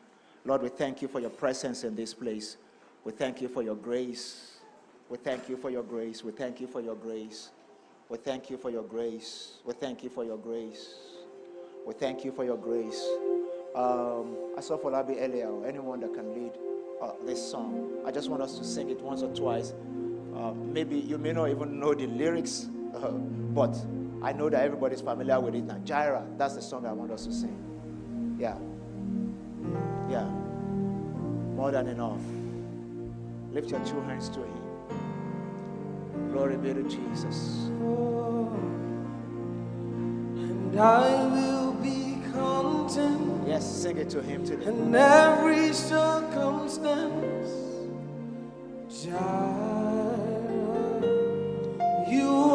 Lord, 0.46 0.64
we 0.64 0.70
thank 0.70 1.02
you 1.02 1.08
for 1.08 1.20
your 1.20 1.30
presence 1.30 1.84
in 1.84 1.96
this 1.96 2.14
place. 2.14 2.58
We 3.04 3.12
thank 3.12 3.42
you 3.42 3.48
for 3.48 3.62
your 3.62 3.76
grace. 3.76 4.58
We 5.10 5.18
thank 5.18 5.50
you 5.50 5.58
for 5.58 5.70
your 5.70 5.84
grace. 5.84 6.24
We 6.24 6.32
thank 6.32 6.60
you 6.60 6.68
for 6.68 6.82
your 6.82 6.96
grace. 6.96 7.50
We 8.10 8.18
thank 8.18 8.50
you 8.50 8.58
for 8.58 8.70
your 8.72 8.84
grace. 8.84 9.60
We 9.66 9.74
thank 9.74 10.04
you 10.04 10.10
for 10.10 10.24
your 10.24 10.38
grace. 10.38 10.96
We 11.86 11.94
thank 11.94 12.26
you 12.26 12.32
for 12.32 12.44
your 12.44 12.58
grace. 12.58 13.06
Um, 13.76 14.36
I 14.58 14.62
saw 14.62 14.78
Folabi 14.78 15.22
earlier, 15.22 15.66
anyone 15.66 16.00
that 16.02 16.14
can 16.14 16.34
lead 16.34 16.52
uh, 17.02 17.12
this 17.26 17.52
song. 17.52 18.02
I 18.06 18.12
just 18.12 18.30
want 18.30 18.42
us 18.42 18.58
to 18.58 18.64
sing 18.64 18.90
it 18.90 19.00
once 19.02 19.22
or 19.22 19.34
twice. 19.36 19.74
Uh, 20.36 20.54
maybe 20.54 20.96
you 20.98 21.18
may 21.18 21.32
not 21.34 21.50
even 21.50 21.80
know 21.80 21.94
the 21.94 22.08
lyrics, 22.08 22.68
uh, 22.96 23.10
but 23.10 23.76
I 24.22 24.32
know 24.34 24.50
that 24.50 24.64
everybody's 24.64 25.02
familiar 25.02 25.40
with 25.40 25.56
it 25.56 25.64
now. 25.64 25.78
Jaira, 25.86 26.24
that's 26.38 26.56
the 26.56 26.62
song 26.62 26.86
I 26.86 26.92
want 26.94 27.12
us 27.12 27.26
to 27.26 27.32
sing. 27.34 27.56
Yeah. 28.40 28.58
Yeah. 30.10 30.26
More 31.56 31.72
than 31.72 31.88
enough. 31.88 32.20
Lift 33.52 33.70
your 33.70 33.80
two 33.86 34.02
hands 34.02 34.30
to 34.30 34.40
Him. 34.40 34.62
Glory 36.32 36.58
be 36.58 36.74
to 36.74 36.84
Jesus. 36.84 37.68
And 40.36 40.80
I 40.80 41.26
will 41.26 41.74
be 41.74 42.18
content 42.34 43.48
Yes, 43.48 43.66
sing 43.70 43.98
it 43.98 44.10
to 44.12 44.22
Him 44.24 44.44
today. 44.46 44.66
in 44.66 44.96
every 44.96 45.72
circumstance. 45.74 47.52
You 49.06 49.12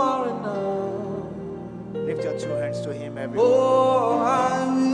are 0.00 0.28
enough. 0.28 2.06
Lift 2.06 2.24
your 2.24 2.38
two 2.38 2.50
hands 2.50 2.80
to 2.82 2.92
Him, 2.92 3.18
everyone. 3.18 3.48
Oh, 3.50 4.87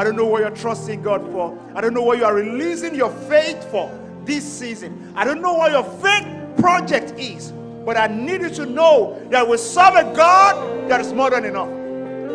I 0.00 0.02
don't 0.02 0.16
know 0.16 0.24
what 0.24 0.40
you're 0.40 0.56
trusting 0.56 1.02
God 1.02 1.20
for. 1.30 1.58
I 1.74 1.82
don't 1.82 1.92
know 1.92 2.00
what 2.00 2.16
you 2.16 2.24
are 2.24 2.34
releasing 2.34 2.94
your 2.94 3.10
faith 3.28 3.62
for 3.70 3.92
this 4.24 4.50
season. 4.50 5.12
I 5.14 5.26
don't 5.26 5.42
know 5.42 5.52
what 5.52 5.72
your 5.72 5.84
faith 5.84 6.26
project 6.56 7.20
is. 7.20 7.52
But 7.84 7.98
I 7.98 8.06
need 8.06 8.40
you 8.40 8.48
to 8.48 8.64
know 8.64 9.22
that 9.28 9.46
we 9.46 9.58
serve 9.58 9.96
a 9.96 10.04
God 10.16 10.88
that 10.88 11.02
is 11.02 11.12
more 11.12 11.28
than 11.28 11.44
enough. 11.44 11.68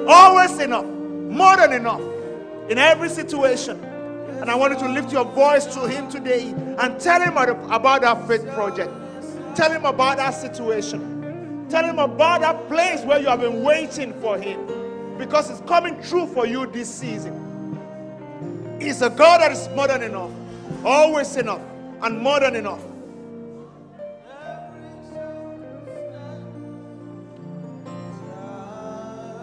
Always 0.07 0.59
enough. 0.59 0.85
More 0.85 1.57
than 1.57 1.73
enough. 1.73 2.01
In 2.69 2.77
every 2.77 3.09
situation. 3.09 3.83
And 3.83 4.51
I 4.51 4.53
want 4.53 4.73
you 4.73 4.85
to 4.85 4.93
lift 4.93 5.11
your 5.11 5.25
voice 5.25 5.65
to 5.73 5.87
Him 5.87 6.07
today 6.07 6.49
and 6.77 6.99
tell 6.99 7.19
Him 7.19 7.35
about 7.35 8.01
that 8.03 8.27
faith 8.27 8.47
project. 8.49 8.91
Tell 9.55 9.71
Him 9.71 9.85
about 9.85 10.17
that 10.17 10.35
situation. 10.35 11.65
Tell 11.71 11.83
Him 11.83 11.97
about 11.97 12.41
that 12.41 12.67
place 12.67 13.01
where 13.01 13.19
you 13.19 13.25
have 13.25 13.41
been 13.41 13.63
waiting 13.63 14.13
for 14.21 14.37
Him. 14.37 15.17
Because 15.17 15.49
it's 15.49 15.61
coming 15.61 15.99
true 16.03 16.27
for 16.27 16.45
you 16.45 16.67
this 16.67 16.93
season. 16.93 17.41
He's 18.85 19.01
a 19.01 19.09
God 19.09 19.41
that 19.41 19.51
is 19.51 19.67
more 19.69 19.87
than 19.87 20.03
enough. 20.03 20.29
Always 20.85 21.35
enough. 21.37 21.61
And 22.03 22.19
more 22.19 22.39
than 22.39 22.55
enough. 22.55 22.83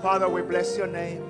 Father, 0.00 0.28
we 0.28 0.42
bless 0.42 0.78
your 0.78 0.86
name. 0.86 1.28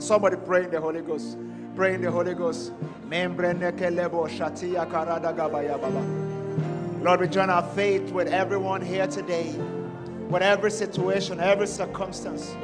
Somebody 0.00 0.36
pray 0.36 0.64
in 0.64 0.70
the 0.70 0.80
Holy 0.80 1.02
Ghost. 1.02 1.36
Pray 1.74 1.94
in 1.94 2.02
the 2.02 2.10
Holy 2.10 2.34
Ghost. 2.34 2.72
Lord, 7.02 7.20
we 7.20 7.26
join 7.28 7.50
our 7.50 7.62
faith 7.74 8.12
with 8.12 8.28
everyone 8.28 8.80
here 8.80 9.08
today, 9.08 9.50
whatever 10.28 10.70
situation, 10.70 11.40
every 11.40 11.66
circumstance. 11.66 12.54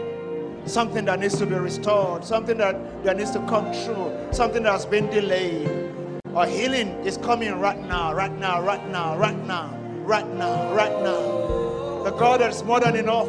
Something 0.69 1.07
that 1.07 1.19
needs 1.19 1.39
to 1.39 1.47
be 1.47 1.55
restored, 1.55 2.25
something 2.25 2.59
that, 2.59 3.03
that 3.05 3.17
needs 3.17 3.31
to 3.33 3.39
come 3.47 3.73
true, 3.85 4.13
something 4.33 4.63
that 4.65 4.73
has 4.73 4.85
been 4.87 5.09
delayed. 5.09 5.93
Our 6.35 6.47
healing 6.47 6.89
is 7.07 7.17
coming 7.17 7.59
right 7.59 7.81
now, 7.87 8.13
right 8.13 8.37
now, 8.39 8.63
right 8.63 8.87
now, 8.91 9.17
right 9.17 9.47
now, 9.47 9.75
right 10.05 10.29
now, 10.35 10.75
right 10.75 11.03
now. 11.03 12.05
The 12.05 12.11
God 12.19 12.41
that 12.41 12.51
is 12.51 12.63
more 12.63 12.81
than 12.81 12.97
enough 12.97 13.29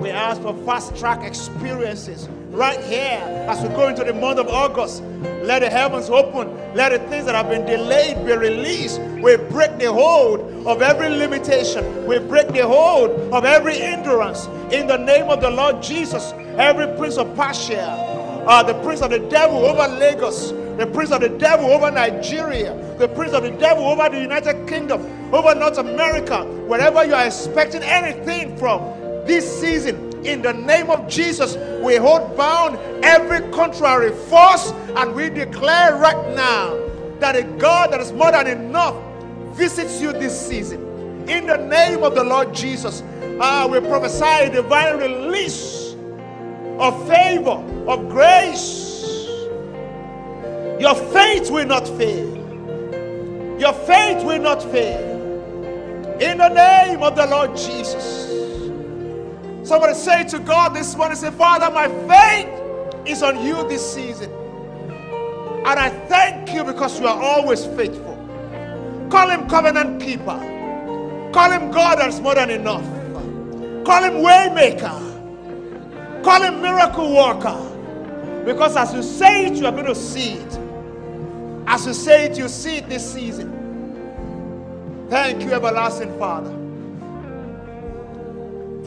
we 0.00 0.10
ask 0.10 0.40
for 0.40 0.54
fast 0.64 0.96
track 0.96 1.24
experiences 1.24 2.28
right 2.58 2.82
here 2.84 3.20
as 3.48 3.62
we 3.62 3.68
go 3.68 3.86
into 3.86 4.02
the 4.02 4.12
month 4.12 4.40
of 4.40 4.48
August. 4.48 5.02
Let 5.44 5.60
the 5.60 5.70
heavens 5.70 6.10
open. 6.10 6.48
Let 6.74 6.90
the 6.90 6.98
things 7.08 7.24
that 7.26 7.34
have 7.36 7.48
been 7.48 7.64
delayed 7.64 8.26
be 8.26 8.32
released. 8.32 9.00
We 9.00 9.36
break 9.36 9.78
the 9.78 9.92
hold 9.92 10.40
of 10.66 10.82
every 10.82 11.08
limitation. 11.08 12.04
We 12.04 12.18
break 12.18 12.48
the 12.48 12.66
hold 12.66 13.10
of 13.32 13.44
every 13.44 13.80
endurance. 13.80 14.46
in 14.72 14.86
the 14.86 14.96
name 14.98 15.30
of 15.30 15.40
the 15.40 15.50
Lord 15.50 15.82
Jesus. 15.82 16.32
Every 16.58 16.86
prince 16.98 17.16
of 17.16 17.34
Persia, 17.36 17.86
uh, 18.46 18.62
the 18.64 18.74
prince 18.82 19.00
of 19.00 19.10
the 19.10 19.20
devil 19.20 19.64
over 19.64 19.86
Lagos, 19.96 20.50
the 20.76 20.86
prince 20.92 21.10
of 21.12 21.20
the 21.20 21.28
devil 21.28 21.66
over 21.66 21.90
Nigeria, 21.90 22.74
the 22.98 23.08
prince 23.08 23.32
of 23.32 23.44
the 23.44 23.50
devil 23.52 23.84
over 23.84 24.08
the 24.08 24.20
United 24.20 24.68
Kingdom, 24.68 25.00
over 25.32 25.54
North 25.54 25.78
America, 25.78 26.44
wherever 26.66 27.04
you 27.04 27.14
are 27.14 27.26
expecting 27.26 27.82
anything 27.82 28.56
from 28.58 28.80
this 29.26 29.60
season. 29.60 30.07
In 30.24 30.42
the 30.42 30.52
name 30.52 30.90
of 30.90 31.08
Jesus, 31.08 31.56
we 31.82 31.96
hold 31.96 32.36
bound 32.36 32.76
every 33.04 33.40
contrary 33.52 34.10
force 34.10 34.72
and 34.96 35.14
we 35.14 35.30
declare 35.30 35.96
right 35.96 36.34
now 36.34 36.76
that 37.20 37.36
a 37.36 37.42
God 37.42 37.92
that 37.92 38.00
is 38.00 38.12
more 38.12 38.30
than 38.32 38.46
enough 38.46 38.96
visits 39.56 40.00
you 40.00 40.12
this 40.12 40.48
season. 40.48 41.28
In 41.28 41.46
the 41.46 41.56
name 41.56 42.02
of 42.02 42.14
the 42.14 42.24
Lord 42.24 42.54
Jesus, 42.54 43.02
uh, 43.40 43.68
we 43.70 43.80
prophesy 43.80 44.24
a 44.24 44.50
divine 44.50 44.98
release 44.98 45.94
of 46.78 47.08
favor, 47.08 47.62
of 47.86 48.08
grace. 48.08 48.86
Your 50.80 50.94
faith 50.94 51.50
will 51.50 51.66
not 51.66 51.86
fail. 51.86 52.36
Your 53.58 53.72
faith 53.72 54.24
will 54.24 54.40
not 54.40 54.62
fail. 54.62 55.16
In 56.20 56.38
the 56.38 56.48
name 56.48 57.02
of 57.02 57.16
the 57.16 57.26
Lord 57.26 57.56
Jesus. 57.56 58.28
Somebody 59.68 59.92
say 59.92 60.24
to 60.24 60.38
God 60.38 60.74
this 60.74 60.96
morning, 60.96 61.14
say, 61.14 61.30
Father, 61.30 61.70
my 61.70 61.88
faith 62.08 62.48
is 63.06 63.22
on 63.22 63.44
you 63.44 63.68
this 63.68 63.94
season. 63.94 64.30
And 64.30 65.78
I 65.78 65.90
thank 66.08 66.54
you 66.54 66.64
because 66.64 66.98
you 66.98 67.06
are 67.06 67.22
always 67.22 67.66
faithful. 67.66 68.16
Call 69.10 69.28
him 69.28 69.46
covenant 69.46 70.00
keeper. 70.00 70.40
Call 71.34 71.50
him 71.50 71.70
God 71.70 71.98
that's 71.98 72.18
more 72.18 72.34
than 72.34 72.48
enough. 72.48 72.82
Call 73.84 74.04
him 74.04 74.22
waymaker. 74.24 76.24
Call 76.24 76.40
him 76.40 76.62
miracle 76.62 77.14
worker. 77.14 78.42
Because 78.46 78.74
as 78.74 78.94
you 78.94 79.02
say 79.02 79.48
it, 79.48 79.56
you 79.56 79.66
are 79.66 79.72
going 79.72 79.84
to 79.84 79.94
see 79.94 80.32
it. 80.32 80.58
As 81.66 81.84
you 81.84 81.92
say 81.92 82.24
it, 82.24 82.38
you 82.38 82.48
see 82.48 82.76
it 82.76 82.88
this 82.88 83.12
season. 83.12 83.52
Thank 85.10 85.42
you, 85.42 85.52
everlasting 85.52 86.18
Father. 86.18 86.57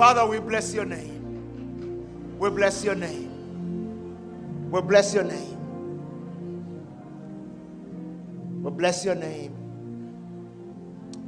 Father, 0.01 0.25
we 0.25 0.39
bless 0.39 0.73
your 0.73 0.85
name. 0.85 2.39
We 2.39 2.49
bless 2.49 2.83
your 2.83 2.95
name. 2.95 4.71
We 4.71 4.81
bless 4.81 5.13
your 5.13 5.23
name. 5.23 5.59
We 8.63 8.71
bless 8.71 9.05
your 9.05 9.13
name. 9.13 9.53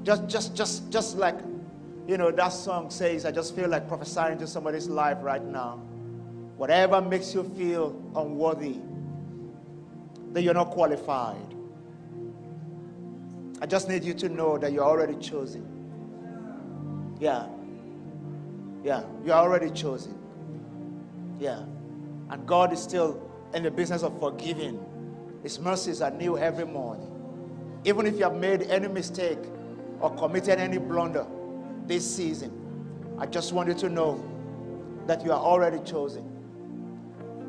Just, 0.02 0.28
just, 0.28 0.56
just, 0.56 0.90
just 0.90 1.18
like, 1.18 1.36
you 2.08 2.18
know, 2.18 2.32
that 2.32 2.50
song 2.50 2.90
says, 2.90 3.28
I 3.28 3.32
just 3.32 3.56
feel 3.56 3.70
like 3.70 3.88
prophesying 3.88 4.40
to 4.40 4.48
somebody's 4.48 4.88
life 4.88 5.20
right 5.22 5.46
now. 5.46 5.76
Whatever 6.58 7.00
makes 7.00 7.32
you 7.32 7.44
feel 7.56 7.92
unworthy, 8.16 8.78
that 10.32 10.42
you're 10.42 10.56
not 10.56 10.72
qualified. 10.72 11.54
I 13.62 13.68
just 13.68 13.88
need 13.88 14.04
you 14.04 14.16
to 14.16 14.30
know 14.30 14.58
that 14.58 14.72
you're 14.72 14.84
already 14.84 15.18
chosen. 15.18 15.64
Yeah. 17.20 17.50
Yeah, 18.84 19.04
you're 19.26 19.36
already 19.36 19.70
chosen. 19.72 20.18
Yeah. 21.40 21.64
And 22.30 22.46
God 22.46 22.74
is 22.74 22.82
still 22.82 23.30
in 23.54 23.64
the 23.64 23.72
business 23.72 24.04
of 24.04 24.20
forgiving. 24.20 24.84
His 25.42 25.60
mercies 25.60 26.02
are 26.02 26.12
new 26.12 26.38
every 26.38 26.66
morning. 26.66 27.10
Even 27.86 28.06
if 28.06 28.16
you 28.16 28.24
have 28.24 28.36
made 28.36 28.64
any 28.64 28.88
mistake 28.88 29.40
or 30.00 30.14
committed 30.16 30.60
any 30.60 30.78
blunder 30.78 31.26
this 31.86 32.16
season, 32.16 32.52
I 33.20 33.26
just 33.26 33.54
want 33.54 33.70
you 33.70 33.76
to 33.76 33.90
know 33.90 34.24
that 35.08 35.24
you 35.24 35.32
are 35.32 35.40
already 35.40 35.80
chosen 35.84 36.30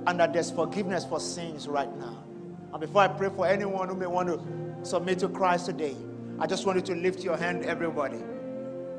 and 0.06 0.20
that 0.20 0.32
there's 0.32 0.50
forgiveness 0.50 1.04
for 1.04 1.20
sins 1.20 1.66
right 1.66 1.94
now. 1.98 2.24
And 2.72 2.80
before 2.80 3.02
I 3.02 3.08
pray 3.08 3.30
for 3.30 3.46
anyone 3.46 3.88
who 3.88 3.94
may 3.94 4.06
want 4.06 4.28
to 4.28 4.84
submit 4.86 5.20
to 5.20 5.28
Christ 5.28 5.66
today, 5.66 5.96
I 6.38 6.46
just 6.46 6.66
want 6.66 6.76
you 6.76 6.94
to 6.94 7.00
lift 7.00 7.22
your 7.22 7.36
hand, 7.36 7.64
everybody, 7.64 8.18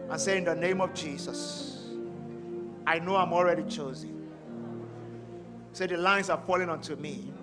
and 0.09 0.19
say, 0.19 0.37
In 0.37 0.45
the 0.45 0.55
name 0.55 0.79
of 0.79 0.93
Jesus. 0.93 1.74
I 2.87 2.99
know 2.99 3.15
I'm 3.15 3.33
already 3.33 3.63
chosen. 3.63 4.29
Say, 5.73 5.87
the 5.87 5.97
lines 5.97 6.29
are 6.29 6.41
falling 6.45 6.69
onto 6.69 6.95
me 6.95 7.33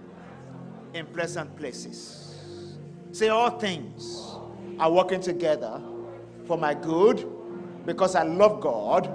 in 0.95 1.07
pleasant 1.07 1.55
places. 1.57 2.78
Say, 3.11 3.28
all 3.28 3.51
things 3.51 4.36
are 4.78 4.90
working 4.90 5.20
together 5.20 5.82
for 6.47 6.57
my 6.57 6.74
good 6.74 7.26
because 7.84 8.14
I 8.14 8.22
love 8.22 8.61
God 8.61 9.07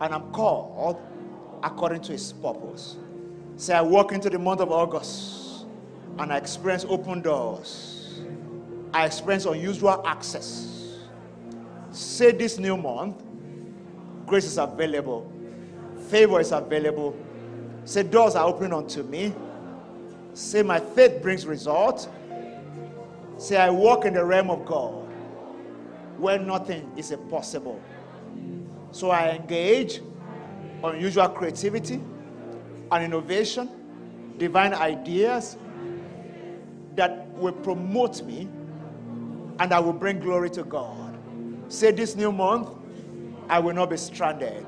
and 0.00 0.14
I'm 0.14 0.30
called 0.32 1.00
according 1.62 2.02
to 2.02 2.12
his 2.12 2.32
purpose. 2.32 2.96
Say, 3.56 3.74
I 3.74 3.80
walk 3.82 4.12
into 4.12 4.30
the 4.30 4.38
month 4.38 4.60
of 4.60 4.70
August 4.70 5.66
and 6.18 6.32
I 6.32 6.36
experience 6.36 6.84
open 6.88 7.22
doors. 7.22 8.20
I 8.92 9.06
experience 9.06 9.44
unusual 9.46 10.06
access. 10.06 10.98
Say 11.90 12.32
this 12.32 12.58
new 12.58 12.76
month, 12.76 13.22
Grace 14.34 14.46
is 14.46 14.58
available. 14.58 15.30
Favor 16.08 16.40
is 16.40 16.50
available. 16.50 17.16
Say, 17.84 18.02
doors 18.02 18.34
are 18.34 18.44
opening 18.48 18.72
unto 18.72 19.04
me. 19.04 19.32
Say, 20.32 20.60
my 20.60 20.80
faith 20.80 21.22
brings 21.22 21.46
result. 21.46 22.08
Say, 23.38 23.56
I 23.56 23.70
walk 23.70 24.06
in 24.06 24.14
the 24.14 24.24
realm 24.24 24.50
of 24.50 24.66
God 24.66 25.06
where 26.18 26.36
nothing 26.36 26.90
is 26.96 27.12
impossible. 27.12 27.80
So 28.90 29.10
I 29.10 29.36
engage 29.36 30.00
unusual 30.82 31.28
creativity 31.28 32.00
and 32.90 33.04
innovation, 33.04 33.70
divine 34.36 34.74
ideas 34.74 35.56
that 36.96 37.28
will 37.34 37.52
promote 37.52 38.24
me 38.24 38.48
and 39.60 39.70
that 39.70 39.84
will 39.84 39.92
bring 39.92 40.18
glory 40.18 40.50
to 40.50 40.64
God. 40.64 41.16
Say 41.68 41.92
this 41.92 42.16
new 42.16 42.32
month, 42.32 42.68
I 43.48 43.58
will 43.58 43.74
not 43.74 43.90
be 43.90 43.96
stranded. 43.96 44.66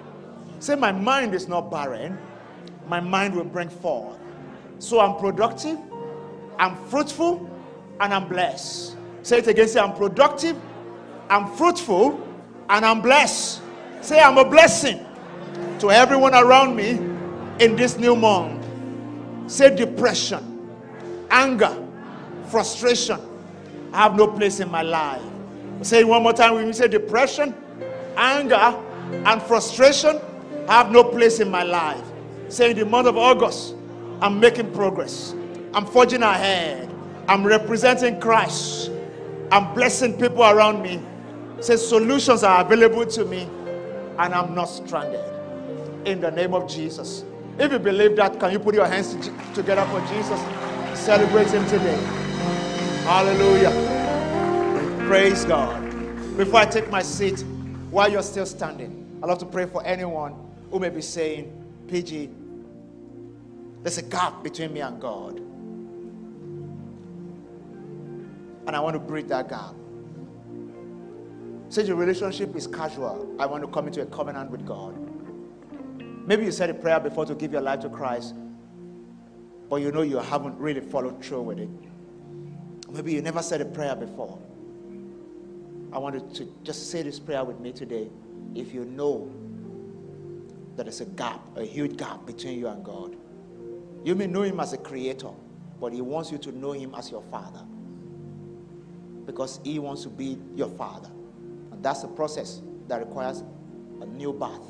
Say, 0.60 0.74
my 0.74 0.92
mind 0.92 1.34
is 1.34 1.48
not 1.48 1.70
barren, 1.70 2.18
my 2.88 3.00
mind 3.00 3.34
will 3.34 3.44
bring 3.44 3.68
forth. 3.68 4.18
So 4.78 5.00
I'm 5.00 5.16
productive, 5.16 5.78
I'm 6.58 6.76
fruitful, 6.88 7.50
and 8.00 8.12
I'm 8.12 8.28
blessed. 8.28 8.96
Say 9.22 9.38
it 9.38 9.48
again 9.48 9.68
say, 9.68 9.80
I'm 9.80 9.94
productive, 9.94 10.56
I'm 11.28 11.46
fruitful, 11.56 12.20
and 12.68 12.84
I'm 12.84 13.00
blessed. 13.00 13.60
Say, 14.00 14.20
I'm 14.20 14.38
a 14.38 14.44
blessing 14.48 15.04
to 15.80 15.90
everyone 15.90 16.34
around 16.34 16.76
me 16.76 16.90
in 17.58 17.76
this 17.76 17.96
new 17.96 18.14
month. 18.14 18.64
Say, 19.50 19.74
depression, 19.74 20.70
anger, 21.30 21.76
frustration 22.48 23.20
I 23.96 24.02
have 24.02 24.14
no 24.14 24.26
place 24.26 24.60
in 24.60 24.70
my 24.70 24.82
life. 24.82 25.22
Say 25.80 26.04
one 26.04 26.22
more 26.22 26.34
time 26.34 26.54
with 26.54 26.66
me. 26.66 26.72
Say, 26.74 26.86
depression, 26.86 27.54
anger, 28.16 28.76
and 29.24 29.42
frustration 29.42 30.20
have 30.68 30.90
no 30.90 31.04
place 31.04 31.40
in 31.40 31.50
my 31.50 31.62
life. 31.62 32.04
Say, 32.48 32.70
in 32.70 32.78
the 32.78 32.84
month 32.84 33.08
of 33.08 33.16
August, 33.16 33.74
I'm 34.20 34.40
making 34.40 34.72
progress. 34.72 35.34
I'm 35.74 35.86
forging 35.86 36.22
ahead. 36.22 36.92
I'm 37.28 37.44
representing 37.44 38.20
Christ. 38.20 38.90
I'm 39.50 39.74
blessing 39.74 40.14
people 40.18 40.42
around 40.42 40.82
me. 40.82 41.00
Say, 41.60 41.76
solutions 41.76 42.42
are 42.42 42.64
available 42.64 43.06
to 43.06 43.24
me, 43.24 43.48
and 44.18 44.34
I'm 44.34 44.54
not 44.54 44.66
stranded. 44.66 45.20
In 46.06 46.20
the 46.20 46.30
name 46.30 46.54
of 46.54 46.68
Jesus. 46.68 47.24
If 47.58 47.72
you 47.72 47.78
believe 47.78 48.16
that, 48.16 48.38
can 48.38 48.52
you 48.52 48.58
put 48.58 48.74
your 48.74 48.86
hands 48.86 49.14
together 49.54 49.84
for 49.86 50.00
Jesus? 50.06 50.40
Celebrate 50.98 51.48
Him 51.48 51.64
today. 51.66 51.96
Hallelujah. 53.04 53.72
Praise 55.06 55.44
God. 55.44 55.82
Before 56.36 56.60
I 56.60 56.66
take 56.66 56.90
my 56.90 57.02
seat, 57.02 57.44
while 57.90 58.10
you're 58.10 58.22
still 58.22 58.46
standing, 58.46 59.20
I'd 59.22 59.28
love 59.28 59.38
to 59.38 59.46
pray 59.46 59.66
for 59.66 59.84
anyone 59.84 60.34
who 60.70 60.78
may 60.78 60.88
be 60.88 61.00
saying, 61.00 61.52
PG, 61.88 62.30
there's 63.82 63.98
a 63.98 64.02
gap 64.02 64.42
between 64.42 64.72
me 64.72 64.80
and 64.80 65.00
God. 65.00 65.38
And 68.66 68.74
I 68.74 68.80
want 68.80 68.94
to 68.94 68.98
bridge 68.98 69.28
that 69.28 69.48
gap. 69.48 69.74
Say 71.68 71.84
your 71.84 71.96
relationship 71.96 72.54
is 72.56 72.66
casual. 72.66 73.34
I 73.38 73.46
want 73.46 73.62
to 73.62 73.68
come 73.68 73.86
into 73.86 74.02
a 74.02 74.06
covenant 74.06 74.50
with 74.50 74.66
God. 74.66 74.94
Maybe 76.26 76.44
you 76.44 76.50
said 76.50 76.70
a 76.70 76.74
prayer 76.74 76.98
before 76.98 77.24
to 77.26 77.34
give 77.34 77.52
your 77.52 77.60
life 77.60 77.80
to 77.80 77.88
Christ, 77.88 78.34
but 79.70 79.76
you 79.76 79.92
know 79.92 80.02
you 80.02 80.18
haven't 80.18 80.58
really 80.58 80.80
followed 80.80 81.24
through 81.24 81.42
with 81.42 81.58
it. 81.60 81.68
Maybe 82.90 83.12
you 83.12 83.22
never 83.22 83.42
said 83.42 83.60
a 83.60 83.64
prayer 83.64 83.94
before. 83.94 84.38
I 85.92 85.98
wanted 85.98 86.34
to 86.34 86.52
just 86.62 86.90
say 86.90 87.02
this 87.02 87.18
prayer 87.18 87.44
with 87.44 87.60
me 87.60 87.72
today. 87.72 88.08
If 88.54 88.74
you 88.74 88.84
know 88.84 89.30
that 90.76 90.84
there's 90.84 91.00
a 91.00 91.06
gap, 91.06 91.40
a 91.56 91.64
huge 91.64 91.96
gap 91.96 92.26
between 92.26 92.58
you 92.58 92.68
and 92.68 92.84
God, 92.84 93.16
you 94.04 94.14
may 94.14 94.26
know 94.26 94.42
Him 94.42 94.60
as 94.60 94.72
a 94.72 94.78
creator, 94.78 95.30
but 95.80 95.92
He 95.92 96.00
wants 96.00 96.30
you 96.30 96.38
to 96.38 96.52
know 96.52 96.72
Him 96.72 96.94
as 96.94 97.10
your 97.10 97.22
Father 97.30 97.64
because 99.26 99.60
He 99.64 99.78
wants 99.78 100.02
to 100.02 100.08
be 100.08 100.38
your 100.54 100.68
Father. 100.68 101.10
And 101.72 101.82
that's 101.82 102.04
a 102.04 102.08
process 102.08 102.62
that 102.88 102.98
requires 102.98 103.42
a 104.00 104.06
new 104.06 104.32
birth. 104.32 104.62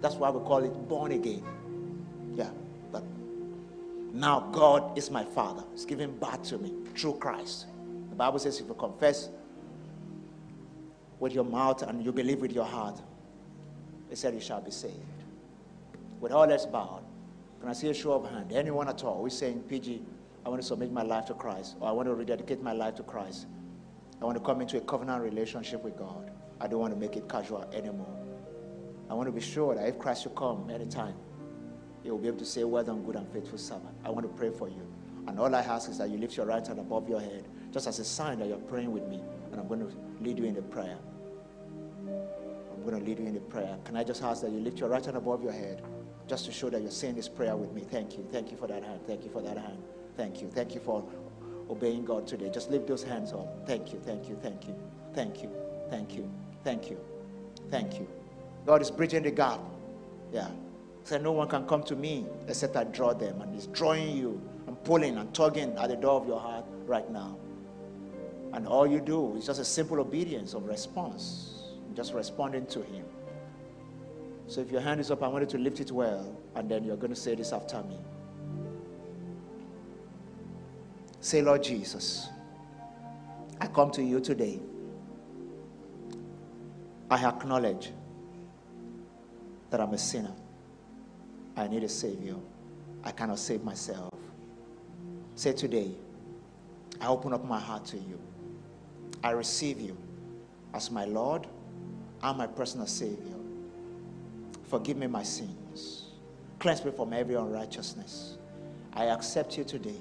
That's 0.00 0.16
why 0.16 0.30
we 0.30 0.40
call 0.40 0.62
it 0.64 0.88
born 0.88 1.12
again. 1.12 1.42
Yeah, 2.34 2.50
but 2.92 3.04
now 4.12 4.48
God 4.52 4.96
is 4.98 5.10
my 5.10 5.24
Father. 5.24 5.64
He's 5.72 5.84
giving 5.84 6.16
birth 6.18 6.42
to 6.44 6.58
me 6.58 6.74
through 6.94 7.14
Christ. 7.14 7.66
The 8.10 8.16
Bible 8.16 8.38
says 8.38 8.60
if 8.60 8.68
you 8.68 8.74
confess 8.74 9.28
with 11.24 11.32
your 11.32 11.44
mouth 11.44 11.82
and 11.82 12.04
you 12.04 12.12
believe 12.12 12.42
with 12.42 12.52
your 12.52 12.66
heart, 12.66 13.00
it 14.10 14.18
said 14.18 14.34
you 14.34 14.40
shall 14.40 14.60
be 14.60 14.70
saved. 14.70 14.94
With 16.20 16.32
all 16.32 16.46
that's 16.46 16.66
bowed, 16.66 17.02
can 17.60 17.70
I 17.70 17.72
see 17.72 17.88
a 17.88 17.94
show 17.94 18.12
of 18.12 18.30
hand? 18.30 18.52
Anyone 18.52 18.90
at 18.90 19.02
all 19.04 19.24
is 19.24 19.32
saying, 19.32 19.62
PG, 19.62 20.02
I 20.44 20.50
want 20.50 20.60
to 20.60 20.68
submit 20.68 20.92
my 20.92 21.02
life 21.02 21.24
to 21.26 21.34
Christ, 21.34 21.76
or 21.80 21.88
I 21.88 21.92
want 21.92 22.08
to 22.08 22.14
rededicate 22.14 22.62
my 22.62 22.74
life 22.74 22.96
to 22.96 23.02
Christ. 23.02 23.46
I 24.20 24.26
want 24.26 24.36
to 24.36 24.44
come 24.44 24.60
into 24.60 24.76
a 24.76 24.82
covenant 24.82 25.22
relationship 25.22 25.82
with 25.82 25.96
God. 25.96 26.30
I 26.60 26.66
don't 26.66 26.80
want 26.80 26.92
to 26.92 27.00
make 27.00 27.16
it 27.16 27.26
casual 27.26 27.62
anymore. 27.72 28.18
I 29.08 29.14
want 29.14 29.26
to 29.26 29.32
be 29.32 29.40
sure 29.40 29.74
that 29.74 29.88
if 29.88 29.98
Christ 29.98 30.24
should 30.24 30.34
come 30.34 30.68
anytime, 30.68 31.14
He 32.02 32.10
will 32.10 32.18
be 32.18 32.28
able 32.28 32.38
to 32.40 32.44
say, 32.44 32.64
Well 32.64 32.84
done, 32.84 33.02
good 33.02 33.16
and 33.16 33.26
faithful 33.32 33.56
servant. 33.56 33.96
I 34.04 34.10
want 34.10 34.26
to 34.26 34.32
pray 34.36 34.50
for 34.50 34.68
you. 34.68 34.86
And 35.26 35.40
all 35.40 35.54
I 35.54 35.60
ask 35.60 35.88
is 35.88 35.96
that 35.96 36.10
you 36.10 36.18
lift 36.18 36.36
your 36.36 36.44
right 36.44 36.66
hand 36.66 36.78
above 36.78 37.08
your 37.08 37.20
head, 37.20 37.48
just 37.72 37.86
as 37.86 37.98
a 37.98 38.04
sign 38.04 38.40
that 38.40 38.48
you're 38.48 38.58
praying 38.58 38.92
with 38.92 39.04
me. 39.08 39.22
And 39.52 39.58
I'm 39.58 39.68
going 39.68 39.80
to 39.80 39.90
lead 40.20 40.38
you 40.38 40.44
in 40.44 40.54
the 40.54 40.60
prayer. 40.60 40.98
I'm 42.08 42.82
going 42.84 42.98
to 42.98 43.04
lead 43.04 43.18
you 43.18 43.26
in 43.26 43.34
the 43.34 43.40
prayer. 43.40 43.76
Can 43.84 43.96
I 43.96 44.04
just 44.04 44.22
ask 44.22 44.42
that 44.42 44.50
you 44.50 44.60
lift 44.60 44.78
your 44.78 44.88
right 44.88 45.04
hand 45.04 45.16
above 45.16 45.42
your 45.42 45.52
head, 45.52 45.82
just 46.28 46.44
to 46.46 46.52
show 46.52 46.70
that 46.70 46.82
you're 46.82 46.90
saying 46.90 47.14
this 47.14 47.28
prayer 47.28 47.56
with 47.56 47.72
me? 47.72 47.82
Thank 47.82 48.16
you. 48.18 48.26
Thank 48.30 48.50
you 48.50 48.56
for 48.56 48.66
that 48.66 48.82
hand. 48.82 49.00
Thank 49.06 49.24
you 49.24 49.30
for 49.30 49.42
that 49.42 49.56
hand. 49.56 49.82
Thank 50.16 50.42
you. 50.42 50.48
Thank 50.48 50.74
you 50.74 50.80
for 50.80 51.04
obeying 51.70 52.04
God 52.04 52.26
today. 52.26 52.50
Just 52.50 52.70
lift 52.70 52.86
those 52.86 53.02
hands 53.02 53.32
up. 53.32 53.66
Thank 53.66 53.92
you. 53.92 54.00
Thank 54.00 54.28
you. 54.28 54.36
Thank 54.42 54.66
you. 54.66 54.74
Thank 55.14 55.42
you. 55.42 55.50
Thank 55.90 56.14
you. 56.14 56.30
Thank 56.62 56.90
you. 56.90 56.98
Thank 57.70 57.94
you. 57.94 58.08
God 58.66 58.82
is 58.82 58.90
bridging 58.90 59.22
the 59.22 59.30
gap. 59.30 59.60
Yeah. 60.32 60.48
So 61.04 61.18
no 61.18 61.32
one 61.32 61.48
can 61.48 61.66
come 61.66 61.82
to 61.84 61.96
me 61.96 62.26
except 62.48 62.76
I 62.76 62.84
draw 62.84 63.12
them. 63.12 63.40
And 63.42 63.54
He's 63.54 63.66
drawing 63.66 64.16
you 64.16 64.40
and 64.66 64.82
pulling 64.84 65.18
and 65.18 65.32
tugging 65.34 65.76
at 65.76 65.88
the 65.90 65.96
door 65.96 66.20
of 66.20 66.26
your 66.26 66.40
heart 66.40 66.64
right 66.86 67.08
now. 67.10 67.36
And 68.54 68.66
all 68.66 68.86
you 68.86 69.00
do 69.00 69.36
is 69.36 69.46
just 69.46 69.60
a 69.60 69.64
simple 69.64 70.00
obedience 70.00 70.54
of 70.54 70.64
response, 70.64 71.53
just 71.94 72.12
responding 72.12 72.66
to 72.66 72.82
Him. 72.82 73.04
So 74.46 74.60
if 74.60 74.70
your 74.70 74.80
hand 74.80 75.00
is 75.00 75.10
up, 75.10 75.22
I 75.22 75.28
want 75.28 75.42
you 75.42 75.58
to 75.58 75.58
lift 75.58 75.80
it 75.80 75.90
well, 75.90 76.36
and 76.54 76.70
then 76.70 76.84
you're 76.84 76.96
going 76.96 77.14
to 77.14 77.20
say 77.20 77.34
this 77.34 77.52
after 77.52 77.82
me. 77.82 77.98
Say, 81.20 81.40
Lord 81.40 81.62
Jesus, 81.62 82.28
I 83.60 83.66
come 83.66 83.90
to 83.92 84.02
you 84.02 84.20
today. 84.20 84.60
I 87.10 87.24
acknowledge 87.24 87.92
that 89.70 89.80
I'm 89.80 89.94
a 89.94 89.98
sinner. 89.98 90.32
I 91.56 91.66
need 91.68 91.82
a 91.84 91.88
Savior. 91.88 92.36
I 93.02 93.10
cannot 93.10 93.38
save 93.38 93.64
myself. 93.64 94.12
Say 95.34 95.52
today, 95.52 95.92
I 97.00 97.06
open 97.06 97.32
up 97.32 97.44
my 97.44 97.58
heart 97.58 97.84
to 97.86 97.96
you. 97.96 98.18
I 99.22 99.30
receive 99.30 99.80
you 99.80 99.96
as 100.74 100.90
my 100.90 101.04
Lord 101.04 101.46
and 102.24 102.38
my 102.38 102.46
personal 102.46 102.86
Savior. 102.86 103.36
Forgive 104.64 104.96
me 104.96 105.06
my 105.06 105.22
sins. 105.22 106.06
Cleanse 106.58 106.82
me 106.84 106.90
from 106.90 107.12
every 107.12 107.34
unrighteousness. 107.34 108.38
I 108.94 109.06
accept 109.06 109.58
you 109.58 109.64
today 109.64 110.00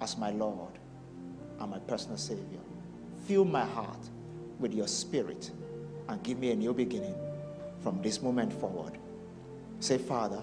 as 0.00 0.18
my 0.18 0.30
Lord 0.30 0.72
and 1.58 1.70
my 1.70 1.78
personal 1.78 2.18
Savior. 2.18 2.60
Fill 3.26 3.46
my 3.46 3.64
heart 3.64 3.98
with 4.58 4.74
your 4.74 4.86
spirit 4.86 5.50
and 6.08 6.22
give 6.22 6.38
me 6.38 6.50
a 6.50 6.54
new 6.54 6.74
beginning 6.74 7.14
from 7.80 8.02
this 8.02 8.20
moment 8.20 8.52
forward. 8.52 8.98
Say, 9.80 9.96
Father, 9.96 10.42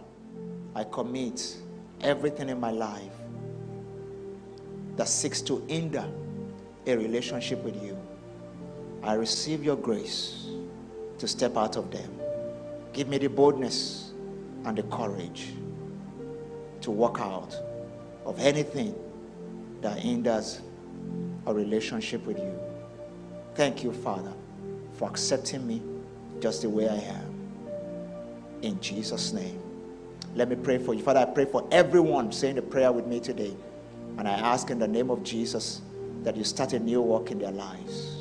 I 0.73 0.85
commit 0.85 1.55
everything 2.01 2.49
in 2.49 2.59
my 2.59 2.71
life 2.71 3.13
that 4.95 5.07
seeks 5.07 5.41
to 5.43 5.63
hinder 5.67 6.09
a 6.87 6.97
relationship 6.97 7.63
with 7.63 7.81
you. 7.83 7.97
I 9.03 9.13
receive 9.13 9.63
your 9.63 9.77
grace 9.77 10.48
to 11.19 11.27
step 11.27 11.55
out 11.55 11.75
of 11.75 11.91
them. 11.91 12.19
Give 12.93 13.07
me 13.07 13.17
the 13.17 13.27
boldness 13.27 14.11
and 14.65 14.77
the 14.77 14.83
courage 14.83 15.53
to 16.81 16.91
walk 16.91 17.19
out 17.19 17.55
of 18.25 18.39
anything 18.39 18.95
that 19.81 19.99
hinders 19.99 20.61
a 21.45 21.53
relationship 21.53 22.25
with 22.25 22.37
you. 22.37 22.59
Thank 23.55 23.83
you, 23.83 23.91
Father, 23.91 24.33
for 24.93 25.09
accepting 25.09 25.65
me 25.67 25.81
just 26.39 26.61
the 26.61 26.69
way 26.69 26.87
I 26.87 26.95
am. 26.95 27.33
In 28.61 28.79
Jesus' 28.81 29.33
name. 29.33 29.59
Let 30.35 30.49
me 30.49 30.55
pray 30.55 30.77
for 30.77 30.93
you. 30.93 31.01
Father, 31.01 31.21
I 31.21 31.25
pray 31.25 31.45
for 31.45 31.67
everyone 31.71 32.31
saying 32.31 32.55
the 32.55 32.61
prayer 32.61 32.91
with 32.91 33.07
me 33.07 33.19
today. 33.19 33.55
And 34.17 34.27
I 34.27 34.33
ask 34.33 34.69
in 34.69 34.79
the 34.79 34.87
name 34.87 35.09
of 35.09 35.23
Jesus 35.23 35.81
that 36.23 36.35
you 36.35 36.43
start 36.43 36.73
a 36.73 36.79
new 36.79 37.01
work 37.01 37.31
in 37.31 37.39
their 37.39 37.51
lives. 37.51 38.17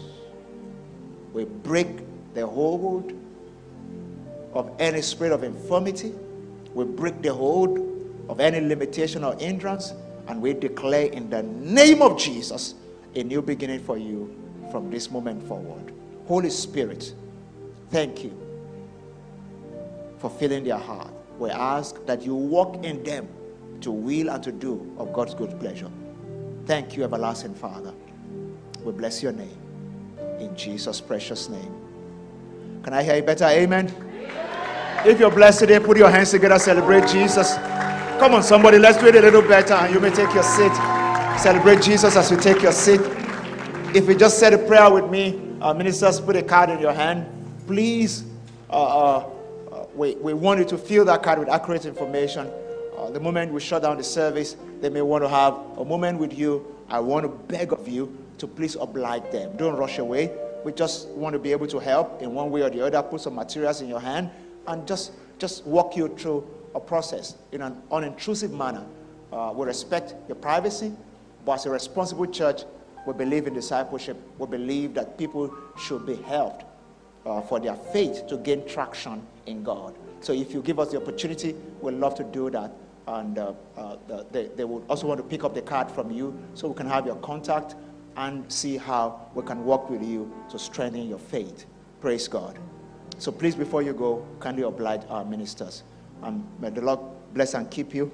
We 1.33 1.45
break 1.45 2.01
the 2.35 2.47
hold 2.47 3.13
of 4.55 4.71
any 4.79 5.03
spirit 5.03 5.33
of 5.33 5.43
infirmity. 5.45 6.13
We 6.75 6.85
break 6.85 7.23
the 7.23 7.33
hold 7.33 7.79
of 8.29 8.41
any 8.41 8.61
limitation 8.61 9.25
or 9.25 9.35
hindrance. 9.37 9.95
And 10.29 10.43
we 10.43 10.53
declare 10.53 11.07
in 11.07 11.31
the 11.31 11.43
name 11.43 12.03
of 12.03 12.19
Jesus 12.19 12.75
a 13.15 13.23
new 13.23 13.41
beginning 13.41 13.81
for 13.81 13.97
you 13.97 14.35
from 14.71 14.91
this 14.91 15.11
moment 15.11 15.43
forward. 15.49 15.93
Holy 16.27 16.51
Spirit, 16.51 17.15
thank 17.91 18.23
you 18.23 18.39
for 20.19 20.29
filling 20.29 20.65
their 20.65 20.77
heart. 20.77 21.13
We 21.39 21.51
ask 21.51 22.05
that 22.07 22.23
you 22.23 22.35
walk 22.35 22.85
in 22.85 23.03
them 23.03 23.29
to 23.81 23.91
will 23.91 24.29
and 24.29 24.43
to 24.43 24.53
do 24.53 24.95
of 24.99 25.13
God's 25.13 25.35
good 25.35 25.59
pleasure. 25.61 25.91
Thank 26.67 26.97
you, 26.97 27.05
everlasting 27.05 27.55
Father. 27.55 27.95
We 28.85 28.93
bless 28.93 29.23
your 29.23 29.33
name. 29.33 29.57
In 30.41 30.55
Jesus' 30.55 31.01
precious 31.01 31.49
name. 31.49 31.88
Can 32.83 32.95
I 32.95 33.03
hear 33.03 33.17
you 33.17 33.23
better? 33.23 33.45
Amen. 33.45 33.93
If 35.05 35.21
you're 35.21 35.31
blessed 35.31 35.61
today, 35.61 35.79
put 35.79 35.97
your 35.97 36.11
hands 36.11 36.31
together, 36.31 36.59
celebrate 36.59 37.07
Jesus. 37.09 37.55
Come 38.19 38.35
on, 38.35 38.43
somebody, 38.43 38.79
let's 38.79 38.99
do 38.99 39.07
it 39.07 39.15
a 39.15 39.21
little 39.21 39.43
better, 39.43 39.75
and 39.75 39.95
you 39.95 40.01
may 40.01 40.11
take 40.11 40.35
your 40.35 40.43
seat. 40.43 40.73
Celebrate 41.39 41.81
Jesus 41.83 42.17
as 42.17 42.31
you 42.31 42.37
take 42.37 42.63
your 42.63 42.73
seat. 42.73 43.01
If 43.95 44.09
you 44.09 44.17
just 44.17 44.39
said 44.39 44.55
a 44.55 44.59
prayer 44.59 44.91
with 44.93 45.09
me, 45.09 45.57
our 45.61 45.73
ministers 45.73 46.21
put 46.21 46.37
a 46.37 46.43
card 46.43 46.71
in 46.71 46.81
your 46.81 46.93
hand. 46.93 47.27
please, 47.67 48.25
uh, 48.71 48.73
uh, 48.73 49.31
uh, 49.71 49.87
we, 49.95 50.15
we 50.17 50.35
want 50.35 50.59
you 50.59 50.67
to 50.67 50.79
fill 50.79 51.05
that 51.05 51.23
card 51.23 51.39
with 51.39 51.49
accurate 51.49 51.85
information. 51.85 52.51
Uh, 52.97 53.11
the 53.11 53.21
moment 53.21 53.53
we 53.53 53.61
shut 53.61 53.83
down 53.83 53.97
the 53.97 54.05
service, 54.05 54.57
they 54.81 54.89
may 54.89 55.03
want 55.03 55.23
to 55.23 55.29
have 55.29 55.55
a 55.79 55.85
moment 55.85 56.19
with 56.19 56.37
you. 56.37 56.75
I 56.89 56.99
want 56.99 57.25
to 57.25 57.29
beg 57.29 57.73
of 57.73 57.87
you 57.87 58.17
to 58.39 58.47
please 58.47 58.75
oblige 58.77 59.31
them. 59.31 59.57
Don't 59.57 59.77
rush 59.77 59.99
away. 59.99 60.37
We 60.69 60.75
just 60.75 61.09
want 61.09 61.33
to 61.33 61.39
be 61.39 61.51
able 61.53 61.67
to 61.69 61.79
help 61.79 62.21
in 62.21 62.35
one 62.35 62.51
way 62.51 62.61
or 62.61 62.69
the 62.69 62.85
other, 62.85 63.03
put 63.03 63.23
some 63.23 63.37
materials 63.37 63.81
in 63.81 63.89
your 63.89 64.01
hand, 64.01 64.29
and 64.67 64.87
just, 64.87 65.13
just 65.39 65.65
walk 65.65 65.97
you 65.97 66.09
through 66.09 66.47
a 66.75 66.79
process 66.79 67.37
in 67.53 67.63
an 67.63 67.81
unintrusive 67.91 68.51
manner. 68.51 68.85
Uh, 69.33 69.51
we 69.57 69.65
respect 69.65 70.15
your 70.29 70.37
privacy, 70.37 70.93
but 71.47 71.53
as 71.53 71.65
a 71.65 71.71
responsible 71.71 72.27
church, 72.27 72.65
we 73.07 73.15
believe 73.15 73.47
in 73.47 73.55
discipleship. 73.55 74.19
We 74.37 74.47
believe 74.47 74.93
that 74.93 75.17
people 75.17 75.51
should 75.79 76.05
be 76.05 76.17
helped 76.17 76.67
uh, 77.25 77.41
for 77.41 77.59
their 77.59 77.75
faith 77.75 78.27
to 78.27 78.37
gain 78.37 78.69
traction 78.69 79.27
in 79.47 79.65
God. 79.65 79.95
So 80.21 80.35
if 80.35 80.53
you 80.53 80.61
give 80.61 80.79
us 80.79 80.91
the 80.91 81.01
opportunity, 81.01 81.55
we'd 81.81 81.95
love 81.95 82.15
to 82.17 82.25
do 82.25 82.51
that. 82.51 82.73
And 83.07 83.39
uh, 83.39 83.55
uh, 83.75 83.97
the, 84.07 84.27
they, 84.31 84.49
they 84.49 84.65
would 84.65 84.83
also 84.91 85.07
want 85.07 85.17
to 85.17 85.25
pick 85.25 85.45
up 85.45 85.55
the 85.55 85.63
card 85.63 85.91
from 85.91 86.11
you 86.11 86.39
so 86.53 86.69
we 86.69 86.75
can 86.75 86.87
have 86.87 87.07
your 87.07 87.17
contact 87.17 87.75
and 88.19 88.53
see 88.53 88.77
how 88.77 89.31
we 89.33 89.45
can 89.45 89.65
work 89.65 89.89
with 89.89 90.03
you 90.03 90.31
to 90.51 90.59
strengthen 90.59 91.09
your 91.09 91.21
faith. 91.21 91.67
Praise 92.01 92.27
God. 92.27 92.59
So 93.19 93.31
please, 93.31 93.55
before 93.55 93.81
you 93.81 93.93
go, 93.93 94.27
kindly 94.41 94.65
oblige 94.65 95.03
our 95.09 95.25
ministers. 95.25 95.85
And 96.23 96.45
may 96.61 96.71
the 96.71 96.81
Lord 96.81 96.99
bless 97.33 97.55
and 97.55 97.71
keep 97.71 97.95
you 97.95 98.11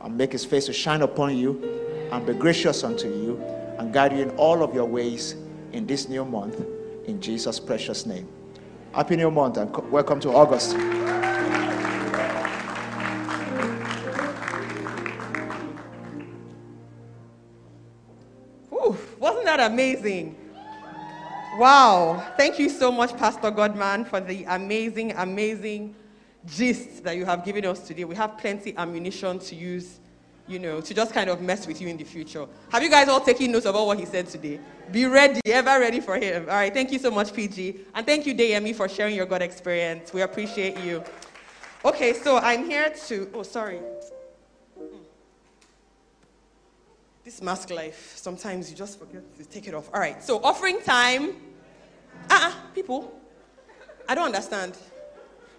and 0.00 0.18
make 0.18 0.32
his 0.32 0.44
face 0.44 0.66
to 0.66 0.72
shine 0.72 1.02
upon 1.02 1.36
you 1.36 2.08
and 2.10 2.26
be 2.26 2.34
gracious 2.34 2.82
unto 2.82 3.06
you 3.06 3.40
and 3.78 3.92
guide 3.92 4.12
you 4.12 4.22
in 4.22 4.30
all 4.30 4.62
of 4.62 4.74
your 4.74 4.86
ways 4.86 5.36
in 5.72 5.86
this 5.86 6.08
new 6.08 6.24
month 6.24 6.60
in 7.06 7.20
Jesus' 7.20 7.60
precious 7.60 8.06
name. 8.06 8.28
Happy 8.92 9.14
New 9.14 9.30
Month 9.30 9.56
and 9.58 9.74
welcome 9.90 10.18
to 10.20 10.30
August. 10.30 10.76
Wasn't 19.24 19.46
that 19.46 19.58
amazing? 19.58 20.36
Wow. 21.56 22.22
Thank 22.36 22.58
you 22.58 22.68
so 22.68 22.92
much, 22.92 23.16
Pastor 23.16 23.50
Godman, 23.50 24.04
for 24.04 24.20
the 24.20 24.44
amazing, 24.44 25.12
amazing 25.12 25.94
gist 26.44 27.02
that 27.04 27.16
you 27.16 27.24
have 27.24 27.42
given 27.42 27.64
us 27.64 27.80
today. 27.80 28.04
We 28.04 28.16
have 28.16 28.36
plenty 28.36 28.76
ammunition 28.76 29.38
to 29.38 29.54
use, 29.54 29.98
you 30.46 30.58
know, 30.58 30.82
to 30.82 30.92
just 30.92 31.14
kind 31.14 31.30
of 31.30 31.40
mess 31.40 31.66
with 31.66 31.80
you 31.80 31.88
in 31.88 31.96
the 31.96 32.04
future. 32.04 32.46
Have 32.68 32.82
you 32.82 32.90
guys 32.90 33.08
all 33.08 33.22
taken 33.22 33.50
notes 33.50 33.64
about 33.64 33.86
what 33.86 33.98
he 33.98 34.04
said 34.04 34.26
today? 34.28 34.60
Be 34.92 35.06
ready, 35.06 35.40
ever 35.46 35.80
ready 35.80 36.00
for 36.00 36.18
him. 36.18 36.42
All 36.42 36.56
right, 36.56 36.74
thank 36.74 36.92
you 36.92 36.98
so 36.98 37.10
much, 37.10 37.32
PG. 37.32 37.80
And 37.94 38.04
thank 38.04 38.26
you, 38.26 38.34
Demi, 38.34 38.74
for 38.74 38.90
sharing 38.90 39.16
your 39.16 39.24
God 39.24 39.40
experience. 39.40 40.12
We 40.12 40.20
appreciate 40.20 40.78
you. 40.80 41.02
Okay, 41.82 42.12
so 42.12 42.36
I'm 42.36 42.66
here 42.66 42.92
to, 43.06 43.30
oh, 43.32 43.42
sorry. 43.42 43.80
This 47.24 47.40
mask 47.40 47.70
life, 47.70 48.12
sometimes 48.16 48.70
you 48.70 48.76
just 48.76 48.98
forget 48.98 49.22
to 49.38 49.46
take 49.46 49.66
it 49.66 49.72
off. 49.72 49.88
All 49.94 50.00
right, 50.00 50.22
so 50.22 50.42
offering 50.44 50.78
time. 50.82 51.36
Ah, 52.28 52.48
uh-uh, 52.48 52.72
people, 52.74 53.18
I 54.06 54.14
don't 54.14 54.26
understand. 54.26 54.76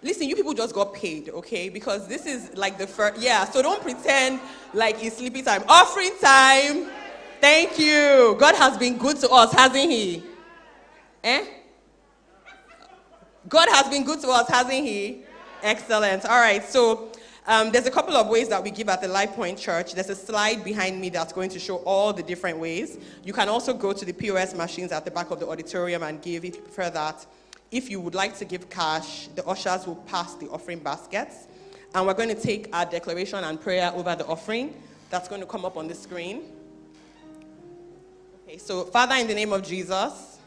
Listen, 0.00 0.28
you 0.28 0.36
people 0.36 0.54
just 0.54 0.72
got 0.72 0.94
paid, 0.94 1.28
okay? 1.30 1.68
Because 1.68 2.06
this 2.06 2.24
is 2.24 2.56
like 2.56 2.78
the 2.78 2.86
first, 2.86 3.20
yeah, 3.20 3.44
so 3.44 3.62
don't 3.62 3.82
pretend 3.82 4.38
like 4.74 5.02
it's 5.02 5.16
sleepy 5.16 5.42
time. 5.42 5.64
Offering 5.68 6.12
time. 6.20 6.86
Thank 7.40 7.80
you. 7.80 8.36
God 8.38 8.54
has 8.54 8.78
been 8.78 8.96
good 8.96 9.16
to 9.18 9.28
us, 9.30 9.52
hasn't 9.52 9.90
He? 9.90 10.22
Eh? 11.24 11.46
God 13.48 13.68
has 13.70 13.88
been 13.88 14.04
good 14.04 14.20
to 14.20 14.28
us, 14.28 14.48
hasn't 14.48 14.84
He? 14.84 15.22
Excellent. 15.64 16.24
All 16.26 16.38
right, 16.38 16.62
so 16.62 17.10
um, 17.46 17.70
there's 17.70 17.86
a 17.86 17.90
couple 17.90 18.16
of 18.16 18.28
ways 18.28 18.48
that 18.48 18.62
we 18.62 18.72
give 18.72 18.88
at 18.88 19.00
the 19.00 19.06
Life 19.08 19.34
Point 19.34 19.56
Church. 19.56 19.94
There's 19.94 20.10
a 20.10 20.16
slide 20.16 20.64
behind 20.64 21.00
me 21.00 21.10
that's 21.10 21.32
going 21.32 21.48
to 21.50 21.60
show 21.60 21.76
all 21.78 22.12
the 22.12 22.22
different 22.22 22.58
ways. 22.58 22.98
You 23.24 23.32
can 23.32 23.48
also 23.48 23.72
go 23.72 23.92
to 23.92 24.04
the 24.04 24.12
POS 24.12 24.54
machines 24.54 24.90
at 24.90 25.04
the 25.04 25.12
back 25.12 25.30
of 25.30 25.38
the 25.38 25.48
auditorium 25.48 26.02
and 26.02 26.20
give 26.20 26.44
if 26.44 26.56
you 26.56 26.62
prefer 26.62 26.90
that. 26.90 27.24
If 27.70 27.88
you 27.88 28.00
would 28.00 28.16
like 28.16 28.36
to 28.38 28.44
give 28.44 28.68
cash, 28.68 29.28
the 29.28 29.44
ushers 29.46 29.86
will 29.86 29.94
pass 29.94 30.34
the 30.34 30.48
offering 30.48 30.80
baskets. 30.80 31.46
And 31.94 32.06
we're 32.06 32.14
going 32.14 32.28
to 32.28 32.40
take 32.40 32.68
our 32.74 32.84
declaration 32.84 33.42
and 33.44 33.60
prayer 33.60 33.92
over 33.94 34.16
the 34.16 34.26
offering. 34.26 34.74
That's 35.10 35.28
going 35.28 35.40
to 35.40 35.46
come 35.46 35.64
up 35.64 35.76
on 35.76 35.86
the 35.86 35.94
screen. 35.94 36.42
Okay, 38.48 38.58
so 38.58 38.84
Father, 38.84 39.14
in 39.14 39.28
the 39.28 39.34
name 39.34 39.52
of 39.52 39.62
Jesus, 39.62 40.38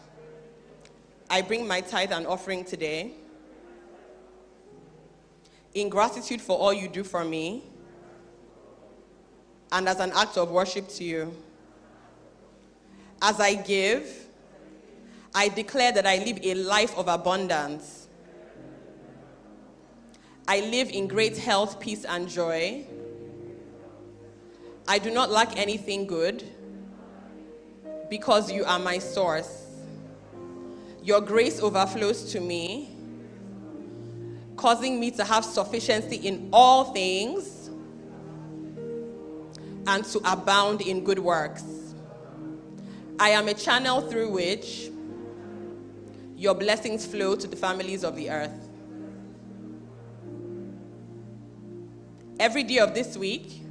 I 1.29 1.41
bring 1.43 1.65
my 1.65 1.79
tithe 1.79 2.11
and 2.11 2.27
offering 2.27 2.65
today 2.65 3.13
in 5.73 5.89
gratitude 5.89 6.41
for 6.41 6.57
all 6.57 6.73
you 6.73 6.87
do 6.87 7.03
for 7.03 7.23
me 7.23 7.63
and 9.71 9.87
as 9.87 9.99
an 9.99 10.11
act 10.15 10.37
of 10.37 10.51
worship 10.51 10.87
to 10.89 11.03
you. 11.03 11.35
As 13.21 13.39
I 13.39 13.55
give, 13.55 14.27
I 15.33 15.49
declare 15.49 15.91
that 15.91 16.07
I 16.07 16.17
live 16.17 16.39
a 16.41 16.53
life 16.55 16.97
of 16.97 17.07
abundance. 17.07 18.07
I 20.47 20.61
live 20.61 20.89
in 20.89 21.07
great 21.07 21.37
health, 21.37 21.79
peace, 21.79 22.05
and 22.05 22.27
joy. 22.27 22.85
I 24.87 24.97
do 24.97 25.11
not 25.11 25.29
lack 25.29 25.55
anything 25.57 26.07
good 26.07 26.43
because 28.09 28.51
you 28.51 28.65
are 28.65 28.79
my 28.79 28.97
source. 28.97 29.67
Your 31.03 31.21
grace 31.21 31.59
overflows 31.59 32.31
to 32.31 32.39
me, 32.39 32.89
causing 34.59 34.99
me 34.99 35.09
to 35.09 35.23
have 35.23 35.45
sufficiency 35.45 36.17
in 36.17 36.49
all 36.51 36.83
things 36.91 37.69
and 39.87 40.03
to 40.03 40.19
abound 40.25 40.81
in 40.81 41.01
good 41.01 41.17
works. 41.17 41.63
I 43.17 43.29
am 43.29 43.47
a 43.47 43.53
channel 43.53 44.01
through 44.01 44.31
which 44.31 44.89
your 46.35 46.55
blessings 46.55 47.05
flow 47.05 47.37
to 47.37 47.47
the 47.47 47.55
families 47.55 48.03
of 48.03 48.17
the 48.17 48.29
earth. 48.29 48.67
Every 52.37 52.63
day 52.63 52.79
of 52.79 52.93
this 52.93 53.15
week, 53.15 53.61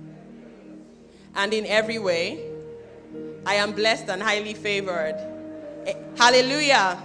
and 1.34 1.52
in 1.52 1.66
every 1.66 1.98
way, 1.98 2.50
I 3.44 3.56
am 3.56 3.72
blessed 3.72 4.08
and 4.08 4.22
highly 4.22 4.54
favored. 4.54 5.16
Eh, 5.86 5.94
hallelujah. 6.16 6.98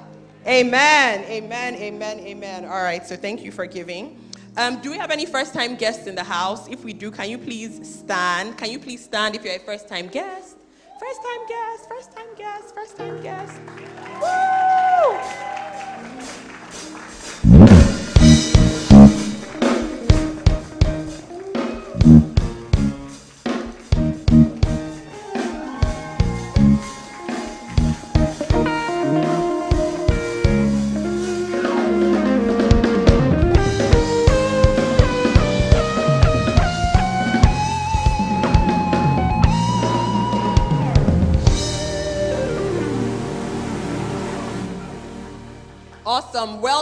Amen. 0.45 1.24
Amen. 1.26 1.76
Amen. 1.76 2.20
Amen. 2.20 2.65
All 2.65 2.84
right. 2.84 3.06
So 3.06 3.15
thank 3.15 3.41
you 3.41 3.52
for 3.52 3.65
giving. 3.65 4.20
Um, 4.56 4.82
do 4.82 4.91
we 4.91 4.98
have 4.98 5.10
any 5.10 5.26
first 5.26 5.53
time 5.53 5.76
guests 5.76 6.06
in 6.06 6.15
the 6.15 6.24
house? 6.24 6.68
If 6.68 6.84
we 6.84 6.94
do, 6.94 7.10
can 7.11 7.30
you 7.30 7.38
please 7.38 7.99
stand? 7.99 8.57
Can 8.57 8.70
you 8.70 8.78
please 8.78 9.03
stand 9.03 9.36
if 9.36 9.44
you're 9.44 9.56
a 9.56 9.60
first 9.60 9.88
time 9.88 10.07
guest? 10.07 10.57
First 10.99 11.22
time 11.24 11.48
guest, 11.48 11.90
first 11.90 12.15
time 12.15 12.36
guest, 12.38 12.76
first 12.76 12.98
time 12.98 13.22
guest. 13.24 13.60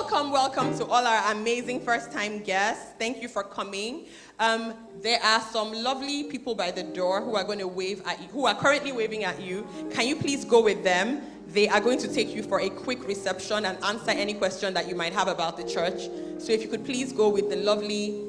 Welcome, 0.02 0.32
welcome 0.32 0.78
to 0.80 0.86
all 0.88 1.06
our 1.06 1.32
amazing 1.32 1.82
first 1.82 2.11
time 2.11 2.40
guests. 2.40 2.94
Thank 2.98 3.22
you 3.22 3.28
for 3.28 3.44
coming. 3.44 4.07
Um, 4.40 4.73
there 4.99 5.22
are 5.22 5.40
some 5.40 5.72
lovely 5.72 6.23
people 6.23 6.56
by 6.56 6.72
the 6.72 6.82
door 6.82 7.22
who 7.22 7.36
are 7.36 7.44
going 7.44 7.60
to 7.60 7.68
wave 7.68 8.02
at 8.07 8.19
you, 8.19 8.28
who 8.30 8.48
are 8.48 8.56
currently 8.56 8.91
waving 8.91 9.26
at 9.26 9.40
you. 9.40 9.64
Can 9.91 10.07
you 10.07 10.15
please 10.15 10.44
go 10.44 10.60
with 10.60 10.84
them? 10.84 11.22
They 11.49 11.69
are 11.69 11.80
going 11.80 11.99
to 11.99 12.11
take 12.11 12.34
you 12.34 12.41
for 12.41 12.61
a 12.61 12.69
quick 12.72 13.07
reception 13.07 13.64
and 13.64 13.78
answer 13.84 14.10
any 14.10 14.34
question 14.34 14.73
that 14.73 14.90
you 14.90 14.95
might 14.95 15.14
have 15.14 15.28
about 15.28 15.56
the 15.56 15.64
church. 15.64 16.10
So 16.40 16.52
if 16.52 16.64
you 16.64 16.68
could 16.68 16.84
please 16.84 17.14
go 17.14 17.30
with 17.30 17.52
the 17.52 17.57
lovely 17.57 18.23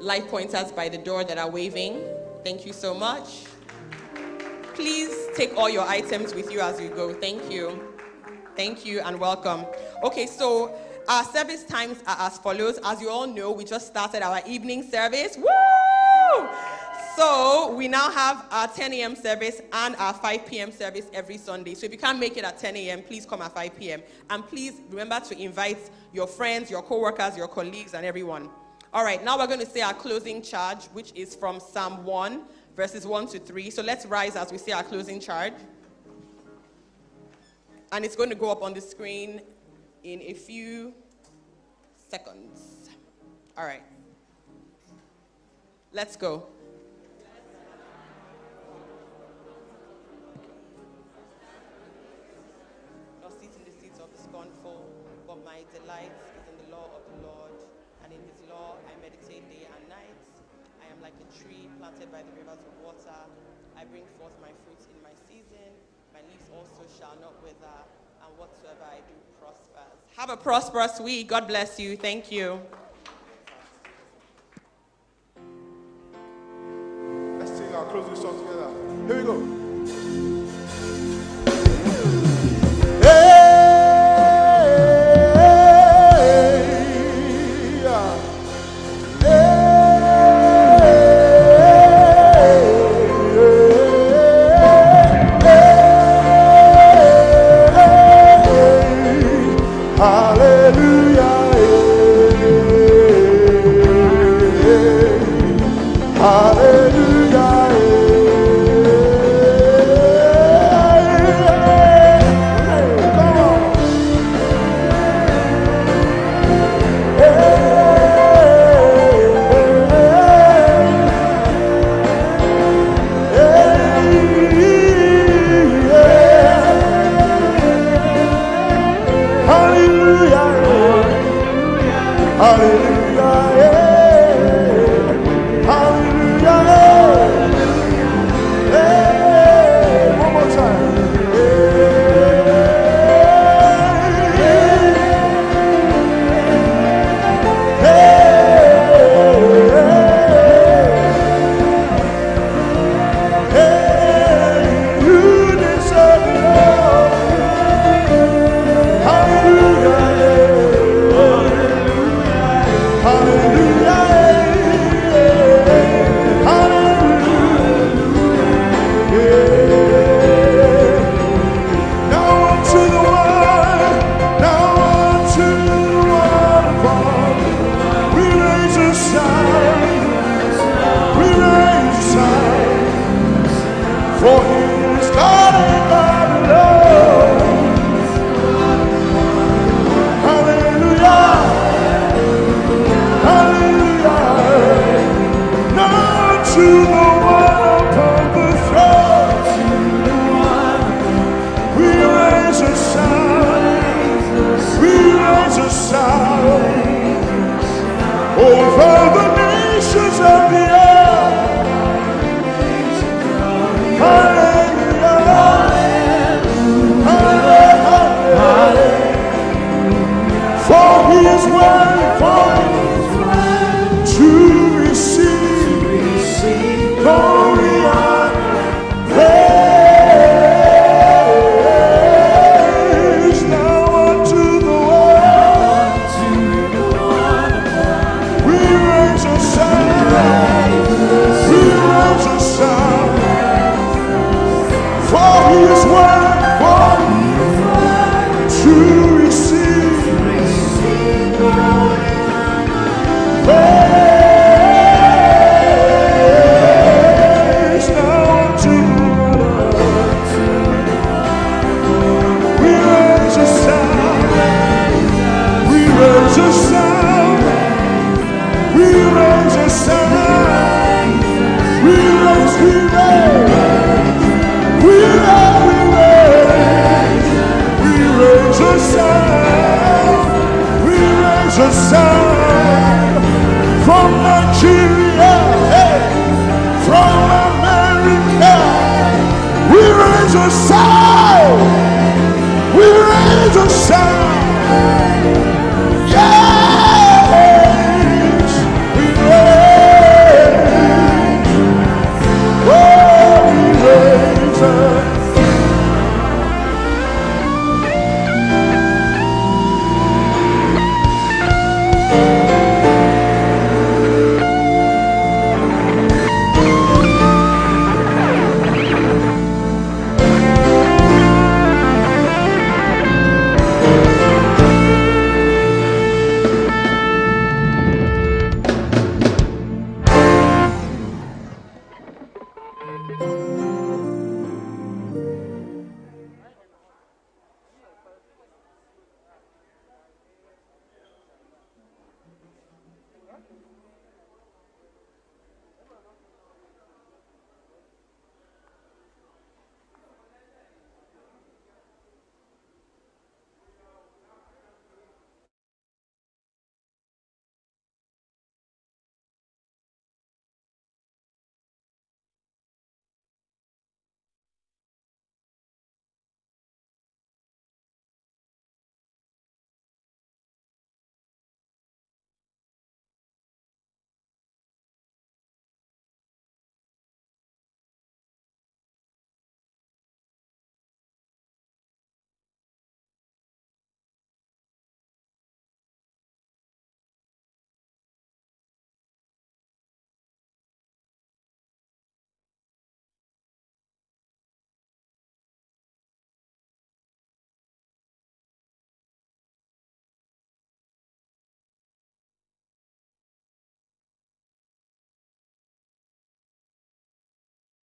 Life 0.00 0.28
Pointers 0.28 0.72
by 0.72 0.88
the 0.88 0.98
door 0.98 1.24
that 1.24 1.36
are 1.36 1.50
waving. 1.50 2.00
Thank 2.42 2.64
you 2.64 2.72
so 2.72 2.94
much. 2.94 3.44
Please 4.72 5.28
take 5.36 5.58
all 5.58 5.68
your 5.68 5.86
items 5.86 6.34
with 6.34 6.50
you 6.50 6.60
as 6.60 6.80
you 6.80 6.88
go. 6.88 7.12
Thank 7.12 7.52
you. 7.52 7.92
Thank 8.56 8.86
you 8.86 9.00
and 9.00 9.20
welcome. 9.20 9.66
Okay, 10.04 10.26
so 10.26 10.74
our 11.08 11.24
service 11.24 11.64
times 11.64 11.98
are 12.06 12.16
as 12.20 12.38
follows. 12.38 12.78
As 12.84 13.00
you 13.00 13.10
all 13.10 13.26
know, 13.26 13.52
we 13.52 13.64
just 13.64 13.86
started 13.86 14.22
our 14.22 14.40
evening 14.46 14.82
service. 14.82 15.36
Woo! 15.36 16.48
So 17.16 17.74
we 17.76 17.88
now 17.88 18.10
have 18.10 18.46
our 18.50 18.68
10 18.68 18.92
a.m. 18.94 19.14
service 19.14 19.60
and 19.72 19.94
our 19.96 20.14
5 20.14 20.46
p.m. 20.46 20.72
service 20.72 21.06
every 21.12 21.36
Sunday. 21.36 21.74
So 21.74 21.84
if 21.84 21.92
you 21.92 21.98
can't 21.98 22.18
make 22.18 22.38
it 22.38 22.44
at 22.44 22.58
10 22.58 22.74
a.m., 22.76 23.02
please 23.02 23.26
come 23.26 23.42
at 23.42 23.54
5 23.54 23.78
p.m. 23.78 24.02
And 24.30 24.46
please 24.46 24.80
remember 24.88 25.20
to 25.20 25.38
invite 25.38 25.90
your 26.14 26.26
friends, 26.26 26.70
your 26.70 26.82
co-workers, 26.82 27.36
your 27.36 27.48
colleagues, 27.48 27.92
and 27.92 28.06
everyone. 28.06 28.48
All 28.94 29.04
right, 29.04 29.22
now 29.22 29.38
we're 29.38 29.46
going 29.46 29.60
to 29.60 29.66
say 29.66 29.82
our 29.82 29.92
closing 29.92 30.40
charge, 30.40 30.84
which 30.86 31.12
is 31.14 31.34
from 31.34 31.60
Psalm 31.60 32.04
1, 32.04 32.42
verses 32.76 33.06
1 33.06 33.26
to 33.28 33.38
3. 33.38 33.70
So 33.70 33.82
let's 33.82 34.06
rise 34.06 34.34
as 34.36 34.50
we 34.50 34.56
say 34.56 34.72
our 34.72 34.82
closing 34.82 35.20
charge. 35.20 35.54
And 37.90 38.06
it's 38.06 38.16
going 38.16 38.30
to 38.30 38.34
go 38.34 38.50
up 38.50 38.62
on 38.62 38.72
the 38.72 38.80
screen 38.80 39.42
in 40.02 40.20
a 40.22 40.34
few 40.34 40.94
seconds. 42.10 42.90
All 43.56 43.64
right. 43.64 43.82
Let's 45.92 46.16
go. 46.16 46.48
Nor 53.20 53.30
sit 53.30 53.50
in 53.54 53.64
the 53.64 53.70
seats 53.78 54.00
of 54.00 54.10
the 54.10 54.18
scornful, 54.18 54.88
but 55.26 55.44
my 55.44 55.62
delight 55.72 56.10
is 56.34 56.44
in 56.50 56.56
the 56.66 56.74
law 56.74 56.90
of 56.96 57.04
the 57.06 57.28
Lord, 57.28 57.52
and 58.02 58.12
in 58.12 58.18
his 58.26 58.48
law 58.50 58.76
I 58.82 58.92
meditate 59.00 59.46
day 59.48 59.68
and 59.70 59.88
night. 59.88 60.18
I 60.82 60.90
am 60.90 60.98
like 61.00 61.14
a 61.14 61.28
tree 61.38 61.68
planted 61.78 62.10
by 62.10 62.22
the 62.26 62.32
rivers 62.34 62.58
of 62.66 62.74
water. 62.82 63.20
I 63.78 63.84
bring 63.84 64.04
forth 64.18 64.34
my 64.42 64.50
fruits 64.64 64.88
in 64.90 64.98
my 65.04 65.14
season. 65.28 65.70
My 66.12 66.20
leaves 66.26 66.50
also 66.50 66.82
shall 66.98 67.14
not 67.20 67.38
wither, 67.44 67.78
and 68.24 68.30
whatsoever 68.38 68.84
I 68.84 69.00
do 69.06 69.16
prospers. 69.38 70.11
Have 70.22 70.30
a 70.30 70.36
prosperous 70.36 71.00
week. 71.00 71.26
God 71.26 71.48
bless 71.48 71.80
you. 71.80 71.96
Thank 71.96 72.30
you. 72.30 72.60
Let's 77.40 77.50
sing 77.50 77.74
our 77.74 77.84
closing 77.86 78.14
song 78.14 78.38
together. 78.38 78.70
Here 79.08 79.16
we 79.16 79.24
go. 79.24 79.61